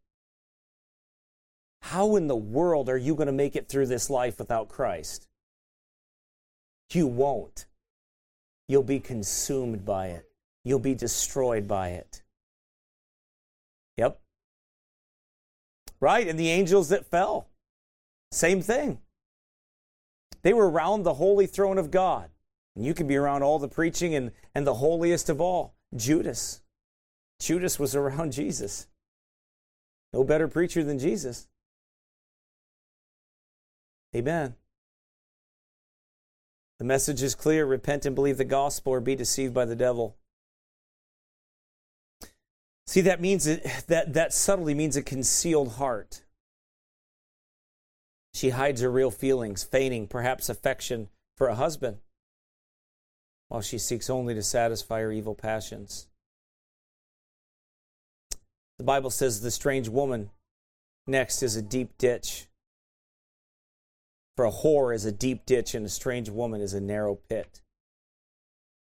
how 1.82 2.16
in 2.16 2.28
the 2.28 2.36
world 2.36 2.88
are 2.90 2.98
you 2.98 3.14
going 3.14 3.28
to 3.28 3.34
make 3.34 3.56
it 3.56 3.68
through 3.68 3.88
this 3.88 4.10
life 4.10 4.40
without 4.40 4.70
Christ? 4.70 5.28
You 6.92 7.08
won't. 7.08 7.66
You'll 8.74 8.82
be 8.82 9.00
consumed 9.00 9.86
by 9.86 10.08
it, 10.08 10.26
you'll 10.64 10.80
be 10.80 10.96
destroyed 10.96 11.68
by 11.68 11.90
it. 11.90 12.24
Yep. 13.98 14.20
Right? 16.00 16.28
And 16.28 16.40
the 16.40 16.50
angels 16.50 16.90
that 16.90 17.06
fell, 17.06 17.50
same 18.32 18.64
thing. 18.64 18.98
They 20.42 20.54
were 20.54 20.68
around 20.68 21.04
the 21.04 21.14
holy 21.14 21.46
throne 21.46 21.78
of 21.78 21.92
God. 21.92 22.32
And 22.76 22.84
you 22.84 22.96
can 22.96 23.06
be 23.06 23.16
around 23.16 23.44
all 23.44 23.60
the 23.60 23.68
preaching 23.68 24.16
and, 24.16 24.32
and 24.56 24.66
the 24.66 24.74
holiest 24.74 25.30
of 25.30 25.40
all, 25.40 25.76
Judas. 25.96 26.64
Judas 27.40 27.78
was 27.78 27.96
around 27.96 28.32
Jesus. 28.42 28.88
No 30.14 30.24
better 30.24 30.48
preacher 30.48 30.84
than 30.84 30.98
Jesus. 30.98 31.48
Amen. 34.16 34.56
The 36.84 36.88
message 36.88 37.24
is 37.24 37.34
clear 37.34 37.66
repent 37.66 38.06
and 38.06 38.14
believe 38.14 38.38
the 38.38 38.44
gospel 38.44 38.92
or 38.92 39.00
be 39.00 39.16
deceived 39.16 39.54
by 39.54 39.64
the 39.64 39.74
devil. 39.74 40.18
See, 42.88 43.00
that 43.00 43.22
means 43.22 43.46
that, 43.46 43.86
that, 43.88 44.12
that 44.12 44.34
subtly 44.34 44.74
means 44.74 44.98
a 44.98 45.02
concealed 45.02 45.76
heart. 45.76 46.26
She 48.34 48.50
hides 48.50 48.82
her 48.82 48.92
real 48.92 49.12
feelings, 49.12 49.64
feigning 49.64 50.08
perhaps 50.08 50.50
affection 50.50 51.08
for 51.38 51.48
a 51.48 51.56
husband, 51.56 52.00
while 53.48 53.62
she 53.62 53.78
seeks 53.78 54.10
only 54.10 54.34
to 54.34 54.44
satisfy 54.44 55.00
her 55.00 55.12
evil 55.14 55.36
passions. 55.36 56.10
The 58.78 58.84
Bible 58.84 59.10
says 59.10 59.40
the 59.40 59.52
strange 59.52 59.88
woman 59.88 60.32
next 61.08 61.44
is 61.44 61.56
a 61.56 61.62
deep 61.62 61.98
ditch. 61.98 62.50
For 64.36 64.46
a 64.46 64.52
whore 64.52 64.96
is 64.96 65.06
a 65.06 65.12
deep 65.12 65.46
ditch, 65.46 65.76
and 65.76 65.86
a 65.86 65.90
strange 65.90 66.30
woman 66.30 66.60
is 66.60 66.74
a 66.74 66.82
narrow 66.82 67.16
pit, 67.16 67.62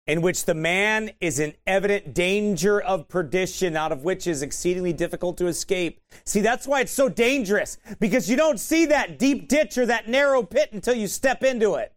in 0.08 0.22
which 0.22 0.46
the 0.46 0.54
man 0.54 1.12
is 1.20 1.40
in 1.40 1.56
evident 1.68 2.14
danger 2.14 2.80
of 2.80 3.10
perdition, 3.10 3.76
out 3.76 3.92
of 3.92 4.04
which 4.06 4.28
is 4.28 4.42
exceedingly 4.42 4.94
difficult 4.94 5.38
to 5.40 5.48
escape. 5.48 6.00
See, 6.24 6.40
that's 6.40 6.66
why 6.66 6.82
it's 6.82 6.92
so 6.94 7.10
dangerous, 7.10 7.78
because 8.00 8.30
you 8.30 8.38
don't 8.38 8.60
see 8.60 8.86
that 8.86 9.20
deep 9.20 9.50
ditch 9.50 9.78
or 9.78 9.86
that 9.88 10.08
narrow 10.08 10.42
pit 10.42 10.70
until 10.72 10.96
you 10.96 11.08
step 11.08 11.44
into 11.44 11.76
it. 11.76 11.92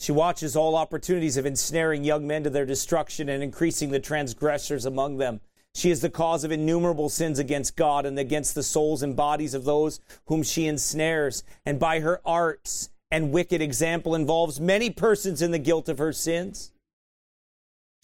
She 0.00 0.10
watches 0.10 0.56
all 0.56 0.74
opportunities 0.74 1.36
of 1.36 1.46
ensnaring 1.46 2.02
young 2.04 2.26
men 2.26 2.42
to 2.42 2.50
their 2.50 2.66
destruction 2.66 3.28
and 3.28 3.42
increasing 3.42 3.90
the 3.90 4.00
transgressors 4.00 4.84
among 4.84 5.18
them. 5.18 5.40
She 5.74 5.90
is 5.90 6.00
the 6.00 6.10
cause 6.10 6.44
of 6.44 6.52
innumerable 6.52 7.08
sins 7.08 7.38
against 7.38 7.76
God 7.76 8.06
and 8.06 8.18
against 8.18 8.54
the 8.54 8.62
souls 8.62 9.02
and 9.02 9.16
bodies 9.16 9.54
of 9.54 9.64
those 9.64 10.00
whom 10.26 10.42
she 10.42 10.66
ensnares. 10.66 11.42
And 11.66 11.80
by 11.80 12.00
her 12.00 12.20
arts 12.24 12.90
and 13.10 13.32
wicked 13.32 13.60
example 13.60 14.14
involves 14.14 14.60
many 14.60 14.90
persons 14.90 15.42
in 15.42 15.50
the 15.50 15.58
guilt 15.58 15.88
of 15.88 15.98
her 15.98 16.12
sins. 16.12 16.72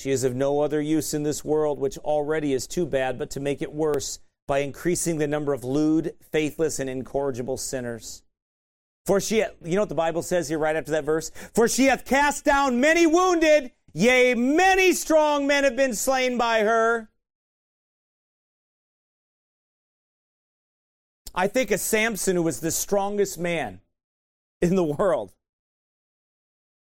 She 0.00 0.10
is 0.10 0.24
of 0.24 0.34
no 0.34 0.60
other 0.60 0.80
use 0.80 1.14
in 1.14 1.22
this 1.22 1.44
world, 1.44 1.78
which 1.78 1.98
already 1.98 2.54
is 2.54 2.66
too 2.66 2.86
bad, 2.86 3.18
but 3.18 3.30
to 3.30 3.40
make 3.40 3.60
it 3.62 3.72
worse 3.72 4.18
by 4.48 4.60
increasing 4.60 5.18
the 5.18 5.28
number 5.28 5.52
of 5.52 5.62
lewd, 5.62 6.14
faithless, 6.32 6.80
and 6.80 6.90
incorrigible 6.90 7.56
sinners. 7.56 8.22
For 9.06 9.20
she, 9.20 9.44
you 9.62 9.74
know 9.74 9.82
what 9.82 9.88
the 9.88 9.94
Bible 9.94 10.22
says 10.22 10.48
here 10.48 10.58
right 10.58 10.74
after 10.74 10.90
that 10.92 11.04
verse? 11.04 11.30
For 11.54 11.68
she 11.68 11.84
hath 11.84 12.04
cast 12.04 12.44
down 12.44 12.80
many 12.80 13.06
wounded, 13.06 13.72
yea, 13.92 14.34
many 14.34 14.92
strong 14.92 15.46
men 15.46 15.64
have 15.64 15.76
been 15.76 15.94
slain 15.94 16.36
by 16.36 16.60
her. 16.60 17.10
I 21.34 21.46
think 21.46 21.70
of 21.70 21.80
Samson, 21.80 22.36
who 22.36 22.42
was 22.42 22.60
the 22.60 22.70
strongest 22.70 23.38
man 23.38 23.80
in 24.60 24.74
the 24.74 24.84
world. 24.84 25.32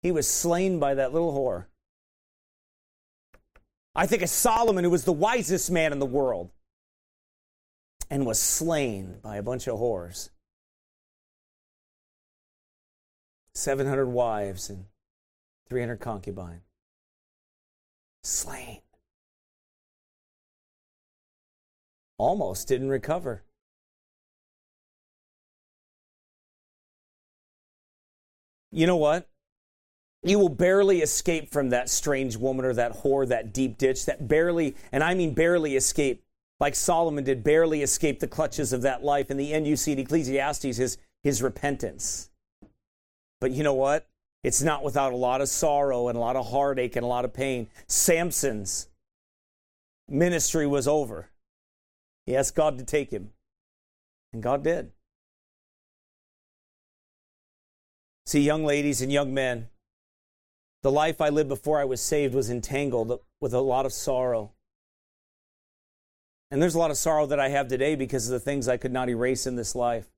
He 0.02 0.12
was 0.12 0.26
slain 0.28 0.78
by 0.78 0.94
that 0.94 1.12
little 1.12 1.32
whore. 1.32 1.66
I 3.94 4.06
think 4.06 4.22
of 4.22 4.30
Solomon, 4.30 4.84
who 4.84 4.90
was 4.90 5.04
the 5.04 5.12
wisest 5.12 5.70
man 5.70 5.92
in 5.92 5.98
the 5.98 6.06
world 6.06 6.50
and 8.08 8.24
was 8.24 8.40
slain 8.40 9.18
by 9.22 9.36
a 9.36 9.42
bunch 9.42 9.66
of 9.66 9.78
whores. 9.78 10.30
700 13.54 14.06
wives 14.06 14.70
and 14.70 14.86
300 15.68 15.96
concubines. 15.98 16.62
Slain. 18.22 18.80
Almost 22.16 22.68
didn't 22.68 22.90
recover. 22.90 23.44
You 28.72 28.86
know 28.86 28.96
what? 28.96 29.28
You 30.22 30.38
will 30.38 30.50
barely 30.50 31.00
escape 31.00 31.50
from 31.50 31.70
that 31.70 31.88
strange 31.88 32.36
woman 32.36 32.64
or 32.64 32.74
that 32.74 32.92
whore, 32.92 33.26
that 33.28 33.52
deep 33.54 33.78
ditch, 33.78 34.04
that 34.06 34.28
barely, 34.28 34.76
and 34.92 35.02
I 35.02 35.14
mean 35.14 35.32
barely 35.32 35.76
escape, 35.76 36.22
like 36.58 36.74
Solomon 36.74 37.24
did, 37.24 37.42
barely 37.42 37.82
escape 37.82 38.20
the 38.20 38.28
clutches 38.28 38.72
of 38.72 38.82
that 38.82 39.02
life. 39.02 39.30
In 39.30 39.38
the 39.38 39.52
end, 39.52 39.66
you 39.66 39.76
see 39.76 39.92
in 39.92 39.98
Ecclesiastes 39.98 40.76
his, 40.76 40.98
his 41.22 41.42
repentance. 41.42 42.30
But 43.40 43.52
you 43.52 43.62
know 43.62 43.74
what? 43.74 44.06
It's 44.44 44.62
not 44.62 44.84
without 44.84 45.12
a 45.12 45.16
lot 45.16 45.40
of 45.40 45.48
sorrow 45.48 46.08
and 46.08 46.16
a 46.16 46.20
lot 46.20 46.36
of 46.36 46.50
heartache 46.50 46.96
and 46.96 47.04
a 47.04 47.08
lot 47.08 47.24
of 47.24 47.32
pain. 47.32 47.68
Samson's 47.86 48.88
ministry 50.08 50.66
was 50.66 50.86
over. 50.86 51.30
He 52.26 52.36
asked 52.36 52.54
God 52.54 52.78
to 52.78 52.84
take 52.84 53.10
him, 53.10 53.30
and 54.32 54.42
God 54.42 54.62
did. 54.62 54.92
See, 58.30 58.42
young 58.42 58.64
ladies 58.64 59.02
and 59.02 59.10
young 59.10 59.34
men, 59.34 59.70
The 60.84 60.92
life 60.92 61.20
I 61.20 61.30
lived 61.30 61.48
before 61.48 61.80
I 61.80 61.84
was 61.84 62.00
saved 62.00 62.32
was 62.32 62.48
entangled 62.48 63.18
with 63.40 63.52
a 63.52 63.60
lot 63.60 63.86
of 63.86 63.92
sorrow. 63.92 64.52
And 66.48 66.62
there's 66.62 66.76
a 66.76 66.78
lot 66.78 66.92
of 66.92 66.96
sorrow 66.96 67.26
that 67.26 67.40
I 67.40 67.48
have 67.48 67.66
today 67.66 67.96
because 67.96 68.28
of 68.28 68.32
the 68.32 68.38
things 68.38 68.68
I 68.68 68.76
could 68.76 68.92
not 68.92 69.08
erase 69.08 69.48
in 69.48 69.56
this 69.56 69.74
life. 69.74 70.12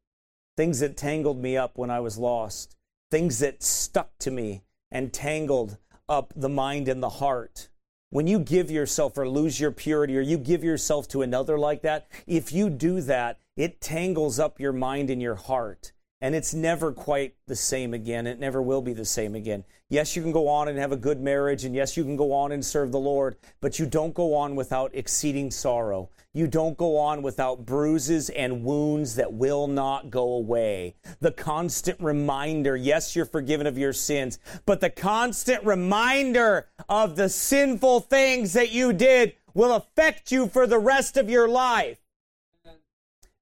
Things 0.59 0.81
that 0.81 0.95
tangled 0.95 1.41
me 1.41 1.57
up 1.57 1.79
when 1.79 1.89
I 1.89 2.01
was 2.01 2.19
lost. 2.19 2.77
Things 3.11 3.39
that 3.39 3.63
stuck 3.63 4.11
to 4.19 4.31
me 4.31 4.61
and 4.91 5.11
tangled 5.11 5.79
up 6.07 6.35
the 6.37 6.51
mind 6.51 6.89
and 6.89 7.03
the 7.03 7.09
heart. 7.09 7.71
When 8.11 8.27
you 8.27 8.41
give 8.41 8.71
yourself 8.71 9.17
or 9.17 9.27
lose 9.27 9.59
your 9.59 9.73
purity 9.73 10.19
or 10.19 10.21
you 10.21 10.37
give 10.37 10.63
yourself 10.63 11.09
to 11.09 11.23
another 11.23 11.59
like 11.59 11.81
that, 11.81 12.09
if 12.27 12.53
you 12.53 12.69
do 12.69 13.01
that, 13.01 13.39
it 13.57 13.81
tangles 13.81 14.39
up 14.39 14.61
your 14.61 14.75
mind 14.75 15.09
and 15.09 15.23
your 15.23 15.37
heart. 15.37 15.93
And 16.23 16.37
it's 16.37 16.55
never 16.55 16.93
quite 16.93 17.35
the 17.49 17.57
same 17.57 17.93
again. 17.93 18.29
It 18.29 18.39
never 18.39 18.63
will 18.63 18.81
be 18.81 18.93
the 18.93 19.05
same 19.05 19.35
again. 19.35 19.65
Yes, 19.91 20.15
you 20.15 20.23
can 20.23 20.31
go 20.31 20.47
on 20.47 20.69
and 20.69 20.79
have 20.79 20.93
a 20.93 20.97
good 20.97 21.21
marriage, 21.21 21.65
and 21.65 21.75
yes, 21.75 21.97
you 21.97 22.05
can 22.05 22.17
go 22.17 22.33
on 22.33 22.53
and 22.53 22.65
serve 22.65 22.93
the 22.93 23.01
Lord, 23.01 23.37
but 23.61 23.81
you 23.81 23.87
don't 23.87 24.15
go 24.15 24.33
on 24.37 24.55
without 24.55 24.93
exceeding 24.95 25.51
sorrow. 25.51 26.11
You 26.33 26.47
don't 26.47 26.79
go 26.79 26.97
on 26.97 27.23
without 27.23 27.67
bruises 27.67 28.31
and 28.31 28.65
wounds 28.65 29.17
that 29.17 29.33
will 29.33 29.67
not 29.67 30.11
go 30.11 30.33
away. 30.35 30.95
The 31.21 31.33
constant 31.33 32.01
reminder, 32.01 32.77
yes, 32.77 33.17
you're 33.17 33.27
forgiven 33.27 33.67
of 33.67 33.77
your 33.77 33.93
sins, 33.93 34.39
but 34.65 34.81
the 34.81 34.91
constant 34.91 35.65
reminder 35.65 36.69
of 36.89 37.17
the 37.17 37.29
sinful 37.29 38.01
things 38.01 38.53
that 38.53 38.71
you 38.71 38.93
did 38.93 39.35
will 39.55 39.75
affect 39.75 40.31
you 40.31 40.47
for 40.47 40.69
the 40.69 40.79
rest 40.79 41.17
of 41.17 41.29
your 41.29 41.49
life. 41.49 41.99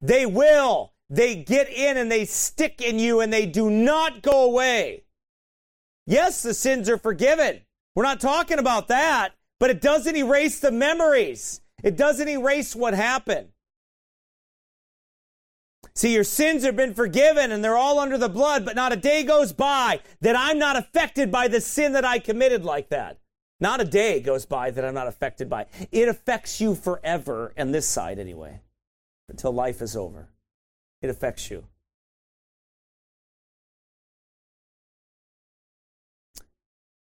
They 0.01 0.24
will. 0.24 0.95
They 1.11 1.35
get 1.35 1.69
in 1.69 1.97
and 1.97 2.11
they 2.11 2.25
stick 2.25 2.81
in 2.81 3.01
you 3.01 3.21
and 3.21 3.33
they 3.33 3.45
do 3.45 3.69
not 3.69 4.23
go 4.23 4.45
away. 4.45 5.03
Yes, 6.07 6.43
the 6.43 6.55
sins 6.55 6.89
are 6.89 6.99
forgiven. 6.99 7.63
We're 7.97 8.05
not 8.05 8.21
talking 8.21 8.61
about 8.61 8.89
that, 8.89 9.31
but 9.59 9.71
it 9.71 9.81
doesn't 9.81 10.17
erase 10.17 10.61
the 10.61 10.71
memories. 10.71 11.61
It 11.83 11.97
doesn't 11.97 12.29
erase 12.29 12.77
what 12.77 12.95
happened. 12.95 13.49
See, 15.95 16.15
your 16.15 16.25
sins 16.25 16.63
have 16.65 16.77
been 16.77 16.95
forgiven 16.95 17.51
and 17.51 17.63
they're 17.63 17.77
all 17.77 17.99
under 17.99 18.17
the 18.17 18.29
blood, 18.29 18.65
but 18.65 18.77
not 18.77 18.93
a 18.93 18.97
day 18.97 19.25
goes 19.25 19.53
by 19.53 20.01
that 20.21 20.37
I'm 20.37 20.59
not 20.59 20.77
affected 20.77 21.33
by 21.33 21.49
the 21.49 21.61
sin 21.61 21.93
that 21.95 22.05
I 22.05 22.21
committed 22.21 22.65
like 22.65 22.89
that. 22.91 23.19
Not 23.59 23.81
a 23.81 23.85
day 23.85 24.21
goes 24.21 24.47
by 24.47 24.71
that 24.71 24.85
I'm 24.85 24.95
not 24.95 25.09
affected 25.09 25.51
by. 25.51 25.67
It 25.91 26.09
affects 26.09 26.61
you 26.61 26.75
forever, 26.75 27.53
and 27.57 27.75
this 27.75 27.89
side 27.89 28.19
anyway, 28.19 28.61
until 29.29 29.53
life 29.53 29.83
is 29.83 29.97
over. 29.97 30.29
It 31.03 31.11
affects 31.11 31.51
you. 31.51 31.64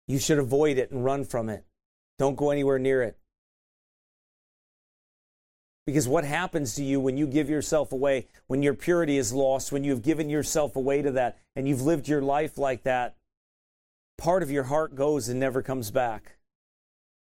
You 0.08 0.20
should 0.20 0.40
avoid 0.40 0.78
it 0.78 0.92
and 0.92 1.04
run 1.04 1.26
from 1.26 1.50
it. 1.50 1.66
Don't 2.18 2.36
go 2.36 2.52
anywhere 2.52 2.80
near 2.80 3.04
it. 3.04 3.18
Because 5.86 6.08
what 6.08 6.26
happens 6.26 6.76
to 6.76 6.84
you 6.84 7.00
when 7.00 7.18
you 7.18 7.28
give 7.28 7.50
yourself 7.50 7.94
away, 7.94 8.28
when 8.48 8.62
your 8.62 8.74
purity 8.74 9.18
is 9.18 9.32
lost, 9.32 9.72
when 9.72 9.86
you've 9.86 10.02
given 10.02 10.30
yourself 10.30 10.76
away 10.76 11.02
to 11.02 11.12
that, 11.12 11.38
and 11.56 11.68
you've 11.68 11.82
lived 11.82 12.10
your 12.10 12.22
life 12.22 12.58
like 12.58 12.84
that, 12.84 13.16
part 14.18 14.44
of 14.44 14.52
your 14.52 14.64
heart 14.64 14.96
goes 14.96 15.30
and 15.30 15.40
never 15.40 15.62
comes 15.62 15.92
back. 15.92 16.38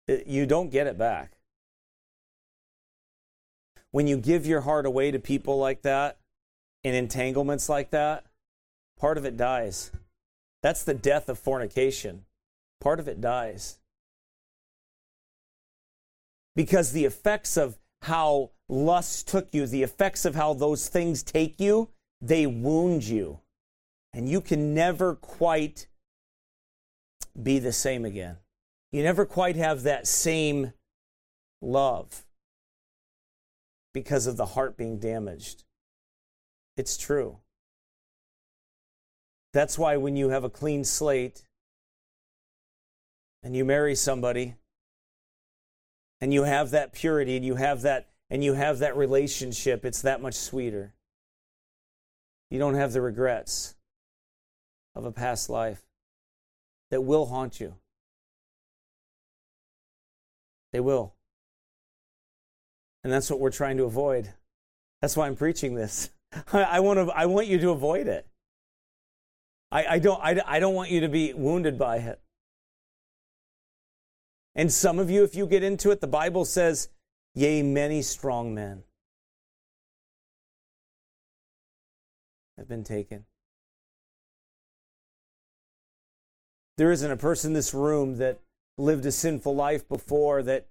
You 0.07 0.45
don't 0.45 0.69
get 0.69 0.85
it 0.85 0.97
back. 0.97 1.37
When 3.91 4.05
you 4.05 4.17
give 4.17 4.45
your 4.45 4.61
heart 4.61 4.85
away 4.85 5.11
to 5.11 5.19
people 5.19 5.57
like 5.57 5.81
that, 5.83 6.17
in 6.83 6.93
entanglements 6.93 7.69
like 7.69 7.91
that, 7.91 8.25
part 8.99 9.17
of 9.17 9.25
it 9.25 9.37
dies. 9.37 9.91
That's 10.61 10.83
the 10.83 10.93
death 10.93 11.29
of 11.29 11.39
fornication. 11.39 12.25
Part 12.79 12.99
of 12.99 13.07
it 13.07 13.21
dies. 13.21 13.79
Because 16.55 16.91
the 16.91 17.05
effects 17.05 17.57
of 17.57 17.77
how 18.03 18.51
lust 18.69 19.27
took 19.27 19.53
you, 19.53 19.65
the 19.65 19.83
effects 19.83 20.25
of 20.25 20.35
how 20.35 20.53
those 20.53 20.87
things 20.87 21.23
take 21.23 21.59
you, 21.59 21.89
they 22.21 22.45
wound 22.45 23.03
you. 23.03 23.39
And 24.13 24.29
you 24.29 24.41
can 24.41 24.73
never 24.73 25.15
quite 25.15 25.87
be 27.41 27.59
the 27.59 27.73
same 27.73 28.05
again. 28.05 28.37
You 28.91 29.01
never 29.03 29.25
quite 29.25 29.55
have 29.55 29.83
that 29.83 30.05
same 30.05 30.73
love 31.61 32.25
because 33.93 34.27
of 34.27 34.37
the 34.37 34.45
heart 34.47 34.77
being 34.77 34.99
damaged. 34.99 35.63
It's 36.75 36.97
true. 36.97 37.37
That's 39.53 39.77
why 39.77 39.97
when 39.97 40.15
you 40.15 40.29
have 40.29 40.43
a 40.43 40.49
clean 40.49 40.83
slate 40.83 41.43
and 43.43 43.55
you 43.55 43.63
marry 43.63 43.95
somebody 43.95 44.55
and 46.19 46.33
you 46.33 46.43
have 46.43 46.71
that 46.71 46.93
purity 46.93 47.35
and 47.35 47.45
you 47.45 47.55
have 47.55 47.81
that 47.83 48.09
and 48.29 48.43
you 48.43 48.53
have 48.53 48.79
that 48.79 48.97
relationship, 48.97 49.85
it's 49.85 50.01
that 50.01 50.21
much 50.21 50.33
sweeter. 50.33 50.93
You 52.49 52.57
don't 52.57 52.75
have 52.75 52.93
the 52.93 53.01
regrets 53.01 53.75
of 54.95 55.05
a 55.05 55.11
past 55.11 55.49
life 55.49 55.83
that 56.89 57.01
will 57.01 57.27
haunt 57.27 57.59
you. 57.59 57.75
They 60.71 60.79
will. 60.79 61.13
And 63.03 63.11
that's 63.11 63.29
what 63.29 63.39
we're 63.39 63.51
trying 63.51 63.77
to 63.77 63.83
avoid. 63.83 64.33
That's 65.01 65.15
why 65.15 65.27
I'm 65.27 65.35
preaching 65.35 65.75
this. 65.75 66.09
I, 66.53 66.79
want 66.79 66.99
to. 66.99 67.13
I 67.13 67.25
want 67.25 67.47
you 67.47 67.59
to 67.59 67.69
avoid 67.71 68.07
it. 68.07 68.27
I, 69.71 69.85
I 69.85 69.99
don't. 69.99 70.21
I, 70.21 70.41
I 70.45 70.59
don't 70.59 70.73
want 70.73 70.91
you 70.91 71.01
to 71.01 71.09
be 71.09 71.33
wounded 71.33 71.77
by 71.77 71.97
it. 71.97 72.19
And 74.55 74.71
some 74.71 74.99
of 74.99 75.09
you, 75.09 75.23
if 75.23 75.35
you 75.35 75.47
get 75.47 75.63
into 75.63 75.91
it, 75.91 75.99
the 75.99 76.07
Bible 76.07 76.45
says, 76.45 76.89
"Yea, 77.33 77.63
many 77.63 78.01
strong 78.01 78.53
men 78.53 78.83
have 82.57 82.67
been 82.67 82.83
taken." 82.83 83.25
There 86.77 86.91
isn't 86.91 87.11
a 87.11 87.17
person 87.17 87.51
in 87.51 87.53
this 87.53 87.73
room 87.73 88.17
that 88.17 88.39
lived 88.77 89.05
a 89.05 89.11
sinful 89.11 89.55
life 89.55 89.87
before 89.87 90.41
that 90.43 90.67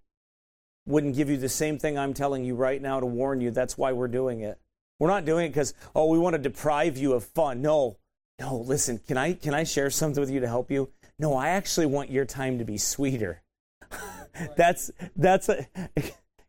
wouldn't 0.84 1.14
give 1.14 1.30
you 1.30 1.36
the 1.36 1.48
same 1.48 1.78
thing 1.78 1.96
I'm 1.96 2.12
telling 2.12 2.44
you 2.44 2.56
right 2.56 2.82
now 2.82 2.98
to 2.98 3.06
warn 3.06 3.40
you. 3.40 3.52
That's 3.52 3.78
why 3.78 3.92
we're 3.92 4.08
doing 4.08 4.40
it. 4.40 4.58
We're 5.03 5.09
not 5.09 5.24
doing 5.24 5.46
it 5.46 5.48
because, 5.48 5.74
oh, 5.96 6.07
we 6.07 6.16
want 6.16 6.34
to 6.34 6.38
deprive 6.38 6.96
you 6.96 7.14
of 7.14 7.24
fun. 7.24 7.61
No, 7.61 7.96
no, 8.38 8.59
listen, 8.59 8.98
can 8.98 9.16
I, 9.16 9.32
can 9.32 9.53
I 9.53 9.64
share 9.64 9.90
something 9.90 10.20
with 10.20 10.30
you 10.30 10.38
to 10.38 10.46
help 10.46 10.70
you? 10.70 10.90
No, 11.18 11.34
I 11.34 11.48
actually 11.48 11.86
want 11.86 12.09
your 12.09 12.24
time 12.24 12.57
to 12.61 12.64
be 12.64 12.78
sweeter. 12.78 13.42
that's, 14.57 14.92
that's, 15.16 15.50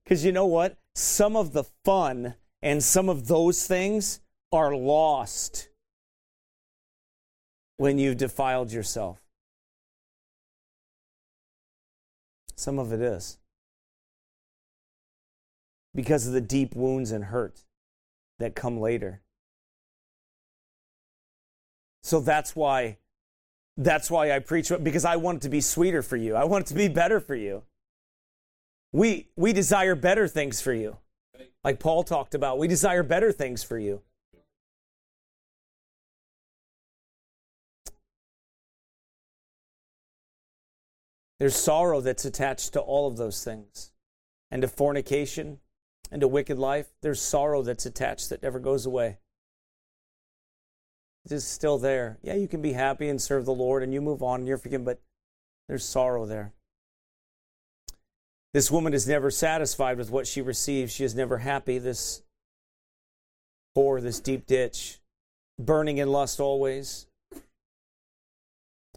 because 0.04 0.24
you 0.24 0.32
know 0.32 0.45
what? 0.45 0.78
Some 0.93 1.36
of 1.36 1.54
the 1.54 1.64
fun 1.84 2.36
and 2.62 2.84
some 2.84 3.10
of 3.10 3.28
those 3.28 3.66
things 3.66 4.20
are 4.51 4.76
lost 4.76 5.70
when 7.78 7.97
you've 7.97 8.18
defiled 8.18 8.72
yourself. 8.72 9.20
Some 12.56 12.78
of 12.78 12.93
it 12.93 13.01
is 13.01 13.39
because 15.95 16.28
of 16.28 16.34
the 16.34 16.41
deep 16.41 16.76
wounds 16.76 17.10
and 17.10 17.24
hurt 17.24 17.64
that 18.44 18.56
come 18.56 18.78
later. 18.78 19.22
So 22.04 22.20
that's 22.20 22.56
why 22.56 22.98
that's 23.78 24.12
why 24.12 24.32
I 24.32 24.39
preach 24.39 24.70
because 24.84 25.06
I 25.06 25.16
want 25.16 25.38
it 25.38 25.41
to 25.44 25.50
be 25.50 25.62
sweeter 25.62 26.02
for 26.02 26.18
you. 26.18 26.36
I 26.36 26.44
want 26.44 26.66
it 26.66 26.68
to 26.68 26.74
be 26.76 26.89
better 26.89 27.22
for 27.22 27.36
you. 27.36 27.64
We 28.91 29.30
we 29.38 29.54
desire 29.54 29.96
better 29.96 30.28
things 30.28 30.60
for 30.62 30.74
you. 30.74 30.98
Like 31.64 31.80
Paul 31.80 32.04
talked 32.04 32.36
about, 32.36 32.60
we 32.60 32.68
desire 32.68 33.02
better 33.02 33.32
things 33.32 33.64
for 33.64 33.80
you. 33.80 34.02
There's 41.39 41.56
sorrow 41.56 42.02
that's 42.02 42.26
attached 42.26 42.74
to 42.74 42.82
all 42.82 43.08
of 43.08 43.16
those 43.16 43.41
things. 43.44 43.91
And 44.52 44.62
to 44.62 44.68
fornication, 44.68 45.60
and 46.14 46.22
a 46.22 46.28
wicked 46.28 46.59
life, 46.59 46.89
there's 47.01 47.20
sorrow 47.20 47.64
that's 47.64 47.88
attached 47.88 48.30
that 48.30 48.43
never 48.43 48.59
goes 48.59 48.86
away. 48.86 49.18
It's 51.26 51.32
just 51.32 51.51
still 51.51 51.80
there. 51.80 52.20
Yeah, 52.22 52.36
you 52.36 52.47
can 52.47 52.61
be 52.61 52.74
happy 52.74 53.09
and 53.09 53.20
serve 53.20 53.45
the 53.45 53.53
Lord 53.53 53.82
and 53.82 53.91
you 53.91 53.99
move 53.99 54.22
on 54.22 54.41
and 54.41 54.47
you're 54.47 54.59
forgiven, 54.59 54.86
but 54.86 55.01
there's 55.68 55.84
sorrow 55.84 56.28
there. 56.28 56.53
This 58.53 58.70
woman 58.70 58.93
is 58.93 59.07
never 59.07 59.32
satisfied 59.32 59.97
with 59.97 60.11
what 60.11 60.28
she 60.28 60.39
receives. 60.39 60.93
She 60.93 61.03
is 61.03 61.16
never 61.16 61.39
happy. 61.39 61.80
This 61.80 62.22
poor, 63.74 63.99
this 63.99 64.20
deep 64.20 64.45
ditch, 64.45 64.99
burning 65.59 65.97
in 65.97 66.11
lust 66.11 66.39
always. 66.39 67.07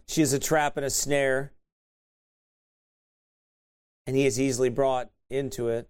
She 0.06 0.20
is 0.20 0.34
a 0.34 0.38
trap 0.38 0.76
and 0.76 0.84
a 0.84 0.90
snare, 0.90 1.52
and 4.06 4.14
he 4.14 4.26
is 4.26 4.38
easily 4.38 4.68
brought 4.68 5.08
into 5.30 5.68
it. 5.68 5.88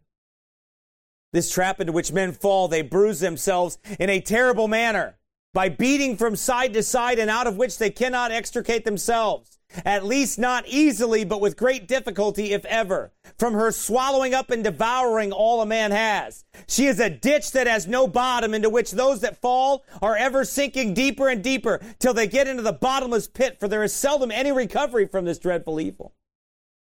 This 1.37 1.51
trap 1.51 1.82
into 1.82 1.93
which 1.93 2.14
men 2.14 2.32
fall, 2.32 2.66
they 2.66 2.80
bruise 2.80 3.20
themselves 3.20 3.76
in 4.01 4.09
a 4.09 4.22
terrible 4.22 4.68
manner. 4.68 5.18
by 5.57 5.70
beating 5.70 6.18
from 6.18 6.37
side 6.37 6.74
to 6.74 6.82
side 6.82 7.18
and 7.18 7.30
out 7.30 7.47
of 7.47 7.57
which 7.57 7.78
they 7.78 7.89
cannot 7.89 8.30
extricate 8.30 8.84
themselves. 8.84 9.59
At 9.84 10.05
least 10.05 10.39
not 10.39 10.66
easily, 10.66 11.24
but 11.24 11.41
with 11.41 11.57
great 11.57 11.89
difficulty, 11.89 12.53
if 12.53 12.64
ever. 12.66 13.12
From 13.39 13.55
her 13.55 13.70
swallowing 13.70 14.34
up 14.34 14.51
and 14.51 14.62
devouring 14.62 15.32
all 15.32 15.61
a 15.61 15.66
man 15.66 15.93
has. 15.93 16.45
She 16.68 16.87
is 16.87 17.01
a 17.01 17.11
ditch 17.11 17.53
that 17.53 17.66
has 17.66 17.87
no 17.87 18.07
bottom, 18.07 18.55
into 18.55 18.70
which 18.70 18.93
those 18.93 19.20
that 19.20 19.41
fall 19.41 19.84
are 20.01 20.16
ever 20.16 20.45
sinking 20.45 20.95
deeper 20.95 21.28
and 21.28 21.43
deeper 21.43 21.80
till 21.99 22.14
they 22.14 22.26
get 22.26 22.47
into 22.47 22.62
the 22.62 22.72
bottomless 22.72 23.26
pit, 23.26 23.59
for 23.61 23.66
there 23.66 23.82
is 23.82 23.93
seldom 23.95 24.30
any 24.30 24.53
recovery 24.53 25.07
from 25.07 25.24
this 25.24 25.39
dreadful 25.39 25.80
evil. 25.80 26.14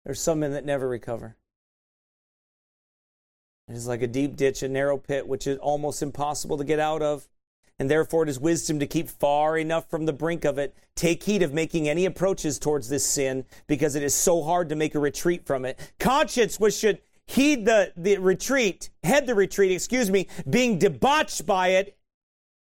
There's 0.05 0.21
some 0.21 0.39
men 0.39 0.51
that 0.51 0.65
never 0.65 0.89
recover. 0.89 1.37
It 3.71 3.77
is 3.77 3.87
like 3.87 4.01
a 4.01 4.07
deep 4.07 4.35
ditch, 4.35 4.63
a 4.63 4.67
narrow 4.67 4.97
pit, 4.97 5.25
which 5.25 5.47
is 5.47 5.57
almost 5.59 6.03
impossible 6.03 6.57
to 6.57 6.65
get 6.65 6.77
out 6.77 7.01
of. 7.01 7.29
And 7.79 7.89
therefore, 7.89 8.23
it 8.23 8.29
is 8.29 8.37
wisdom 8.37 8.79
to 8.79 8.85
keep 8.85 9.07
far 9.07 9.57
enough 9.57 9.89
from 9.89 10.05
the 10.05 10.11
brink 10.11 10.43
of 10.43 10.57
it. 10.57 10.75
Take 10.93 11.23
heed 11.23 11.41
of 11.41 11.53
making 11.53 11.87
any 11.87 12.03
approaches 12.05 12.59
towards 12.59 12.89
this 12.89 13.05
sin, 13.05 13.45
because 13.67 13.95
it 13.95 14.03
is 14.03 14.13
so 14.13 14.43
hard 14.43 14.67
to 14.69 14.75
make 14.75 14.93
a 14.93 14.99
retreat 14.99 15.45
from 15.45 15.63
it. 15.63 15.79
Conscience, 15.99 16.59
which 16.59 16.73
should 16.73 16.99
heed 17.25 17.63
the, 17.63 17.93
the 17.95 18.17
retreat, 18.17 18.89
head 19.05 19.25
the 19.25 19.35
retreat, 19.35 19.71
excuse 19.71 20.11
me, 20.11 20.27
being 20.49 20.77
debauched 20.77 21.45
by 21.45 21.69
it, 21.69 21.97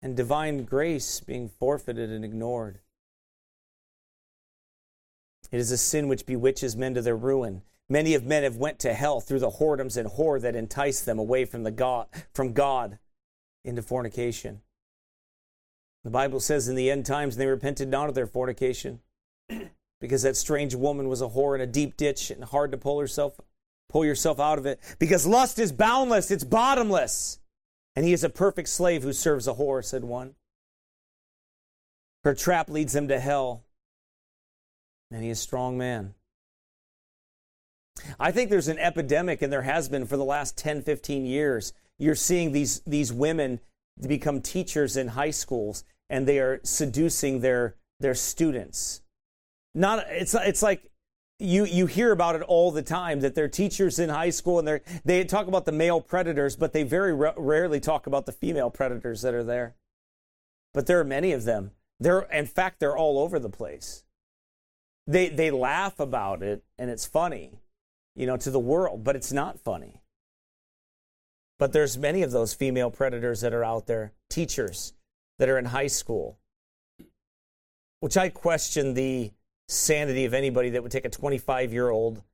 and 0.03 0.17
divine 0.17 0.65
grace 0.65 1.21
being 1.21 1.49
forfeited 1.49 2.11
and 2.11 2.25
ignored. 2.25 2.81
It 5.53 5.61
is 5.61 5.71
a 5.71 5.79
sin 5.79 6.09
which 6.09 6.27
bewitches 6.27 6.77
men 6.77 6.95
to 6.95 7.03
their 7.03 7.17
ruin. 7.17 7.63
Many 7.91 8.15
of 8.15 8.25
men 8.25 8.43
have 8.43 8.57
went 8.57 8.79
to 8.81 8.93
hell 8.93 9.21
through 9.21 9.39
the 9.39 9.53
whoredoms 9.53 9.97
and 9.97 10.09
whore 10.09 10.41
that 10.41 10.55
entice 10.55 11.01
them 11.01 11.19
away 11.19 11.45
from 11.45 11.63
the 11.63 11.71
God 11.71 12.07
from 12.33 12.53
God 12.53 12.99
into 13.65 13.83
fornication. 13.83 14.61
The 16.05 16.11
Bible 16.11 16.41
says 16.41 16.69
in 16.69 16.77
the 16.77 16.91
end 16.91 17.07
times 17.07 17.37
they 17.37 17.47
repented 17.47 17.89
not 17.89 18.09
of 18.09 18.15
their 18.15 18.27
fornication, 18.27 19.01
because 20.01 20.23
that 20.23 20.37
strange 20.37 20.75
woman 20.75 21.09
was 21.09 21.23
a 21.23 21.29
whore 21.29 21.55
in 21.55 21.61
a 21.61 21.67
deep 21.67 21.97
ditch 21.97 22.31
and 22.31 22.45
hard 22.45 22.73
to 22.73 22.79
pull 22.79 23.01
herself 23.01 23.41
pull 23.89 24.05
yourself 24.05 24.39
out 24.39 24.59
of 24.59 24.67
it. 24.67 24.81
Because 24.99 25.27
lust 25.27 25.59
is 25.59 25.73
boundless, 25.73 26.31
it's 26.31 26.45
bottomless. 26.45 27.39
And 27.97 28.05
he 28.05 28.13
is 28.13 28.23
a 28.23 28.29
perfect 28.29 28.69
slave 28.69 29.03
who 29.03 29.13
serves 29.13 29.49
a 29.49 29.55
whore, 29.55 29.85
said 29.85 30.05
one. 30.05 30.35
Her 32.23 32.35
trap 32.35 32.69
leads 32.69 32.95
him 32.95 33.09
to 33.09 33.19
hell. 33.19 33.65
And 35.11 35.23
he 35.23 35.31
is 35.31 35.39
a 35.39 35.43
strong 35.43 35.79
man. 35.79 36.15
I 38.19 38.31
think 38.31 38.51
there's 38.51 38.69
an 38.69 38.79
epidemic, 38.79 39.43
and 39.43 39.53
there 39.53 39.63
has 39.63 39.89
been 39.89 40.07
for 40.07 40.17
the 40.17 40.25
last 40.25 40.57
10, 40.57 40.83
15 40.83 41.25
years. 41.25 41.73
You're 41.99 42.15
seeing 42.15 42.53
these, 42.53 42.81
these 42.87 43.13
women 43.13 43.61
become 44.07 44.41
teachers 44.41 44.97
in 44.97 45.09
high 45.09 45.31
schools, 45.31 45.85
and 46.09 46.27
they 46.27 46.39
are 46.39 46.61
seducing 46.63 47.41
their, 47.41 47.77
their 48.01 48.15
students. 48.15 49.03
Not, 49.75 50.05
it's, 50.09 50.35
it's 50.35 50.63
like 50.63 50.91
you, 51.39 51.65
you 51.65 51.87
hear 51.87 52.13
about 52.13 52.35
it 52.37 52.43
all 52.43 52.71
the 52.73 52.83
time 52.83 53.21
that 53.21 53.35
they're 53.35 53.49
teachers 53.49 53.99
in 53.99 54.09
high 54.09 54.31
school 54.31 54.59
and 54.59 54.67
they 54.67 54.81
they 55.05 55.25
talk 55.25 55.47
about 55.47 55.67
the 55.67 55.73
male 55.73 56.01
predators, 56.01 56.57
but 56.57 56.73
they 56.73 56.83
very 56.83 57.15
rarely 57.15 57.79
talk 57.79 58.07
about 58.07 58.27
the 58.27 58.33
female 58.33 58.71
predators 58.71 59.23
that 59.23 59.35
are 59.35 59.45
there. 59.45 59.77
But 60.75 60.87
there 60.87 60.99
are 60.99 61.05
many 61.05 61.33
of 61.33 61.45
them. 61.45 61.73
They're, 62.01 62.23
in 62.33 62.47
fact, 62.47 62.81
they're 62.81 62.97
all 62.97 63.19
over 63.19 63.39
the 63.39 63.49
place. 63.49 64.05
They, 65.07 65.29
they 65.29 65.51
laugh 65.51 66.01
about 66.01 66.43
it 66.43 66.65
and 66.79 66.91
it's 66.91 67.07
funny 67.07 67.61
you 68.19 68.27
know, 68.27 68.37
to 68.37 68.51
the 68.51 68.59
world, 68.59 69.05
but 69.05 69.15
it's 69.15 69.33
not 69.33 69.61
funny. 69.61 70.03
But 71.57 71.73
there's 71.73 71.97
many 71.97 72.23
of 72.23 72.33
those 72.33 72.53
female 72.53 72.91
predators 72.91 73.43
that 73.43 73.55
are 73.55 73.65
out 73.65 73.87
there, 73.87 74.13
teachers 74.29 74.93
that 75.39 75.49
are 75.49 75.57
in 75.57 75.67
high 75.67 75.87
school, 75.87 76.41
which 78.01 78.17
I 78.17 78.29
question 78.29 78.95
the 78.95 79.31
sanity 79.69 80.25
of 80.25 80.35
anybody 80.35 80.71
that 80.71 80.83
would 80.83 80.91
take 80.91 81.05
a 81.05 81.11
25 81.11 81.73
year 81.73 81.91
old 81.91 82.25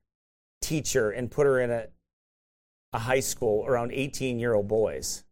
teacher 0.59 1.11
and 1.11 1.29
put 1.29 1.45
her 1.45 1.59
in 1.59 1.69
a, 1.69 1.87
a 2.91 2.99
high 2.99 3.19
school 3.19 3.63
around 3.67 3.91
18 3.93 4.39
year 4.39 4.55
old 4.55 4.67
boys. 4.67 5.23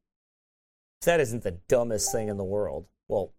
That 1.01 1.19
isn't 1.19 1.41
the 1.41 1.57
dumbest 1.67 2.11
thing 2.11 2.29
in 2.29 2.37
the 2.37 2.43
world. 2.43 2.85
Well, 3.07 3.33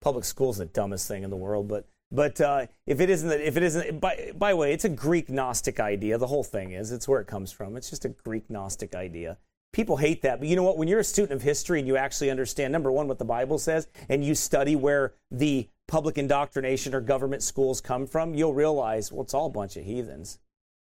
public 0.00 0.24
school's 0.24 0.58
the 0.58 0.66
dumbest 0.66 1.08
thing 1.08 1.24
in 1.24 1.30
the 1.30 1.36
world, 1.36 1.66
but 1.66 1.88
but 2.12 2.38
uh, 2.42 2.66
if 2.86 3.00
it 3.00 3.08
isn't, 3.08 3.32
if 3.32 3.56
it 3.56 3.62
isn't, 3.62 3.98
by, 3.98 4.32
by 4.36 4.50
the 4.50 4.56
way, 4.56 4.74
it's 4.74 4.84
a 4.84 4.90
Greek 4.90 5.30
Gnostic 5.30 5.80
idea. 5.80 6.18
The 6.18 6.26
whole 6.26 6.44
thing 6.44 6.72
is, 6.72 6.92
it's 6.92 7.08
where 7.08 7.22
it 7.22 7.26
comes 7.26 7.50
from. 7.50 7.74
It's 7.74 7.88
just 7.88 8.04
a 8.04 8.10
Greek 8.10 8.50
Gnostic 8.50 8.94
idea. 8.94 9.38
People 9.72 9.96
hate 9.96 10.20
that, 10.20 10.38
but 10.38 10.48
you 10.48 10.54
know 10.54 10.62
what? 10.62 10.76
When 10.76 10.88
you're 10.88 11.00
a 11.00 11.04
student 11.04 11.32
of 11.32 11.40
history 11.40 11.78
and 11.78 11.88
you 11.88 11.96
actually 11.96 12.30
understand, 12.30 12.70
number 12.70 12.92
one, 12.92 13.08
what 13.08 13.18
the 13.18 13.24
Bible 13.24 13.58
says, 13.58 13.88
and 14.10 14.22
you 14.22 14.34
study 14.34 14.76
where 14.76 15.14
the 15.30 15.70
public 15.88 16.18
indoctrination 16.18 16.94
or 16.94 17.00
government 17.00 17.42
schools 17.42 17.80
come 17.80 18.06
from, 18.06 18.34
you'll 18.34 18.52
realize, 18.52 19.10
well, 19.10 19.22
it's 19.22 19.32
all 19.32 19.46
a 19.46 19.50
bunch 19.50 19.78
of 19.78 19.84
heathens. 19.84 20.38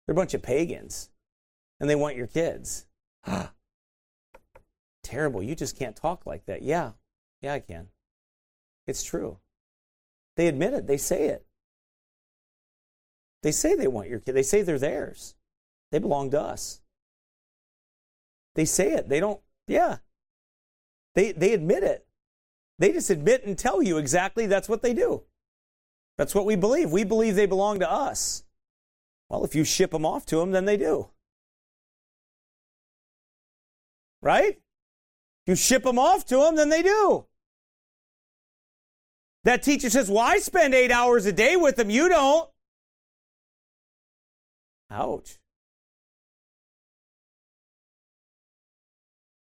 They're 0.07 0.13
a 0.13 0.15
bunch 0.15 0.33
of 0.33 0.41
pagans, 0.41 1.09
and 1.81 1.89
they 1.89 1.95
want 1.95 2.15
your 2.15 2.27
kids. 2.27 2.85
Terrible. 5.03 5.43
You 5.43 5.55
just 5.55 5.77
can't 5.77 5.97
talk 5.97 6.25
like 6.25 6.45
that. 6.45 6.61
Yeah, 6.61 6.91
yeah, 7.41 7.55
I 7.55 7.59
can. 7.59 7.89
It's 8.87 9.03
true. 9.03 9.39
They 10.39 10.47
admit 10.47 10.73
it. 10.73 10.87
They 10.87 10.95
say 10.95 11.25
it. 11.25 11.45
They 13.43 13.51
say 13.51 13.75
they 13.75 13.87
want 13.87 14.07
your 14.07 14.19
kid. 14.19 14.35
They 14.35 14.41
say 14.41 14.61
they're 14.61 14.79
theirs. 14.79 15.35
They 15.91 15.99
belong 15.99 16.31
to 16.31 16.39
us. 16.39 16.79
They 18.55 18.63
say 18.63 18.93
it. 18.93 19.09
They 19.09 19.19
don't, 19.19 19.41
yeah. 19.67 19.97
They, 21.13 21.33
they 21.33 21.51
admit 21.51 21.83
it. 21.83 22.07
They 22.77 22.93
just 22.93 23.09
admit 23.09 23.43
and 23.45 23.57
tell 23.57 23.83
you 23.83 23.97
exactly 23.97 24.45
that's 24.45 24.69
what 24.69 24.81
they 24.81 24.93
do. 24.93 25.23
That's 26.17 26.33
what 26.33 26.45
we 26.45 26.55
believe. 26.55 26.89
We 26.89 27.03
believe 27.03 27.35
they 27.35 27.45
belong 27.45 27.79
to 27.81 27.91
us. 27.91 28.45
Well, 29.27 29.43
if 29.43 29.55
you 29.55 29.65
ship 29.65 29.91
them 29.91 30.05
off 30.05 30.25
to 30.27 30.37
them, 30.37 30.51
then 30.51 30.63
they 30.63 30.77
do. 30.77 31.09
Right? 34.21 34.61
You 35.45 35.55
ship 35.55 35.83
them 35.83 35.99
off 35.99 36.25
to 36.27 36.37
them, 36.37 36.55
then 36.55 36.69
they 36.69 36.81
do. 36.81 37.25
That 39.43 39.63
teacher 39.63 39.89
says, 39.89 40.09
Well, 40.09 40.19
I 40.19 40.37
spend 40.37 40.73
eight 40.73 40.91
hours 40.91 41.25
a 41.25 41.31
day 41.31 41.55
with 41.55 41.75
them. 41.77 41.89
You 41.89 42.09
don't. 42.09 42.49
Ouch. 44.91 45.37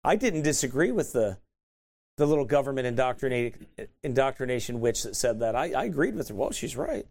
I 0.03 0.15
didn't 0.15 0.43
disagree 0.43 0.91
with 0.91 1.13
the 1.13 1.37
the 2.17 2.25
little 2.25 2.45
government 2.45 2.87
indoctrination 4.03 4.79
witch 4.79 5.03
that 5.03 5.15
said 5.15 5.39
that. 5.39 5.55
I, 5.55 5.71
I 5.71 5.85
agreed 5.85 6.15
with 6.15 6.29
her. 6.29 6.35
Well, 6.35 6.51
she's 6.51 6.77
right. 6.77 7.05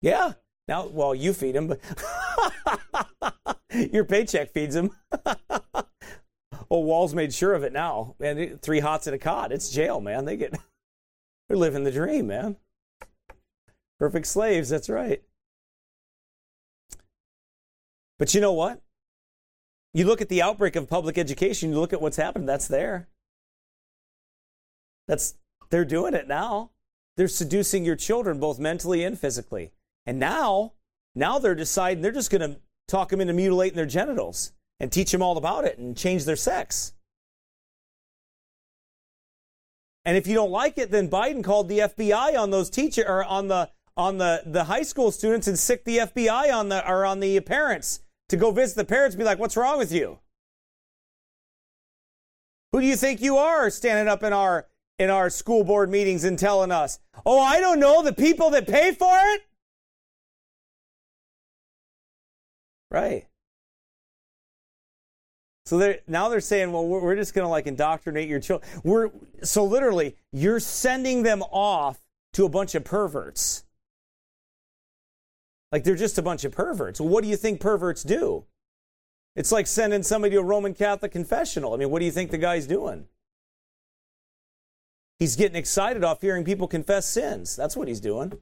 Yeah. 0.00 0.32
Now, 0.68 0.86
well, 0.86 1.14
you 1.14 1.32
feed 1.34 1.56
him, 1.56 1.66
but 1.66 1.80
your 3.92 4.04
paycheck 4.04 4.52
feeds 4.52 4.74
him. 4.74 4.90
Well, 6.72 6.84
Walz 6.84 7.14
made 7.14 7.34
sure 7.34 7.52
of 7.52 7.64
it 7.64 7.74
now. 7.74 8.14
Man, 8.18 8.56
three 8.62 8.80
hots 8.80 9.06
in 9.06 9.12
a 9.12 9.18
cot. 9.18 9.52
It's 9.52 9.68
jail, 9.68 10.00
man. 10.00 10.24
They 10.24 10.38
get 10.38 10.52
they're 11.48 11.58
living 11.58 11.84
the 11.84 11.92
dream, 11.92 12.28
man. 12.28 12.56
Perfect 13.98 14.26
slaves, 14.26 14.70
that's 14.70 14.88
right. 14.88 15.22
But 18.18 18.32
you 18.32 18.40
know 18.40 18.54
what? 18.54 18.80
You 19.92 20.06
look 20.06 20.22
at 20.22 20.30
the 20.30 20.40
outbreak 20.40 20.74
of 20.74 20.88
public 20.88 21.18
education, 21.18 21.72
you 21.72 21.78
look 21.78 21.92
at 21.92 22.00
what's 22.00 22.16
happened, 22.16 22.48
that's 22.48 22.68
there. 22.68 23.06
That's 25.06 25.34
they're 25.68 25.84
doing 25.84 26.14
it 26.14 26.26
now. 26.26 26.70
They're 27.18 27.28
seducing 27.28 27.84
your 27.84 27.96
children 27.96 28.40
both 28.40 28.58
mentally 28.58 29.04
and 29.04 29.18
physically. 29.18 29.72
And 30.06 30.18
now, 30.18 30.72
now 31.14 31.38
they're 31.38 31.54
deciding 31.54 32.02
they're 32.02 32.12
just 32.12 32.30
going 32.30 32.50
to 32.50 32.60
talk 32.88 33.10
them 33.10 33.20
into 33.20 33.34
mutilating 33.34 33.76
their 33.76 33.84
genitals 33.84 34.52
and 34.80 34.90
teach 34.90 35.12
them 35.12 35.22
all 35.22 35.36
about 35.36 35.64
it 35.64 35.78
and 35.78 35.96
change 35.96 36.24
their 36.24 36.36
sex. 36.36 36.92
And 40.04 40.16
if 40.16 40.26
you 40.26 40.34
don't 40.34 40.50
like 40.50 40.78
it, 40.78 40.90
then 40.90 41.08
Biden 41.08 41.44
called 41.44 41.68
the 41.68 41.80
FBI 41.80 42.36
on 42.36 42.50
those 42.50 42.68
teacher 42.70 43.04
or 43.06 43.24
on 43.24 43.48
the 43.48 43.70
on 43.96 44.16
the, 44.18 44.42
the 44.46 44.64
high 44.64 44.82
school 44.82 45.10
students 45.10 45.46
and 45.46 45.58
sick 45.58 45.84
the 45.84 45.98
FBI 45.98 46.52
on 46.52 46.70
the 46.70 46.88
or 46.90 47.04
on 47.04 47.20
the 47.20 47.38
parents 47.40 48.00
to 48.30 48.36
go 48.36 48.50
visit 48.50 48.76
the 48.76 48.84
parents 48.84 49.14
and 49.14 49.18
be 49.18 49.24
like, 49.24 49.38
what's 49.38 49.56
wrong 49.56 49.78
with 49.78 49.92
you? 49.92 50.18
Who 52.72 52.80
do 52.80 52.86
you 52.86 52.96
think 52.96 53.20
you 53.20 53.36
are 53.36 53.68
standing 53.68 54.08
up 54.08 54.22
in 54.22 54.32
our 54.32 54.66
in 54.98 55.10
our 55.10 55.28
school 55.28 55.62
board 55.62 55.90
meetings 55.90 56.24
and 56.24 56.38
telling 56.38 56.72
us, 56.72 56.98
oh, 57.26 57.40
I 57.40 57.60
don't 57.60 57.80
know, 57.80 58.02
the 58.02 58.12
people 58.12 58.50
that 58.50 58.66
pay 58.66 58.92
for 58.92 59.14
it? 59.14 59.42
Right. 62.90 63.26
So 65.72 65.78
they're, 65.78 66.00
now 66.06 66.28
they're 66.28 66.40
saying, 66.40 66.70
well, 66.70 66.86
we're, 66.86 67.00
we're 67.00 67.16
just 67.16 67.32
going 67.32 67.46
to 67.46 67.48
like 67.48 67.66
indoctrinate 67.66 68.28
your 68.28 68.40
children. 68.40 68.70
We're, 68.84 69.08
so 69.42 69.64
literally, 69.64 70.16
you're 70.30 70.60
sending 70.60 71.22
them 71.22 71.40
off 71.44 71.98
to 72.34 72.44
a 72.44 72.50
bunch 72.50 72.74
of 72.74 72.84
perverts. 72.84 73.64
Like 75.72 75.84
they're 75.84 75.96
just 75.96 76.18
a 76.18 76.22
bunch 76.22 76.44
of 76.44 76.52
perverts. 76.52 77.00
What 77.00 77.24
do 77.24 77.30
you 77.30 77.38
think 77.38 77.58
perverts 77.58 78.02
do? 78.02 78.44
It's 79.34 79.50
like 79.50 79.66
sending 79.66 80.02
somebody 80.02 80.34
to 80.34 80.40
a 80.40 80.44
Roman 80.44 80.74
Catholic 80.74 81.10
confessional. 81.10 81.72
I 81.72 81.78
mean, 81.78 81.88
what 81.88 82.00
do 82.00 82.04
you 82.04 82.12
think 82.12 82.32
the 82.32 82.36
guy's 82.36 82.66
doing? 82.66 83.06
He's 85.18 85.36
getting 85.36 85.56
excited 85.56 86.04
off 86.04 86.20
hearing 86.20 86.44
people 86.44 86.68
confess 86.68 87.06
sins. 87.06 87.56
That's 87.56 87.78
what 87.78 87.88
he's 87.88 88.00
doing. 88.00 88.34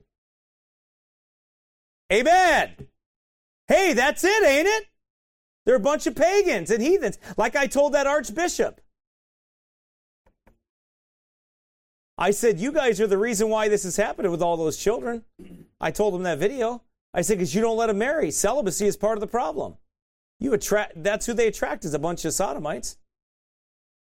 Amen. 2.12 2.70
Hey, 3.68 3.92
that's 3.92 4.24
it, 4.24 4.44
ain't 4.44 4.66
it? 4.66 4.89
They're 5.66 5.76
a 5.76 5.80
bunch 5.80 6.06
of 6.06 6.16
pagans 6.16 6.70
and 6.70 6.82
heathens, 6.82 7.18
like 7.36 7.54
I 7.54 7.66
told 7.66 7.92
that 7.92 8.06
archbishop. 8.06 8.80
I 12.20 12.32
said, 12.32 12.61
You 12.61 12.70
guys 12.70 13.00
are 13.00 13.06
the 13.06 13.18
reason 13.18 13.48
why 13.48 13.68
this 13.68 13.84
is 13.86 13.96
happening 13.96 14.30
with 14.30 14.42
all 14.42 14.58
those 14.58 14.76
children. 14.76 15.24
I 15.80 15.90
told 15.90 16.14
him 16.14 16.22
that 16.24 16.38
video. 16.38 16.82
I 17.14 17.22
said, 17.22 17.38
Because 17.38 17.54
you 17.54 17.62
don't 17.62 17.78
let 17.78 17.86
them 17.86 17.98
marry. 17.98 18.30
Celibacy 18.30 18.86
is 18.86 18.96
part 18.96 19.16
of 19.16 19.20
the 19.20 19.26
problem. 19.26 19.76
You 20.38 20.52
attract, 20.52 21.02
that's 21.02 21.26
who 21.26 21.32
they 21.32 21.46
attract 21.46 21.84
is 21.84 21.94
a 21.94 21.98
bunch 21.98 22.24
of 22.26 22.34
sodomites. 22.34 22.98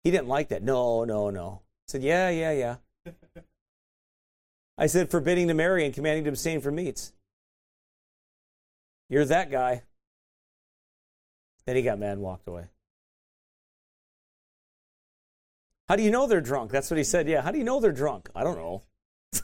He 0.03 0.09
didn't 0.11 0.27
like 0.27 0.49
that. 0.49 0.63
No, 0.63 1.03
no, 1.03 1.29
no. 1.29 1.61
I 1.63 1.91
said, 1.91 2.03
Yeah, 2.03 2.29
yeah, 2.29 2.51
yeah. 3.05 3.13
I 4.79 4.87
said, 4.87 5.11
Forbidding 5.11 5.47
to 5.47 5.53
marry 5.53 5.85
and 5.85 5.93
commanding 5.93 6.23
to 6.23 6.31
abstain 6.31 6.59
from 6.59 6.75
meats. 6.75 7.13
You're 9.09 9.25
that 9.25 9.51
guy. 9.51 9.83
Then 11.67 11.75
he 11.75 11.83
got 11.83 11.99
mad 11.99 12.13
and 12.13 12.21
walked 12.21 12.47
away. 12.47 12.63
How 15.89 15.97
do 15.97 16.03
you 16.03 16.11
know 16.11 16.25
they're 16.25 16.41
drunk? 16.41 16.71
That's 16.71 16.89
what 16.89 16.97
he 16.97 17.03
said. 17.03 17.27
Yeah. 17.27 17.41
How 17.41 17.51
do 17.51 17.57
you 17.57 17.65
know 17.65 17.81
they're 17.81 17.91
drunk? 17.91 18.29
I 18.33 18.45
don't 18.45 18.57
know. 18.57 18.83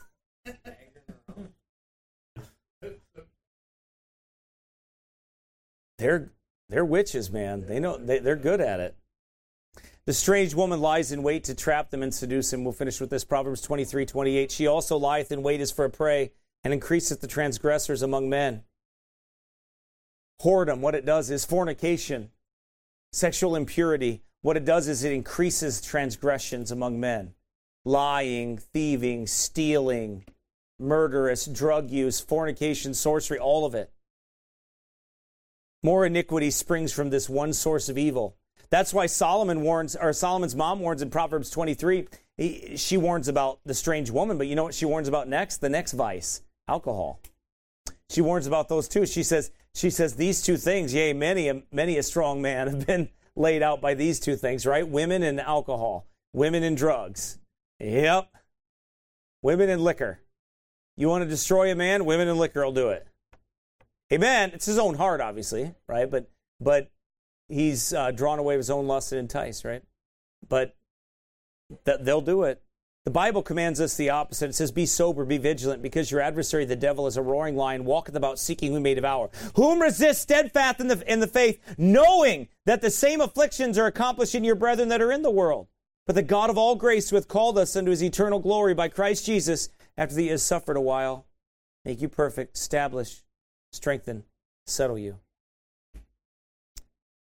they're 5.97 6.31
they're 6.69 6.85
witches, 6.85 7.29
man. 7.29 7.65
They 7.67 7.81
know 7.81 7.97
they, 7.97 8.19
they're 8.19 8.37
good 8.37 8.61
at 8.61 8.79
it. 8.79 8.95
The 10.05 10.13
strange 10.13 10.55
woman 10.55 10.79
lies 10.79 11.11
in 11.11 11.23
wait 11.23 11.43
to 11.45 11.55
trap 11.55 11.89
them 11.89 12.03
and 12.03 12.13
seduce 12.13 12.53
him. 12.53 12.63
We'll 12.63 12.71
finish 12.71 13.01
with 13.01 13.09
this 13.09 13.25
Proverbs 13.25 13.59
23 13.61 14.05
28. 14.05 14.49
She 14.49 14.65
also 14.65 14.95
lieth 14.97 15.33
in 15.33 15.43
wait 15.43 15.59
as 15.59 15.71
for 15.71 15.83
a 15.83 15.89
prey 15.89 16.31
and 16.63 16.73
increaseth 16.73 17.19
the 17.19 17.27
transgressors 17.27 18.01
among 18.01 18.29
men. 18.29 18.63
Whoredom, 20.43 20.79
what 20.79 20.95
it 20.95 21.05
does 21.05 21.31
is 21.31 21.45
fornication, 21.45 22.29
sexual 23.13 23.55
impurity. 23.55 24.23
What 24.41 24.57
it 24.57 24.65
does 24.65 24.89
is 24.89 25.03
it 25.03 25.13
increases 25.13 25.81
transgressions 25.81 26.69
among 26.69 26.99
men. 26.99 27.33
Lying, 27.85 28.57
thieving, 28.57 29.27
stealing, 29.27 30.25
murderous, 30.79 31.45
drug 31.45 31.89
use, 31.89 32.19
fornication, 32.19 32.93
sorcery, 32.93 33.39
all 33.39 33.65
of 33.65 33.73
it. 33.73 33.91
More 35.81 36.05
iniquity 36.05 36.51
springs 36.51 36.91
from 36.91 37.09
this 37.09 37.29
one 37.29 37.53
source 37.53 37.87
of 37.87 37.97
evil. 37.97 38.35
That's 38.69 38.93
why 38.93 39.05
Solomon 39.05 39.61
warns, 39.61 39.95
or 39.95 40.11
Solomon's 40.11 40.55
mom 40.55 40.79
warns 40.79 41.01
in 41.01 41.09
Proverbs 41.09 41.49
23. 41.49 42.07
He, 42.37 42.75
she 42.75 42.97
warns 42.97 43.27
about 43.27 43.59
the 43.65 43.73
strange 43.73 44.09
woman, 44.09 44.37
but 44.37 44.47
you 44.47 44.55
know 44.55 44.63
what 44.63 44.73
she 44.73 44.85
warns 44.85 45.07
about 45.07 45.27
next? 45.29 45.57
The 45.57 45.69
next 45.69 45.93
vice, 45.93 46.41
alcohol. 46.67 47.19
She 48.13 48.21
warns 48.21 48.45
about 48.45 48.69
those 48.69 48.87
two. 48.87 49.07
She 49.07 49.23
says, 49.23 49.49
she 49.73 49.89
says 49.89 50.15
these 50.15 50.43
two 50.43 50.55
things, 50.55 50.93
yea, 50.93 51.13
many 51.13 51.49
a, 51.49 51.63
many 51.71 51.97
a 51.97 52.03
strong 52.03 52.43
man 52.43 52.67
have 52.67 52.85
been 52.85 53.09
laid 53.35 53.63
out 53.63 53.81
by 53.81 53.95
these 53.95 54.19
two 54.19 54.35
things, 54.35 54.67
right? 54.67 54.87
Women 54.87 55.23
and 55.23 55.41
alcohol, 55.41 56.05
women 56.31 56.61
and 56.61 56.77
drugs. 56.77 57.39
Yep. 57.79 58.29
Women 59.41 59.69
and 59.71 59.83
liquor. 59.83 60.19
You 60.95 61.09
want 61.09 61.23
to 61.23 61.29
destroy 61.29 61.71
a 61.71 61.75
man? 61.75 62.05
Women 62.05 62.27
and 62.27 62.37
liquor 62.37 62.63
will 62.63 62.71
do 62.71 62.89
it. 62.89 63.07
Amen. 64.11 64.51
It's 64.53 64.67
his 64.67 64.77
own 64.77 64.93
heart, 64.93 65.19
obviously, 65.19 65.73
right? 65.87 66.09
But 66.09 66.29
but 66.61 66.91
he's 67.49 67.93
uh, 67.93 68.11
drawn 68.11 68.37
away 68.37 68.57
with 68.57 68.65
his 68.65 68.69
own 68.69 68.85
lust 68.85 69.11
and 69.11 69.19
enticed, 69.19 69.65
right? 69.65 69.81
But 70.47 70.75
th- 71.83 71.97
they'll 72.01 72.21
do 72.21 72.43
it. 72.43 72.61
The 73.05 73.11
Bible 73.11 73.43
commands 73.43 73.81
us 73.81 73.97
the 73.97 74.09
opposite. 74.09 74.49
It 74.49 74.55
says, 74.55 74.71
Be 74.71 74.85
sober, 74.85 75.25
be 75.25 75.37
vigilant, 75.37 75.81
because 75.81 76.09
your 76.09 76.21
adversary, 76.21 76.63
the 76.63 76.75
devil, 76.77 77.05
is 77.05 77.17
a 77.17 77.21
roaring 77.21 77.57
lion, 77.57 77.83
walketh 77.83 78.15
about 78.15 78.39
seeking 78.39 78.71
whom 78.71 78.83
may 78.83 78.93
devour. 78.93 79.29
Whom 79.55 79.81
resist 79.81 80.21
steadfast 80.21 80.79
in 80.79 80.87
the, 80.87 81.11
in 81.11 81.19
the 81.19 81.27
faith, 81.27 81.59
knowing 81.77 82.47
that 82.65 82.81
the 82.81 82.89
same 82.89 83.19
afflictions 83.19 83.77
are 83.77 83.87
accomplished 83.87 84.35
in 84.35 84.45
your 84.45 84.55
brethren 84.55 84.87
that 84.87 85.01
are 85.01 85.11
in 85.11 85.21
the 85.21 85.29
world. 85.29 85.67
But 86.07 86.15
the 86.15 86.21
God 86.21 86.49
of 86.49 86.57
all 86.57 86.75
grace, 86.75 87.09
who 87.09 87.17
hath 87.17 87.27
called 87.27 87.57
us 87.57 87.75
unto 87.75 87.91
his 87.91 88.03
eternal 88.03 88.39
glory 88.39 88.73
by 88.73 88.87
Christ 88.87 89.25
Jesus, 89.25 89.69
after 89.97 90.17
he 90.17 90.27
has 90.27 90.41
suffered 90.41 90.77
a 90.77 90.81
while, 90.81 91.25
make 91.83 92.01
you 92.01 92.07
perfect, 92.07 92.55
establish, 92.55 93.23
strengthen, 93.73 94.23
settle 94.65 94.97
you. 94.97 95.19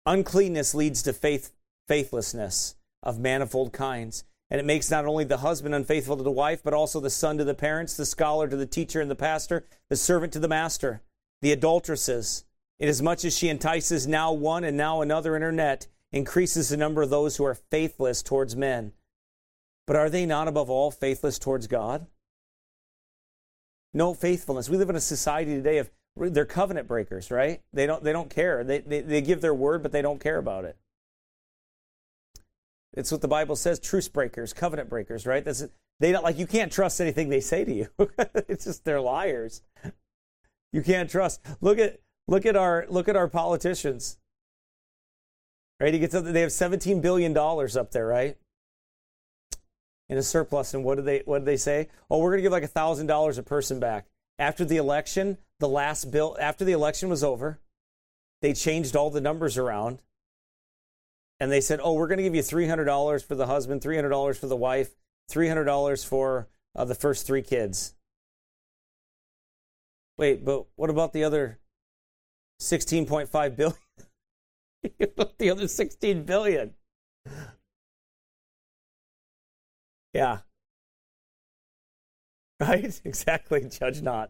Uncleanness 0.06 0.76
leads 0.76 1.02
to 1.04 1.14
faith, 1.14 1.52
faithlessness 1.88 2.76
of 3.02 3.20
manifold 3.20 3.74
kinds. 3.74 4.24
And 4.52 4.60
it 4.60 4.66
makes 4.66 4.92
not 4.92 5.06
only 5.06 5.24
the 5.24 5.38
husband 5.38 5.74
unfaithful 5.74 6.18
to 6.18 6.24
the 6.24 6.30
wife, 6.30 6.62
but 6.62 6.74
also 6.74 7.00
the 7.00 7.10
son 7.10 7.38
to 7.38 7.46
the 7.46 7.54
parents, 7.54 7.96
the 7.96 8.06
scholar 8.06 8.50
to 8.50 8.58
the 8.58 8.66
teacher 8.66 9.00
and 9.00 9.10
the 9.10 9.16
pastor, 9.16 9.66
the 9.90 9.96
servant 9.96 10.34
to 10.34 10.40
the 10.40 10.50
master, 10.50 11.02
the 11.42 11.54
adulteresses. 11.54 12.44
Inasmuch 12.78 13.24
as 13.24 13.38
she 13.38 13.48
entices 13.48 14.08
now 14.08 14.34
one 14.34 14.66
and 14.66 14.76
now 14.76 15.02
another 15.02 15.38
in 15.38 15.42
her 15.42 15.54
net, 15.54 15.88
increases 16.12 16.68
the 16.68 16.76
number 16.76 17.02
of 17.02 17.10
those 17.10 17.38
who 17.38 17.46
are 17.46 17.56
faithless 17.56 18.22
towards 18.22 18.56
men. 18.56 18.92
But 19.88 19.96
are 19.96 20.10
they 20.10 20.26
not 20.26 20.50
above 20.50 20.70
all 20.70 20.92
faithless 20.92 21.40
towards 21.40 21.68
God? 21.68 22.08
No 23.94 24.14
faithfulness. 24.14 24.70
We 24.70 24.78
live 24.78 24.90
in 24.90 24.98
a 24.98 25.02
society 25.02 25.56
today 25.56 25.78
of 25.78 25.90
they're 26.18 26.46
covenant 26.46 26.90
breakers, 26.90 27.32
right? 27.32 27.62
They 27.72 27.86
don't 27.86 28.04
they 28.04 28.12
don't 28.12 28.30
care. 28.30 28.66
They, 28.66 28.80
they 28.80 29.00
they 29.00 29.22
give 29.22 29.40
their 29.40 29.54
word, 29.54 29.82
but 29.82 29.94
they 29.94 30.02
don't 30.02 30.20
care 30.20 30.38
about 30.38 30.66
it. 30.66 30.78
It's 32.94 33.12
what 33.12 33.22
the 33.22 33.28
Bible 33.28 33.56
says: 33.56 33.80
truce 33.80 34.08
breakers, 34.08 34.54
covenant 34.54 34.90
breakers, 34.90 35.26
right? 35.26 35.44
That's 35.44 35.66
they 36.00 36.12
don't 36.12 36.24
like 36.24 36.40
you 36.40 36.48
can't 36.48 36.72
trust 36.72 37.00
anything 37.00 37.30
they 37.30 37.40
say 37.40 37.64
to 37.64 37.74
you. 37.74 37.88
it's 38.50 38.66
just 38.66 38.84
they're 38.84 39.00
liars. 39.00 39.62
You 40.74 40.82
can't 40.82 41.10
trust. 41.10 41.42
Look 41.62 41.78
at 41.78 42.00
look 42.28 42.46
at 42.46 42.56
our 42.56 42.86
look 42.90 43.08
at 43.08 43.16
our 43.16 43.28
politicians. 43.28 44.18
Right? 45.80 45.92
They 45.92 46.42
have 46.42 46.52
17 46.52 47.02
billion 47.02 47.34
dollars 47.34 47.76
up 47.76 47.92
there, 47.92 48.06
right? 48.06 48.38
In 50.10 50.18
a 50.18 50.24
surplus, 50.24 50.74
and 50.74 50.84
what 50.84 50.96
do 50.96 51.02
they 51.02 51.24
what 51.26 51.40
do 51.40 51.46
they 51.46 51.58
say? 51.58 51.88
Oh, 52.10 52.20
we're 52.20 52.32
gonna 52.32 52.42
give 52.42 52.52
like 52.52 52.64
a 52.64 52.68
thousand 52.68 53.08
dollars 53.08 53.38
a 53.38 53.44
person 53.44 53.80
back. 53.80 54.08
After 54.38 54.66
the 54.66 54.78
election, 54.78 55.38
the 55.60 55.70
last 55.70 56.12
bill 56.12 56.36
after 56.40 56.66
the 56.66 56.72
election 56.72 57.10
was 57.10 57.24
over, 57.24 57.60
they 58.42 58.54
changed 58.54 58.96
all 58.96 59.10
the 59.10 59.22
numbers 59.22 59.58
around. 59.58 60.02
And 61.42 61.52
they 61.52 61.60
said, 61.60 61.80
"Oh, 61.82 61.94
we're 61.94 62.08
going 62.08 62.20
to 62.20 62.24
give 62.24 62.36
you 62.36 62.44
$300 62.44 63.26
for 63.26 63.34
the 63.34 63.48
husband, 63.48 63.82
$300 63.82 64.38
for 64.38 64.46
the 64.46 64.56
wife, 64.56 64.92
$300 65.32 66.06
for 66.08 66.48
uh, 66.76 66.86
the 66.86 66.94
first 66.94 67.26
3 67.26 67.42
kids." 67.42 67.96
Wait, 70.20 70.46
but 70.46 70.68
what 70.76 70.92
about 70.92 71.14
the 71.14 71.24
other 71.24 71.58
16.5 72.62 73.56
billion? 73.56 73.76
the 75.40 75.50
other 75.50 75.68
16 75.68 76.24
billion. 76.26 76.76
Yeah. 80.14 80.42
Right? 82.60 83.02
Exactly. 83.04 83.68
Judge 83.68 84.04
not. 84.04 84.30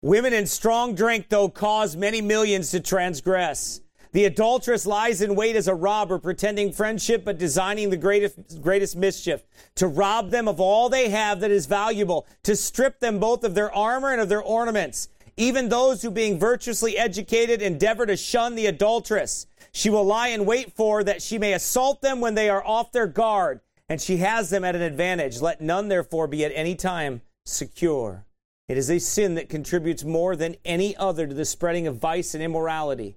Women 0.00 0.32
in 0.32 0.46
strong 0.46 0.94
drink, 0.94 1.28
though, 1.28 1.48
cause 1.48 1.96
many 1.96 2.20
millions 2.20 2.70
to 2.70 2.78
transgress. 2.78 3.80
The 4.12 4.26
adulteress 4.26 4.86
lies 4.86 5.20
in 5.20 5.34
wait 5.34 5.56
as 5.56 5.66
a 5.66 5.74
robber, 5.74 6.20
pretending 6.20 6.72
friendship, 6.72 7.24
but 7.24 7.36
designing 7.36 7.90
the 7.90 7.96
greatest, 7.96 8.62
greatest 8.62 8.94
mischief, 8.94 9.42
to 9.74 9.88
rob 9.88 10.30
them 10.30 10.46
of 10.46 10.60
all 10.60 10.88
they 10.88 11.08
have 11.08 11.40
that 11.40 11.50
is 11.50 11.66
valuable, 11.66 12.28
to 12.44 12.54
strip 12.54 13.00
them 13.00 13.18
both 13.18 13.42
of 13.42 13.56
their 13.56 13.74
armor 13.74 14.12
and 14.12 14.20
of 14.20 14.28
their 14.28 14.40
ornaments. 14.40 15.08
Even 15.36 15.68
those 15.68 16.00
who, 16.00 16.12
being 16.12 16.38
virtuously 16.38 16.96
educated, 16.96 17.60
endeavor 17.60 18.06
to 18.06 18.16
shun 18.16 18.54
the 18.54 18.66
adulteress. 18.66 19.48
She 19.72 19.90
will 19.90 20.04
lie 20.04 20.28
in 20.28 20.46
wait 20.46 20.76
for 20.76 21.02
that 21.02 21.22
she 21.22 21.38
may 21.38 21.54
assault 21.54 22.02
them 22.02 22.20
when 22.20 22.36
they 22.36 22.48
are 22.48 22.64
off 22.64 22.92
their 22.92 23.08
guard, 23.08 23.60
and 23.88 24.00
she 24.00 24.18
has 24.18 24.48
them 24.48 24.62
at 24.62 24.76
an 24.76 24.82
advantage. 24.82 25.40
Let 25.40 25.60
none, 25.60 25.88
therefore, 25.88 26.28
be 26.28 26.44
at 26.44 26.52
any 26.54 26.76
time 26.76 27.22
secure. 27.44 28.24
It 28.68 28.76
is 28.76 28.90
a 28.90 28.98
sin 28.98 29.34
that 29.36 29.48
contributes 29.48 30.04
more 30.04 30.36
than 30.36 30.56
any 30.64 30.94
other 30.96 31.26
to 31.26 31.34
the 31.34 31.46
spreading 31.46 31.86
of 31.86 31.96
vice 31.96 32.34
and 32.34 32.42
immorality. 32.42 33.16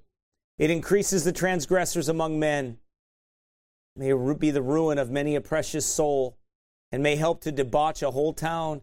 It 0.57 0.69
increases 0.69 1.25
the 1.25 1.33
transgressors 1.33 2.07
among 2.07 2.39
men, 2.39 2.77
may 3.95 4.11
it 4.11 4.39
be 4.39 4.51
the 4.51 4.61
ruin 4.61 4.97
of 4.97 5.11
many 5.11 5.35
a 5.35 5.41
precious 5.41 5.85
soul, 5.85 6.37
and 6.91 7.03
may 7.03 7.17
help 7.17 7.41
to 7.41 7.51
debauch 7.51 8.01
a 8.01 8.11
whole 8.11 8.33
town. 8.33 8.81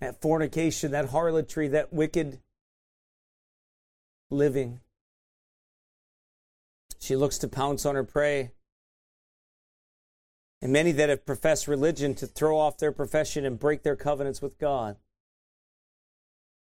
That 0.00 0.20
fornication, 0.22 0.92
that 0.92 1.10
harlotry, 1.10 1.68
that 1.68 1.92
wicked 1.92 2.40
living. 4.30 4.80
She 7.00 7.16
looks 7.16 7.38
to 7.38 7.48
pounce 7.48 7.84
on 7.84 7.96
her 7.96 8.04
prey 8.04 8.52
and 10.62 10.72
many 10.72 10.92
that 10.92 11.08
have 11.08 11.24
professed 11.24 11.66
religion 11.66 12.14
to 12.14 12.26
throw 12.26 12.58
off 12.58 12.78
their 12.78 12.92
profession 12.92 13.44
and 13.44 13.58
break 13.58 13.82
their 13.82 13.96
covenants 13.96 14.42
with 14.42 14.58
God, 14.58 14.96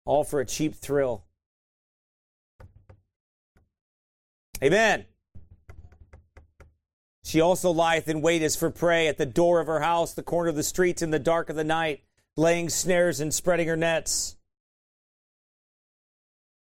all 0.05 0.23
for 0.23 0.39
a 0.39 0.45
cheap 0.45 0.75
thrill. 0.75 1.25
Amen. 4.63 5.05
She 7.23 7.41
also 7.41 7.71
lieth 7.71 8.07
in 8.07 8.21
wait 8.21 8.41
as 8.41 8.55
for 8.55 8.69
prey 8.69 9.07
at 9.07 9.17
the 9.17 9.25
door 9.25 9.59
of 9.59 9.67
her 9.67 9.81
house, 9.81 10.13
the 10.13 10.23
corner 10.23 10.49
of 10.49 10.55
the 10.55 10.63
streets 10.63 11.01
in 11.01 11.11
the 11.11 11.19
dark 11.19 11.49
of 11.49 11.55
the 11.55 11.63
night, 11.63 12.03
laying 12.35 12.69
snares 12.69 13.19
and 13.19 13.33
spreading 13.33 13.67
her 13.67 13.77
nets. 13.77 14.35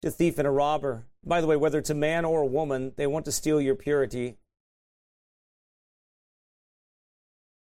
A 0.03 0.09
thief 0.09 0.37
and 0.37 0.47
a 0.47 0.51
robber. 0.51 1.03
By 1.23 1.41
the 1.41 1.47
way, 1.47 1.57
whether 1.57 1.77
it's 1.77 1.89
a 1.89 1.95
man 1.95 2.23
or 2.23 2.41
a 2.41 2.45
woman, 2.45 2.93
they 2.95 3.07
want 3.07 3.25
to 3.25 3.31
steal 3.31 3.59
your 3.59 3.75
purity. 3.75 4.37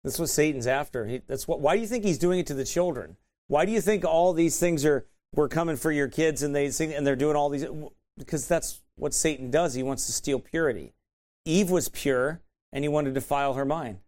That's 0.07 0.21
what 0.21 0.29
Satan's 0.29 0.69
after. 0.69 1.05
He, 1.05 1.21
that's 1.27 1.49
what. 1.49 1.59
Why 1.59 1.75
do 1.75 1.83
you 1.83 1.89
think 1.89 2.05
he's 2.05 2.17
doing 2.17 2.39
it 2.39 2.47
to 2.47 2.55
the 2.55 2.65
children? 2.65 3.17
Why 3.49 3.65
do 3.67 3.73
you 3.73 3.81
think 3.81 4.05
all 4.05 4.33
these 4.33 4.57
things 4.57 4.85
are 4.85 5.05
we're 5.35 5.49
coming 5.49 5.77
for 5.77 5.91
your 5.91 6.07
kids 6.07 6.45
and 6.45 6.55
they 6.55 6.71
sing 6.71 6.95
and 6.95 7.05
they're 7.05 7.17
doing 7.17 7.35
all 7.35 7.49
these? 7.49 7.67
Because 8.17 8.47
that's 8.47 8.83
what 8.95 9.13
Satan 9.13 9.51
does. 9.51 9.75
He 9.75 9.83
wants 9.83 10.07
to 10.07 10.13
steal 10.13 10.39
purity. 10.39 10.93
Eve 11.45 11.73
was 11.73 11.89
pure 11.89 12.41
and 12.73 12.85
he 12.85 12.89
wanted 12.89 13.09
to 13.09 13.15
defile 13.15 13.55
her 13.55 13.65
mind. 13.65 13.99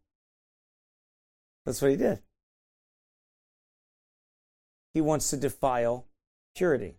That's 1.66 1.82
what 1.82 1.90
he 1.90 1.96
did. 1.96 2.20
He 4.94 5.00
wants 5.00 5.30
to 5.30 5.36
defile 5.36 6.06
purity. 6.54 6.94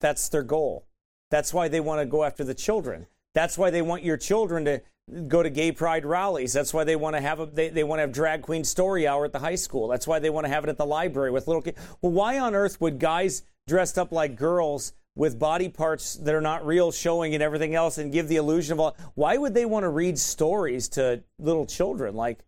That's 0.00 0.26
their 0.30 0.42
goal. 0.42 0.86
That's 1.30 1.52
why 1.52 1.68
they 1.68 1.80
want 1.80 2.00
to 2.00 2.06
go 2.06 2.24
after 2.24 2.44
the 2.44 2.54
children. 2.54 3.08
That's 3.34 3.58
why 3.58 3.68
they 3.68 3.82
want 3.82 4.04
your 4.04 4.16
children 4.16 4.64
to 4.64 4.80
go 5.28 5.42
to 5.42 5.50
gay 5.50 5.72
pride 5.72 6.04
rallies. 6.04 6.52
That's 6.52 6.72
why 6.72 6.84
they 6.84 6.96
want 6.96 7.16
to 7.16 7.20
have 7.20 7.40
a 7.40 7.46
they, 7.46 7.68
they 7.68 7.84
want 7.84 7.98
to 7.98 8.02
have 8.02 8.12
drag 8.12 8.42
queen 8.42 8.64
story 8.64 9.06
hour 9.06 9.24
at 9.24 9.32
the 9.32 9.38
high 9.38 9.54
school. 9.54 9.88
That's 9.88 10.06
why 10.06 10.18
they 10.18 10.30
want 10.30 10.46
to 10.46 10.48
have 10.48 10.64
it 10.64 10.70
at 10.70 10.78
the 10.78 10.86
library 10.86 11.30
with 11.30 11.46
little 11.46 11.62
kids. 11.62 11.78
Well, 12.00 12.12
why 12.12 12.38
on 12.38 12.54
earth 12.54 12.80
would 12.80 12.98
guys 12.98 13.42
dressed 13.66 13.98
up 13.98 14.12
like 14.12 14.36
girls 14.36 14.92
with 15.16 15.38
body 15.38 15.68
parts 15.68 16.14
that 16.14 16.34
are 16.34 16.40
not 16.40 16.64
real 16.64 16.92
showing 16.92 17.34
and 17.34 17.42
everything 17.42 17.74
else 17.74 17.98
and 17.98 18.12
give 18.12 18.28
the 18.28 18.36
illusion 18.36 18.72
of 18.72 18.80
all 18.80 18.96
why 19.14 19.36
would 19.36 19.54
they 19.54 19.64
want 19.64 19.84
to 19.84 19.88
read 19.88 20.18
stories 20.18 20.88
to 20.90 21.22
little 21.38 21.66
children? 21.66 22.14
Like 22.14 22.40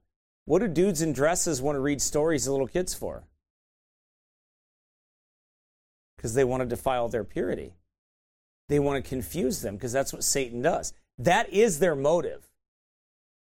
what 0.44 0.60
do 0.60 0.68
dudes 0.68 1.02
in 1.02 1.12
dresses 1.12 1.62
want 1.62 1.76
to 1.76 1.80
read 1.80 2.00
stories 2.00 2.44
to 2.44 2.52
little 2.52 2.66
kids 2.66 2.94
for? 2.94 3.24
Because 6.16 6.34
they 6.34 6.44
want 6.44 6.62
to 6.62 6.68
defile 6.68 7.08
their 7.08 7.24
purity. 7.24 7.74
They 8.68 8.78
want 8.78 9.02
to 9.04 9.08
confuse 9.08 9.60
them 9.60 9.74
because 9.74 9.92
that's 9.92 10.12
what 10.12 10.24
Satan 10.24 10.62
does. 10.62 10.92
That 11.18 11.52
is 11.52 11.78
their 11.78 11.94
motive. 11.94 12.48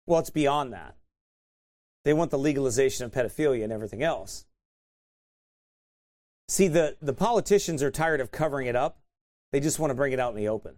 Well, 0.06 0.20
it's 0.20 0.30
beyond 0.30 0.74
that. 0.74 0.96
They 2.06 2.14
want 2.14 2.32
the 2.32 2.38
legalization 2.38 3.06
of 3.06 3.12
pedophilia 3.12 3.64
and 3.64 3.72
everything 3.72 4.04
else. 4.04 4.46
See, 6.50 6.68
the, 6.68 6.98
the 7.02 7.14
politicians 7.14 7.82
are 7.82 7.92
tired 7.92 8.20
of 8.20 8.32
covering 8.32 8.68
it 8.68 8.76
up. 8.76 9.00
They 9.52 9.60
just 9.60 9.80
want 9.80 9.92
to 9.92 9.96
bring 9.96 10.12
it 10.12 10.20
out 10.20 10.32
in 10.32 10.38
the 10.38 10.50
open. 10.50 10.76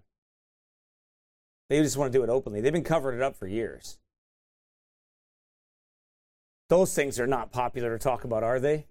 They 1.70 1.82
just 1.82 1.98
want 1.98 2.12
to 2.14 2.18
do 2.18 2.24
it 2.24 2.30
openly. 2.30 2.62
They've 2.62 2.72
been 2.72 2.84
covering 2.84 3.18
it 3.18 3.24
up 3.24 3.36
for 3.36 3.48
years. 3.48 3.98
Those 6.70 6.94
things 6.94 7.20
are 7.20 7.28
not 7.28 7.52
popular 7.52 7.98
to 7.98 8.04
talk 8.04 8.24
about, 8.24 8.44
are 8.44 8.60
they? 8.60 8.86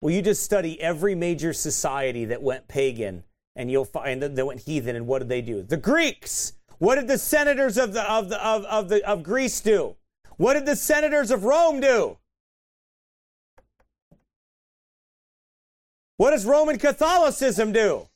Well, 0.00 0.12
you 0.12 0.22
just 0.22 0.42
study 0.42 0.80
every 0.80 1.14
major 1.14 1.52
society 1.52 2.24
that 2.26 2.42
went 2.42 2.66
pagan 2.66 3.22
and 3.54 3.70
you'll 3.70 3.84
find 3.84 4.22
that 4.22 4.34
they 4.34 4.42
went 4.42 4.62
heathen 4.62 4.96
and 4.96 5.06
what 5.06 5.20
did 5.20 5.28
they 5.28 5.42
do? 5.42 5.62
The 5.62 5.76
Greeks 5.76 6.54
what 6.82 6.96
did 6.96 7.06
the 7.06 7.16
senators 7.16 7.78
of, 7.78 7.92
the, 7.92 8.02
of, 8.12 8.28
the, 8.28 8.44
of, 8.44 8.64
of, 8.64 8.88
the, 8.88 9.08
of 9.08 9.22
Greece 9.22 9.60
do? 9.60 9.94
What 10.36 10.54
did 10.54 10.66
the 10.66 10.74
senators 10.74 11.30
of 11.30 11.44
Rome 11.44 11.78
do? 11.78 12.18
What 16.16 16.32
does 16.32 16.44
Roman 16.44 16.80
Catholicism 16.80 17.70
do? 17.70 18.08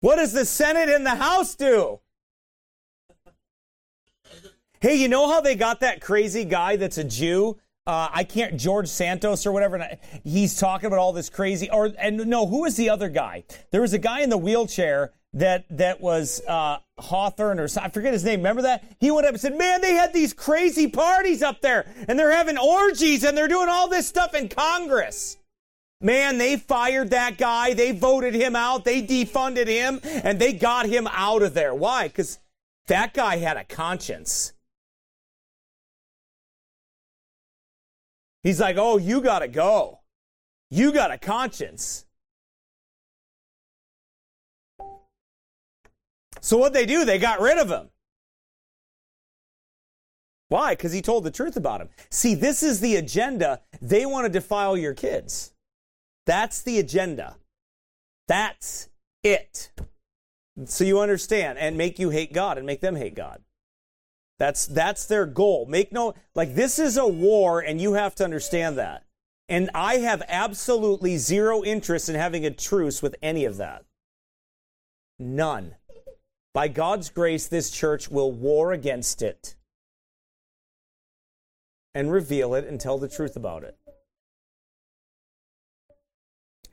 What 0.00 0.16
does 0.16 0.32
the 0.32 0.46
Senate 0.46 0.88
and 0.88 1.04
the 1.04 1.16
House 1.16 1.54
do? 1.54 2.00
Hey, 4.80 4.94
you 4.94 5.08
know 5.08 5.28
how 5.30 5.42
they 5.42 5.54
got 5.54 5.80
that 5.80 6.00
crazy 6.00 6.46
guy 6.46 6.76
that's 6.76 6.96
a 6.96 7.04
Jew? 7.04 7.58
Uh, 7.86 8.08
I 8.10 8.24
can't 8.24 8.56
George 8.56 8.88
Santos 8.88 9.44
or 9.44 9.52
whatever. 9.52 9.86
He's 10.24 10.58
talking 10.58 10.86
about 10.86 10.98
all 10.98 11.12
this 11.12 11.28
crazy. 11.28 11.68
Or 11.70 11.90
and 11.98 12.26
no, 12.26 12.46
who 12.46 12.64
is 12.64 12.76
the 12.76 12.88
other 12.88 13.10
guy? 13.10 13.44
There 13.70 13.82
was 13.82 13.92
a 13.92 13.98
guy 13.98 14.22
in 14.22 14.30
the 14.30 14.38
wheelchair 14.38 15.12
that 15.34 15.66
that 15.70 16.00
was 16.00 16.40
uh, 16.46 16.78
Hawthorne 16.98 17.60
or 17.60 17.68
I 17.80 17.90
forget 17.90 18.12
his 18.12 18.24
name. 18.24 18.40
Remember 18.40 18.62
that? 18.62 18.84
He 18.98 19.10
went 19.10 19.26
up 19.26 19.32
and 19.32 19.40
said, 19.40 19.56
"Man, 19.56 19.80
they 19.80 19.94
had 19.94 20.12
these 20.12 20.32
crazy 20.32 20.88
parties 20.88 21.42
up 21.42 21.60
there, 21.60 21.86
and 22.08 22.18
they're 22.18 22.32
having 22.32 22.58
orgies, 22.58 23.24
and 23.24 23.36
they're 23.36 23.48
doing 23.48 23.68
all 23.68 23.88
this 23.88 24.08
stuff 24.08 24.34
in 24.34 24.48
Congress." 24.48 25.36
Man, 26.00 26.38
they 26.38 26.56
fired 26.56 27.10
that 27.10 27.38
guy. 27.38 27.74
They 27.74 27.90
voted 27.90 28.34
him 28.34 28.54
out. 28.54 28.84
They 28.84 29.02
defunded 29.02 29.66
him, 29.66 30.00
and 30.04 30.38
they 30.38 30.52
got 30.52 30.86
him 30.86 31.08
out 31.10 31.42
of 31.42 31.54
there. 31.54 31.74
Why? 31.74 32.06
Because 32.06 32.38
that 32.86 33.12
guy 33.14 33.36
had 33.36 33.56
a 33.56 33.64
conscience. 33.64 34.52
He's 38.42 38.60
like, 38.60 38.76
"Oh, 38.78 38.96
you 38.96 39.20
got 39.20 39.40
to 39.40 39.48
go. 39.48 40.00
You 40.70 40.92
got 40.92 41.10
a 41.10 41.18
conscience." 41.18 42.06
So 46.40 46.56
what 46.56 46.72
they 46.72 46.86
do, 46.86 47.04
they 47.04 47.18
got 47.18 47.40
rid 47.40 47.58
of 47.58 47.68
him. 47.70 47.90
Why? 50.48 50.72
Because 50.72 50.92
he 50.92 51.02
told 51.02 51.24
the 51.24 51.30
truth 51.30 51.56
about 51.56 51.80
him. 51.80 51.90
See, 52.10 52.34
this 52.34 52.62
is 52.62 52.80
the 52.80 52.96
agenda. 52.96 53.60
They 53.82 54.06
want 54.06 54.26
to 54.26 54.32
defile 54.32 54.76
your 54.76 54.94
kids. 54.94 55.52
That's 56.26 56.62
the 56.62 56.78
agenda. 56.78 57.36
That's 58.28 58.88
it. 59.22 59.70
So 60.64 60.84
you 60.84 61.00
understand 61.00 61.58
and 61.58 61.76
make 61.76 61.98
you 61.98 62.10
hate 62.10 62.32
God 62.32 62.58
and 62.58 62.66
make 62.66 62.80
them 62.80 62.96
hate 62.96 63.14
God. 63.14 63.42
That's 64.38 64.66
that's 64.66 65.04
their 65.06 65.26
goal. 65.26 65.66
Make 65.66 65.92
no 65.92 66.14
like 66.34 66.54
this 66.54 66.78
is 66.78 66.96
a 66.96 67.06
war 67.06 67.60
and 67.60 67.80
you 67.80 67.94
have 67.94 68.14
to 68.16 68.24
understand 68.24 68.78
that. 68.78 69.04
And 69.48 69.70
I 69.74 69.96
have 69.96 70.22
absolutely 70.28 71.16
zero 71.16 71.64
interest 71.64 72.08
in 72.08 72.14
having 72.14 72.44
a 72.44 72.50
truce 72.50 73.02
with 73.02 73.16
any 73.22 73.44
of 73.44 73.56
that. 73.56 73.84
None. 75.18 75.74
By 76.58 76.66
God's 76.66 77.08
grace, 77.08 77.46
this 77.46 77.70
church 77.70 78.10
will 78.10 78.32
war 78.32 78.72
against 78.72 79.22
it 79.22 79.54
and 81.94 82.10
reveal 82.10 82.52
it 82.54 82.66
and 82.66 82.80
tell 82.80 82.98
the 82.98 83.06
truth 83.06 83.36
about 83.36 83.62
it. 83.62 83.76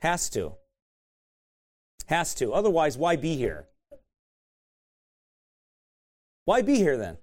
Has 0.00 0.28
to. 0.30 0.54
Has 2.06 2.34
to. 2.34 2.52
Otherwise, 2.52 2.98
why 2.98 3.14
be 3.14 3.36
here? 3.36 3.68
Why 6.46 6.62
be 6.62 6.78
here 6.78 6.96
then? 6.96 7.18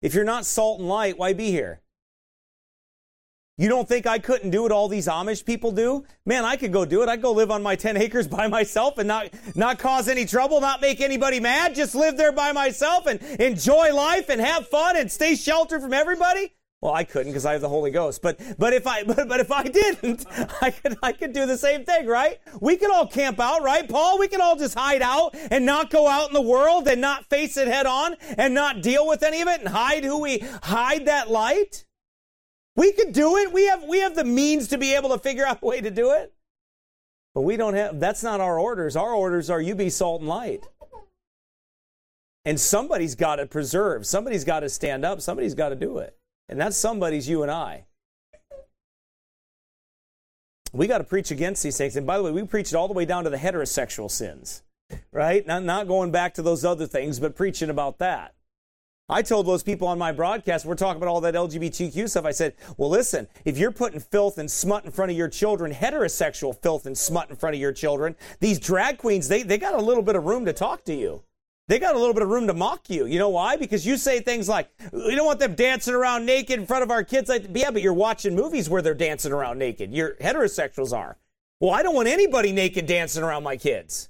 If 0.00 0.14
you're 0.14 0.24
not 0.24 0.46
salt 0.46 0.80
and 0.80 0.88
light, 0.88 1.18
why 1.18 1.34
be 1.34 1.50
here? 1.50 1.82
You 3.58 3.68
don't 3.68 3.86
think 3.86 4.06
I 4.06 4.18
couldn't 4.18 4.50
do 4.50 4.62
what 4.62 4.72
all 4.72 4.88
these 4.88 5.06
Amish 5.06 5.44
people 5.44 5.72
do? 5.72 6.04
Man, 6.24 6.44
I 6.44 6.56
could 6.56 6.72
go 6.72 6.86
do 6.86 7.02
it. 7.02 7.08
I'd 7.10 7.20
go 7.20 7.32
live 7.32 7.50
on 7.50 7.62
my 7.62 7.76
10 7.76 7.98
acres 7.98 8.26
by 8.26 8.48
myself 8.48 8.96
and 8.96 9.06
not, 9.06 9.28
not 9.54 9.78
cause 9.78 10.08
any 10.08 10.24
trouble, 10.24 10.60
not 10.62 10.80
make 10.80 11.02
anybody 11.02 11.38
mad, 11.38 11.74
just 11.74 11.94
live 11.94 12.16
there 12.16 12.32
by 12.32 12.52
myself 12.52 13.06
and 13.06 13.20
enjoy 13.38 13.94
life 13.94 14.30
and 14.30 14.40
have 14.40 14.66
fun 14.68 14.96
and 14.96 15.12
stay 15.12 15.36
sheltered 15.36 15.82
from 15.82 15.92
everybody. 15.92 16.54
Well, 16.80 16.94
I 16.94 17.04
couldn't 17.04 17.30
because 17.30 17.44
I 17.44 17.52
have 17.52 17.60
the 17.60 17.68
Holy 17.68 17.92
Ghost. 17.92 18.22
But 18.22 18.40
but 18.58 18.72
if 18.72 18.86
I 18.86 19.04
but, 19.06 19.28
but 19.28 19.38
if 19.38 19.52
I 19.52 19.62
didn't, 19.64 20.26
I 20.60 20.70
could 20.70 20.98
I 21.02 21.12
could 21.12 21.32
do 21.32 21.46
the 21.46 21.56
same 21.56 21.84
thing, 21.84 22.06
right? 22.06 22.40
We 22.60 22.76
could 22.76 22.90
all 22.90 23.06
camp 23.06 23.38
out, 23.38 23.62
right, 23.62 23.88
Paul? 23.88 24.18
We 24.18 24.26
could 24.26 24.40
all 24.40 24.56
just 24.56 24.76
hide 24.76 25.02
out 25.02 25.36
and 25.52 25.64
not 25.64 25.90
go 25.90 26.08
out 26.08 26.26
in 26.28 26.34
the 26.34 26.40
world 26.40 26.88
and 26.88 27.00
not 27.00 27.26
face 27.26 27.56
it 27.56 27.68
head 27.68 27.86
on 27.86 28.16
and 28.36 28.54
not 28.54 28.82
deal 28.82 29.06
with 29.06 29.22
any 29.22 29.42
of 29.42 29.48
it 29.48 29.60
and 29.60 29.68
hide 29.68 30.04
who 30.04 30.20
we 30.20 30.38
hide 30.62 31.06
that 31.06 31.30
light. 31.30 31.84
We 32.74 32.92
could 32.92 33.12
do 33.12 33.36
it. 33.36 33.52
We 33.52 33.66
have 33.66 33.84
we 33.84 34.00
have 34.00 34.14
the 34.14 34.24
means 34.24 34.68
to 34.68 34.78
be 34.78 34.94
able 34.94 35.10
to 35.10 35.18
figure 35.18 35.46
out 35.46 35.58
a 35.62 35.66
way 35.66 35.80
to 35.80 35.90
do 35.90 36.12
it. 36.12 36.32
But 37.34 37.42
we 37.42 37.56
don't 37.56 37.74
have 37.74 38.00
that's 38.00 38.22
not 38.22 38.40
our 38.40 38.58
orders. 38.58 38.96
Our 38.96 39.12
orders 39.12 39.50
are 39.50 39.60
you 39.60 39.74
be 39.74 39.90
salt 39.90 40.20
and 40.20 40.28
light. 40.28 40.66
And 42.44 42.58
somebody's 42.58 43.14
got 43.14 43.36
to 43.36 43.46
preserve. 43.46 44.06
Somebody's 44.06 44.44
got 44.44 44.60
to 44.60 44.68
stand 44.68 45.04
up. 45.04 45.20
Somebody's 45.20 45.54
got 45.54 45.68
to 45.68 45.76
do 45.76 45.98
it. 45.98 46.16
And 46.48 46.60
that 46.60 46.74
somebody's 46.74 47.28
you 47.28 47.42
and 47.42 47.50
I. 47.50 47.86
We 50.72 50.86
got 50.86 50.98
to 50.98 51.04
preach 51.04 51.30
against 51.30 51.62
these 51.62 51.76
things. 51.76 51.96
And 51.96 52.06
by 52.06 52.16
the 52.16 52.24
way, 52.24 52.32
we 52.32 52.42
preached 52.44 52.74
all 52.74 52.88
the 52.88 52.94
way 52.94 53.04
down 53.04 53.24
to 53.24 53.30
the 53.30 53.36
heterosexual 53.36 54.10
sins, 54.10 54.62
right? 55.12 55.46
Not, 55.46 55.62
not 55.62 55.86
going 55.86 56.10
back 56.10 56.34
to 56.34 56.42
those 56.42 56.64
other 56.64 56.86
things, 56.86 57.20
but 57.20 57.36
preaching 57.36 57.70
about 57.70 57.98
that. 57.98 58.34
I 59.08 59.20
told 59.22 59.46
those 59.46 59.62
people 59.62 59.88
on 59.88 59.98
my 59.98 60.12
broadcast, 60.12 60.64
we're 60.64 60.74
talking 60.74 61.02
about 61.02 61.10
all 61.10 61.20
that 61.20 61.34
LGBTQ 61.34 62.08
stuff. 62.08 62.24
I 62.24 62.30
said, 62.30 62.54
well, 62.76 62.88
listen, 62.88 63.28
if 63.44 63.58
you're 63.58 63.72
putting 63.72 64.00
filth 64.00 64.38
and 64.38 64.50
smut 64.50 64.84
in 64.84 64.90
front 64.90 65.10
of 65.10 65.16
your 65.16 65.28
children, 65.28 65.72
heterosexual 65.72 66.56
filth 66.56 66.86
and 66.86 66.96
smut 66.96 67.28
in 67.28 67.36
front 67.36 67.54
of 67.54 67.60
your 67.60 67.72
children, 67.72 68.16
these 68.40 68.58
drag 68.58 68.98
queens, 68.98 69.28
they, 69.28 69.42
they 69.42 69.58
got 69.58 69.74
a 69.74 69.82
little 69.82 70.02
bit 70.02 70.16
of 70.16 70.24
room 70.24 70.44
to 70.46 70.52
talk 70.52 70.84
to 70.84 70.94
you. 70.94 71.22
They 71.68 71.78
got 71.78 71.94
a 71.94 71.98
little 71.98 72.14
bit 72.14 72.22
of 72.22 72.28
room 72.28 72.46
to 72.46 72.54
mock 72.54 72.90
you. 72.90 73.06
You 73.06 73.18
know 73.18 73.28
why? 73.28 73.56
Because 73.56 73.86
you 73.86 73.96
say 73.96 74.20
things 74.20 74.48
like, 74.48 74.70
we 74.92 75.14
don't 75.14 75.26
want 75.26 75.40
them 75.40 75.54
dancing 75.54 75.94
around 75.94 76.26
naked 76.26 76.58
in 76.58 76.66
front 76.66 76.82
of 76.82 76.90
our 76.90 77.04
kids. 77.04 77.28
Like, 77.28 77.46
yeah, 77.54 77.70
but 77.70 77.82
you're 77.82 77.92
watching 77.92 78.34
movies 78.34 78.68
where 78.68 78.82
they're 78.82 78.94
dancing 78.94 79.32
around 79.32 79.58
naked. 79.58 79.92
Your 79.92 80.14
heterosexuals 80.20 80.96
are. 80.96 81.18
Well, 81.60 81.72
I 81.72 81.82
don't 81.82 81.94
want 81.94 82.08
anybody 82.08 82.52
naked 82.52 82.86
dancing 82.86 83.22
around 83.22 83.42
my 83.42 83.56
kids. 83.56 84.08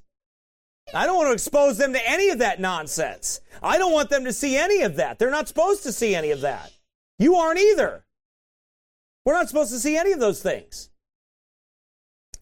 I 0.95 1.07
don't 1.07 1.16
want 1.16 1.28
to 1.28 1.32
expose 1.32 1.78
them 1.78 1.93
to 1.93 2.11
any 2.11 2.30
of 2.30 2.38
that 2.38 2.61
nonsense. 2.61 3.40
I 3.62 3.78
don't 3.78 3.93
want 3.93 4.11
them 4.11 4.24
to 4.24 4.32
see 4.32 4.57
any 4.57 4.82
of 4.82 4.97
that. 4.97 5.18
They're 5.18 5.30
not 5.30 5.49
supposed 5.49 5.82
to 5.84 5.93
see 5.93 6.14
any 6.14 6.30
of 6.30 6.43
that. 6.43 6.72
You 7.18 7.36
aren't 7.36 7.61
either. 7.61 8.05
We're 9.24 9.34
not 9.34 9.49
supposed 9.49 9.70
to 9.72 9.78
see 9.78 9.97
any 9.97 10.12
of 10.12 10.20
those 10.20 10.43
things. 10.43 10.90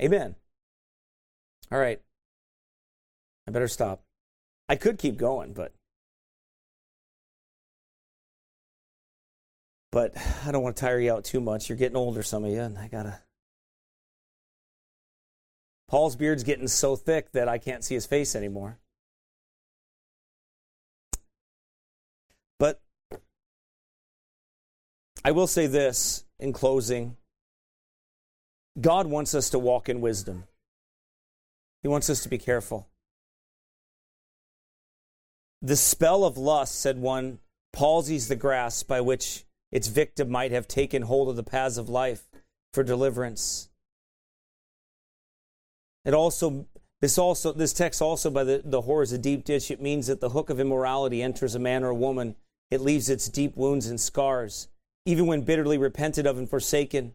Amen. 0.01 0.35
All 1.71 1.79
right. 1.79 2.01
I 3.47 3.51
better 3.51 3.69
stop. 3.69 4.03
I 4.69 4.77
could 4.77 4.99
keep 4.99 5.17
going, 5.17 5.53
but 5.53 5.73
but 9.93 10.17
I 10.47 10.53
don't 10.53 10.63
want 10.63 10.77
to 10.77 10.81
tire 10.81 11.01
you 11.01 11.13
out 11.13 11.25
too 11.25 11.41
much. 11.41 11.69
You're 11.69 11.79
getting 11.79 11.97
older, 11.97 12.23
some 12.23 12.45
of 12.45 12.51
you, 12.51 12.61
and 12.61 12.79
I 12.79 12.89
gotta. 12.89 13.21
Paul's 15.91 16.15
beard's 16.15 16.45
getting 16.45 16.69
so 16.69 16.95
thick 16.95 17.33
that 17.33 17.49
I 17.49 17.59
can't 17.59 17.83
see 17.83 17.95
his 17.95 18.07
face 18.07 18.37
anymore. 18.37 18.79
But 22.61 22.81
I 25.25 25.33
will 25.33 25.49
say 25.49 25.67
this 25.67 26.25
in 26.39 26.53
closing 26.53 27.17
God 28.81 29.09
wants 29.09 29.35
us 29.35 29.51
to 29.51 29.59
walk 29.59 29.89
in 29.89 30.01
wisdom, 30.01 30.45
He 31.83 31.89
wants 31.89 32.09
us 32.09 32.23
to 32.23 32.29
be 32.29 32.39
careful. 32.39 32.87
The 35.61 35.77
spell 35.77 36.25
of 36.25 36.39
lust, 36.39 36.79
said 36.81 36.99
one, 36.99 37.41
palsies 37.73 38.29
the 38.29 38.37
grasp 38.37 38.87
by 38.87 39.01
which 39.01 39.45
its 39.73 39.89
victim 39.89 40.31
might 40.31 40.53
have 40.53 40.69
taken 40.69 41.03
hold 41.03 41.29
of 41.29 41.35
the 41.35 41.43
paths 41.43 41.79
of 41.79 41.89
life 41.89 42.29
for 42.73 42.85
deliverance. 42.85 43.70
It 46.05 46.15
also 46.15 46.67
this 47.01 47.19
also 47.19 47.53
this 47.53 47.73
text 47.73 48.03
also 48.03 48.31
by 48.31 48.45
the, 48.45 48.63
the 48.65 48.83
whore 48.83 49.03
is 49.03 49.13
a 49.13 49.19
deep 49.19 49.45
ditch. 49.45 49.71
It 49.71 49.81
means 49.81 50.07
that 50.07 50.21
the 50.21 50.31
hook 50.31 50.51
of 50.51 50.61
immorality 50.61 51.23
enters 51.23 51.55
a 51.55 51.59
man 51.59 51.83
or 51.83 51.91
a 51.91 51.95
woman. 51.95 52.37
It 52.71 52.81
leaves 52.81 53.09
its 53.09 53.29
deep 53.29 53.57
wounds 53.57 53.87
and 53.87 54.01
scars. 54.01 54.69
Even 55.07 55.27
when 55.27 55.43
bitterly 55.43 55.79
repented 55.79 56.27
of 56.27 56.39
and 56.39 56.49
forsaken, 56.49 57.15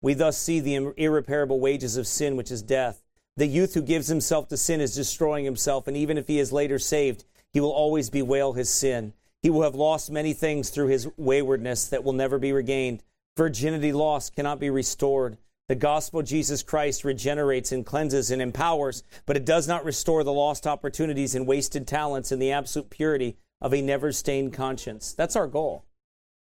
we 0.00 0.14
thus 0.14 0.38
see 0.38 0.60
the 0.60 0.92
irreparable 0.96 1.58
wages 1.58 1.96
of 1.96 2.06
sin, 2.06 2.36
which 2.36 2.50
is 2.50 2.62
death. 2.62 3.02
The 3.36 3.46
youth 3.46 3.74
who 3.74 3.82
gives 3.82 4.08
himself 4.08 4.48
to 4.48 4.56
sin 4.56 4.80
is 4.80 4.94
destroying 4.94 5.44
himself, 5.44 5.86
and 5.88 5.96
even 5.96 6.16
if 6.16 6.28
he 6.28 6.38
is 6.38 6.52
later 6.52 6.78
saved, 6.78 7.24
he 7.52 7.60
will 7.60 7.72
always 7.72 8.08
bewail 8.08 8.52
his 8.52 8.70
sin. 8.70 9.12
He 9.42 9.50
will 9.50 9.62
have 9.62 9.74
lost 9.74 10.10
many 10.10 10.32
things 10.32 10.70
through 10.70 10.88
his 10.88 11.08
waywardness 11.16 11.86
that 11.88 12.04
will 12.04 12.12
never 12.12 12.38
be 12.38 12.52
regained. 12.52 13.02
Virginity 13.36 13.92
lost 13.92 14.34
cannot 14.34 14.60
be 14.60 14.70
restored. 14.70 15.36
The 15.68 15.74
gospel 15.74 16.22
Jesus 16.22 16.62
Christ 16.62 17.04
regenerates 17.04 17.72
and 17.72 17.84
cleanses 17.84 18.30
and 18.30 18.40
empowers, 18.40 19.02
but 19.24 19.36
it 19.36 19.44
does 19.44 19.66
not 19.66 19.84
restore 19.84 20.22
the 20.22 20.32
lost 20.32 20.66
opportunities 20.66 21.34
and 21.34 21.46
wasted 21.46 21.88
talents 21.88 22.30
in 22.30 22.38
the 22.38 22.52
absolute 22.52 22.88
purity 22.88 23.36
of 23.60 23.74
a 23.74 23.82
never 23.82 24.12
stained 24.12 24.52
conscience. 24.52 25.12
That's 25.12 25.34
our 25.34 25.48
goal. 25.48 25.84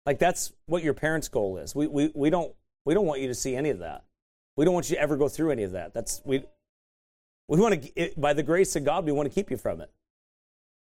Like 0.04 0.18
that's 0.18 0.52
what 0.66 0.82
your 0.82 0.92
parents' 0.92 1.28
goal 1.28 1.56
is. 1.56 1.74
We, 1.74 1.86
we, 1.86 2.12
we, 2.14 2.28
don't, 2.28 2.52
we 2.84 2.92
don't 2.92 3.06
want 3.06 3.22
you 3.22 3.28
to 3.28 3.34
see 3.34 3.56
any 3.56 3.70
of 3.70 3.78
that. 3.78 4.04
We 4.56 4.64
don't 4.64 4.74
want 4.74 4.90
you 4.90 4.96
to 4.96 5.02
ever 5.02 5.16
go 5.16 5.28
through 5.28 5.50
any 5.50 5.62
of 5.62 5.72
that. 5.72 5.94
That's 5.94 6.20
we 6.24 6.44
we 7.48 7.60
want 7.60 7.82
to 7.82 8.12
by 8.16 8.32
the 8.32 8.42
grace 8.42 8.76
of 8.76 8.84
God 8.84 9.04
we 9.04 9.12
want 9.12 9.28
to 9.28 9.34
keep 9.34 9.50
you 9.50 9.56
from 9.56 9.80
it. 9.80 9.90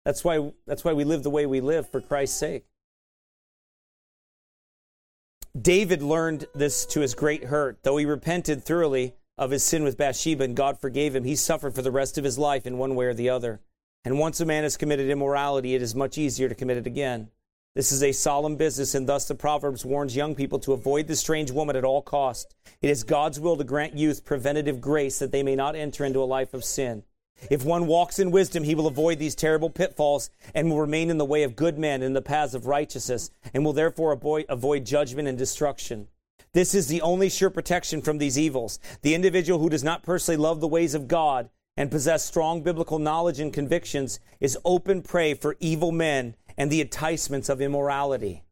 That's 0.05 0.23
why 0.23 0.51
that's 0.67 0.83
why 0.83 0.93
we 0.93 1.03
live 1.03 1.23
the 1.23 1.29
way 1.29 1.45
we 1.45 1.61
live 1.61 1.89
for 1.89 2.01
Christ's 2.01 2.37
sake. 2.37 2.65
David 5.59 6.01
learned 6.01 6.47
this 6.55 6.83
to 6.87 7.01
his 7.01 7.13
great 7.13 7.45
hurt. 7.45 7.77
Though 7.83 7.97
he 7.97 8.05
repented 8.05 8.63
thoroughly 8.63 9.13
of 9.37 9.51
his 9.51 9.63
sin 9.63 9.83
with 9.83 9.97
Bathsheba 9.97 10.43
and 10.43 10.55
God 10.55 10.79
forgave 10.79 11.15
him, 11.15 11.25
he 11.25 11.35
suffered 11.35 11.75
for 11.75 11.83
the 11.83 11.91
rest 11.91 12.17
of 12.17 12.23
his 12.23 12.39
life 12.39 12.65
in 12.65 12.79
one 12.79 12.95
way 12.95 13.05
or 13.05 13.13
the 13.13 13.29
other. 13.29 13.61
And 14.03 14.17
once 14.17 14.39
a 14.39 14.45
man 14.45 14.63
has 14.63 14.77
committed 14.77 15.09
immorality, 15.09 15.75
it 15.75 15.81
is 15.81 15.93
much 15.93 16.17
easier 16.17 16.49
to 16.49 16.55
commit 16.55 16.77
it 16.77 16.87
again. 16.87 17.29
This 17.75 17.91
is 17.91 18.03
a 18.03 18.11
solemn 18.11 18.55
business, 18.55 18.95
and 18.95 19.07
thus 19.07 19.27
the 19.27 19.35
Proverbs 19.35 19.85
warns 19.85 20.15
young 20.15 20.35
people 20.35 20.59
to 20.59 20.73
avoid 20.73 21.07
the 21.07 21.15
strange 21.15 21.51
woman 21.51 21.75
at 21.75 21.85
all 21.85 22.01
cost. 22.01 22.55
It 22.81 22.89
is 22.89 23.03
God's 23.03 23.39
will 23.39 23.55
to 23.57 23.63
grant 23.63 23.95
youth 23.95 24.25
preventative 24.25 24.81
grace 24.81 25.19
that 25.19 25.31
they 25.31 25.43
may 25.43 25.55
not 25.55 25.75
enter 25.75 26.03
into 26.03 26.21
a 26.21 26.25
life 26.25 26.53
of 26.53 26.63
sin. 26.63 27.03
If 27.49 27.65
one 27.65 27.87
walks 27.87 28.19
in 28.19 28.31
wisdom, 28.31 28.63
he 28.63 28.75
will 28.75 28.87
avoid 28.87 29.19
these 29.19 29.35
terrible 29.35 29.69
pitfalls 29.69 30.29
and 30.53 30.69
will 30.69 30.79
remain 30.79 31.09
in 31.09 31.17
the 31.17 31.25
way 31.25 31.43
of 31.43 31.55
good 31.55 31.77
men 31.77 32.01
in 32.01 32.13
the 32.13 32.21
paths 32.21 32.53
of 32.53 32.67
righteousness 32.67 33.31
and 33.53 33.65
will 33.65 33.73
therefore 33.73 34.11
avoid, 34.13 34.85
judgment 34.85 35.27
and 35.27 35.37
destruction. 35.37 36.07
This 36.53 36.75
is 36.75 36.87
the 36.87 37.01
only 37.01 37.29
sure 37.29 37.49
protection 37.49 38.01
from 38.01 38.17
these 38.17 38.37
evils. 38.37 38.79
The 39.01 39.15
individual 39.15 39.59
who 39.59 39.69
does 39.69 39.83
not 39.83 40.03
personally 40.03 40.37
love 40.37 40.61
the 40.61 40.67
ways 40.67 40.93
of 40.93 41.07
God 41.07 41.49
and 41.75 41.89
possess 41.89 42.23
strong 42.23 42.61
biblical 42.61 42.99
knowledge 42.99 43.39
and 43.39 43.51
convictions 43.51 44.19
is 44.39 44.57
open 44.63 45.01
prey 45.01 45.33
for 45.33 45.57
evil 45.59 45.91
men 45.91 46.35
and 46.57 46.71
the 46.71 46.81
enticements 46.81 47.49
of 47.49 47.61
immorality. 47.61 48.43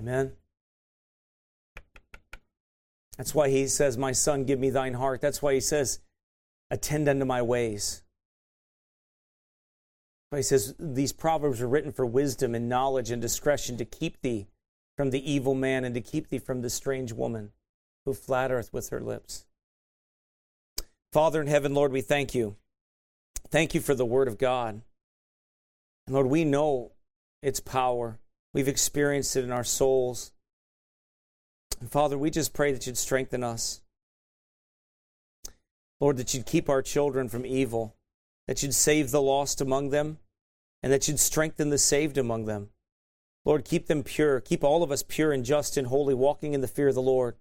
Amen. 0.00 0.32
That's 3.18 3.34
why 3.34 3.50
he 3.50 3.68
says, 3.68 3.98
My 3.98 4.12
son, 4.12 4.44
give 4.44 4.58
me 4.58 4.70
thine 4.70 4.94
heart. 4.94 5.20
That's 5.20 5.42
why 5.42 5.54
he 5.54 5.60
says, 5.60 6.00
attend 6.72 7.06
unto 7.06 7.26
my 7.26 7.42
ways. 7.42 8.02
But 10.30 10.38
he 10.38 10.42
says 10.42 10.74
these 10.78 11.12
proverbs 11.12 11.60
are 11.60 11.68
written 11.68 11.92
for 11.92 12.06
wisdom 12.06 12.54
and 12.54 12.66
knowledge 12.66 13.10
and 13.10 13.20
discretion 13.20 13.76
to 13.76 13.84
keep 13.84 14.22
thee 14.22 14.46
from 14.96 15.10
the 15.10 15.30
evil 15.30 15.54
man 15.54 15.84
and 15.84 15.94
to 15.94 16.00
keep 16.00 16.30
thee 16.30 16.38
from 16.38 16.62
the 16.62 16.70
strange 16.70 17.12
woman 17.12 17.52
who 18.06 18.14
flattereth 18.14 18.72
with 18.72 18.88
her 18.88 19.00
lips. 19.00 19.44
Father 21.12 21.42
in 21.42 21.46
heaven, 21.46 21.74
Lord, 21.74 21.92
we 21.92 22.00
thank 22.00 22.34
you. 22.34 22.56
Thank 23.50 23.74
you 23.74 23.82
for 23.82 23.94
the 23.94 24.06
word 24.06 24.26
of 24.26 24.38
God. 24.38 24.80
And 26.06 26.14
Lord, 26.14 26.28
we 26.28 26.42
know 26.44 26.92
its 27.42 27.60
power. 27.60 28.18
We've 28.54 28.68
experienced 28.68 29.36
it 29.36 29.44
in 29.44 29.52
our 29.52 29.64
souls. 29.64 30.32
And 31.80 31.92
Father, 31.92 32.16
we 32.16 32.30
just 32.30 32.54
pray 32.54 32.72
that 32.72 32.86
you'd 32.86 32.96
strengthen 32.96 33.44
us. 33.44 33.81
Lord, 36.02 36.16
that 36.16 36.34
you'd 36.34 36.46
keep 36.46 36.68
our 36.68 36.82
children 36.82 37.28
from 37.28 37.46
evil, 37.46 37.94
that 38.48 38.60
you'd 38.60 38.74
save 38.74 39.12
the 39.12 39.22
lost 39.22 39.60
among 39.60 39.90
them, 39.90 40.18
and 40.82 40.92
that 40.92 41.06
you'd 41.06 41.20
strengthen 41.20 41.70
the 41.70 41.78
saved 41.78 42.18
among 42.18 42.46
them. 42.46 42.70
Lord, 43.44 43.64
keep 43.64 43.86
them 43.86 44.02
pure. 44.02 44.40
Keep 44.40 44.64
all 44.64 44.82
of 44.82 44.90
us 44.90 45.04
pure 45.04 45.30
and 45.30 45.44
just 45.44 45.76
and 45.76 45.86
holy, 45.86 46.12
walking 46.12 46.54
in 46.54 46.60
the 46.60 46.66
fear 46.66 46.88
of 46.88 46.96
the 46.96 47.00
Lord. 47.00 47.36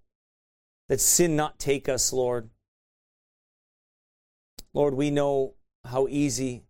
That 0.90 1.02
sin 1.02 1.36
not 1.36 1.58
take 1.58 1.90
us, 1.90 2.14
Lord. 2.14 2.52
Lord, 4.76 4.94
we 4.94 5.10
know 5.10 5.56
how 5.86 6.08
easy 6.08 6.62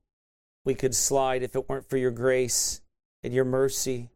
we 0.64 0.76
could 0.76 0.96
slide 0.96 1.44
if 1.44 1.58
it 1.58 1.68
weren't 1.68 1.90
for 1.90 1.98
your 1.98 2.12
grace 2.12 2.80
and 3.22 3.34
your 3.34 3.44
mercy. 3.44 4.12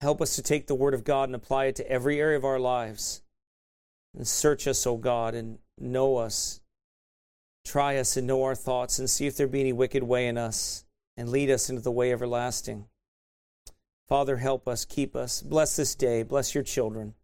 Help 0.00 0.22
us 0.22 0.36
to 0.36 0.42
take 0.42 0.68
the 0.68 0.74
Word 0.74 0.94
of 0.94 1.04
God 1.04 1.28
and 1.28 1.36
apply 1.36 1.66
it 1.66 1.76
to 1.76 1.90
every 1.90 2.18
area 2.18 2.38
of 2.38 2.46
our 2.46 2.58
lives. 2.58 3.20
And 4.16 4.26
search 4.26 4.66
us, 4.66 4.86
O 4.86 4.96
God, 4.96 5.34
and 5.34 5.58
know 5.78 6.16
us 6.16 6.62
Try 7.64 7.96
us 7.96 8.16
and 8.16 8.26
know 8.26 8.42
our 8.42 8.54
thoughts 8.54 8.98
and 8.98 9.08
see 9.08 9.26
if 9.26 9.36
there 9.36 9.46
be 9.46 9.60
any 9.60 9.72
wicked 9.72 10.02
way 10.02 10.26
in 10.26 10.36
us 10.36 10.84
and 11.16 11.28
lead 11.28 11.50
us 11.50 11.70
into 11.70 11.82
the 11.82 11.90
way 11.90 12.12
everlasting. 12.12 12.86
Father, 14.06 14.36
help 14.36 14.68
us, 14.68 14.84
keep 14.84 15.16
us. 15.16 15.42
Bless 15.42 15.76
this 15.76 15.94
day. 15.94 16.22
Bless 16.22 16.54
your 16.54 16.64
children. 16.64 17.14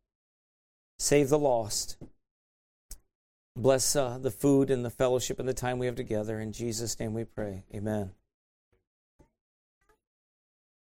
Save 0.99 1.29
the 1.29 1.39
lost. 1.39 1.97
Bless 3.57 3.95
uh, 3.95 4.19
the 4.19 4.31
food 4.31 4.71
and 4.71 4.85
the 4.85 4.91
fellowship 4.91 5.39
and 5.39 5.49
the 5.49 5.55
time 5.55 5.79
we 5.79 5.87
have 5.87 5.97
together. 5.97 6.41
In 6.41 6.53
Jesus' 6.53 6.99
name 6.99 7.13
we 7.13 7.25
pray. 7.25 7.65
Amen. 7.75 8.13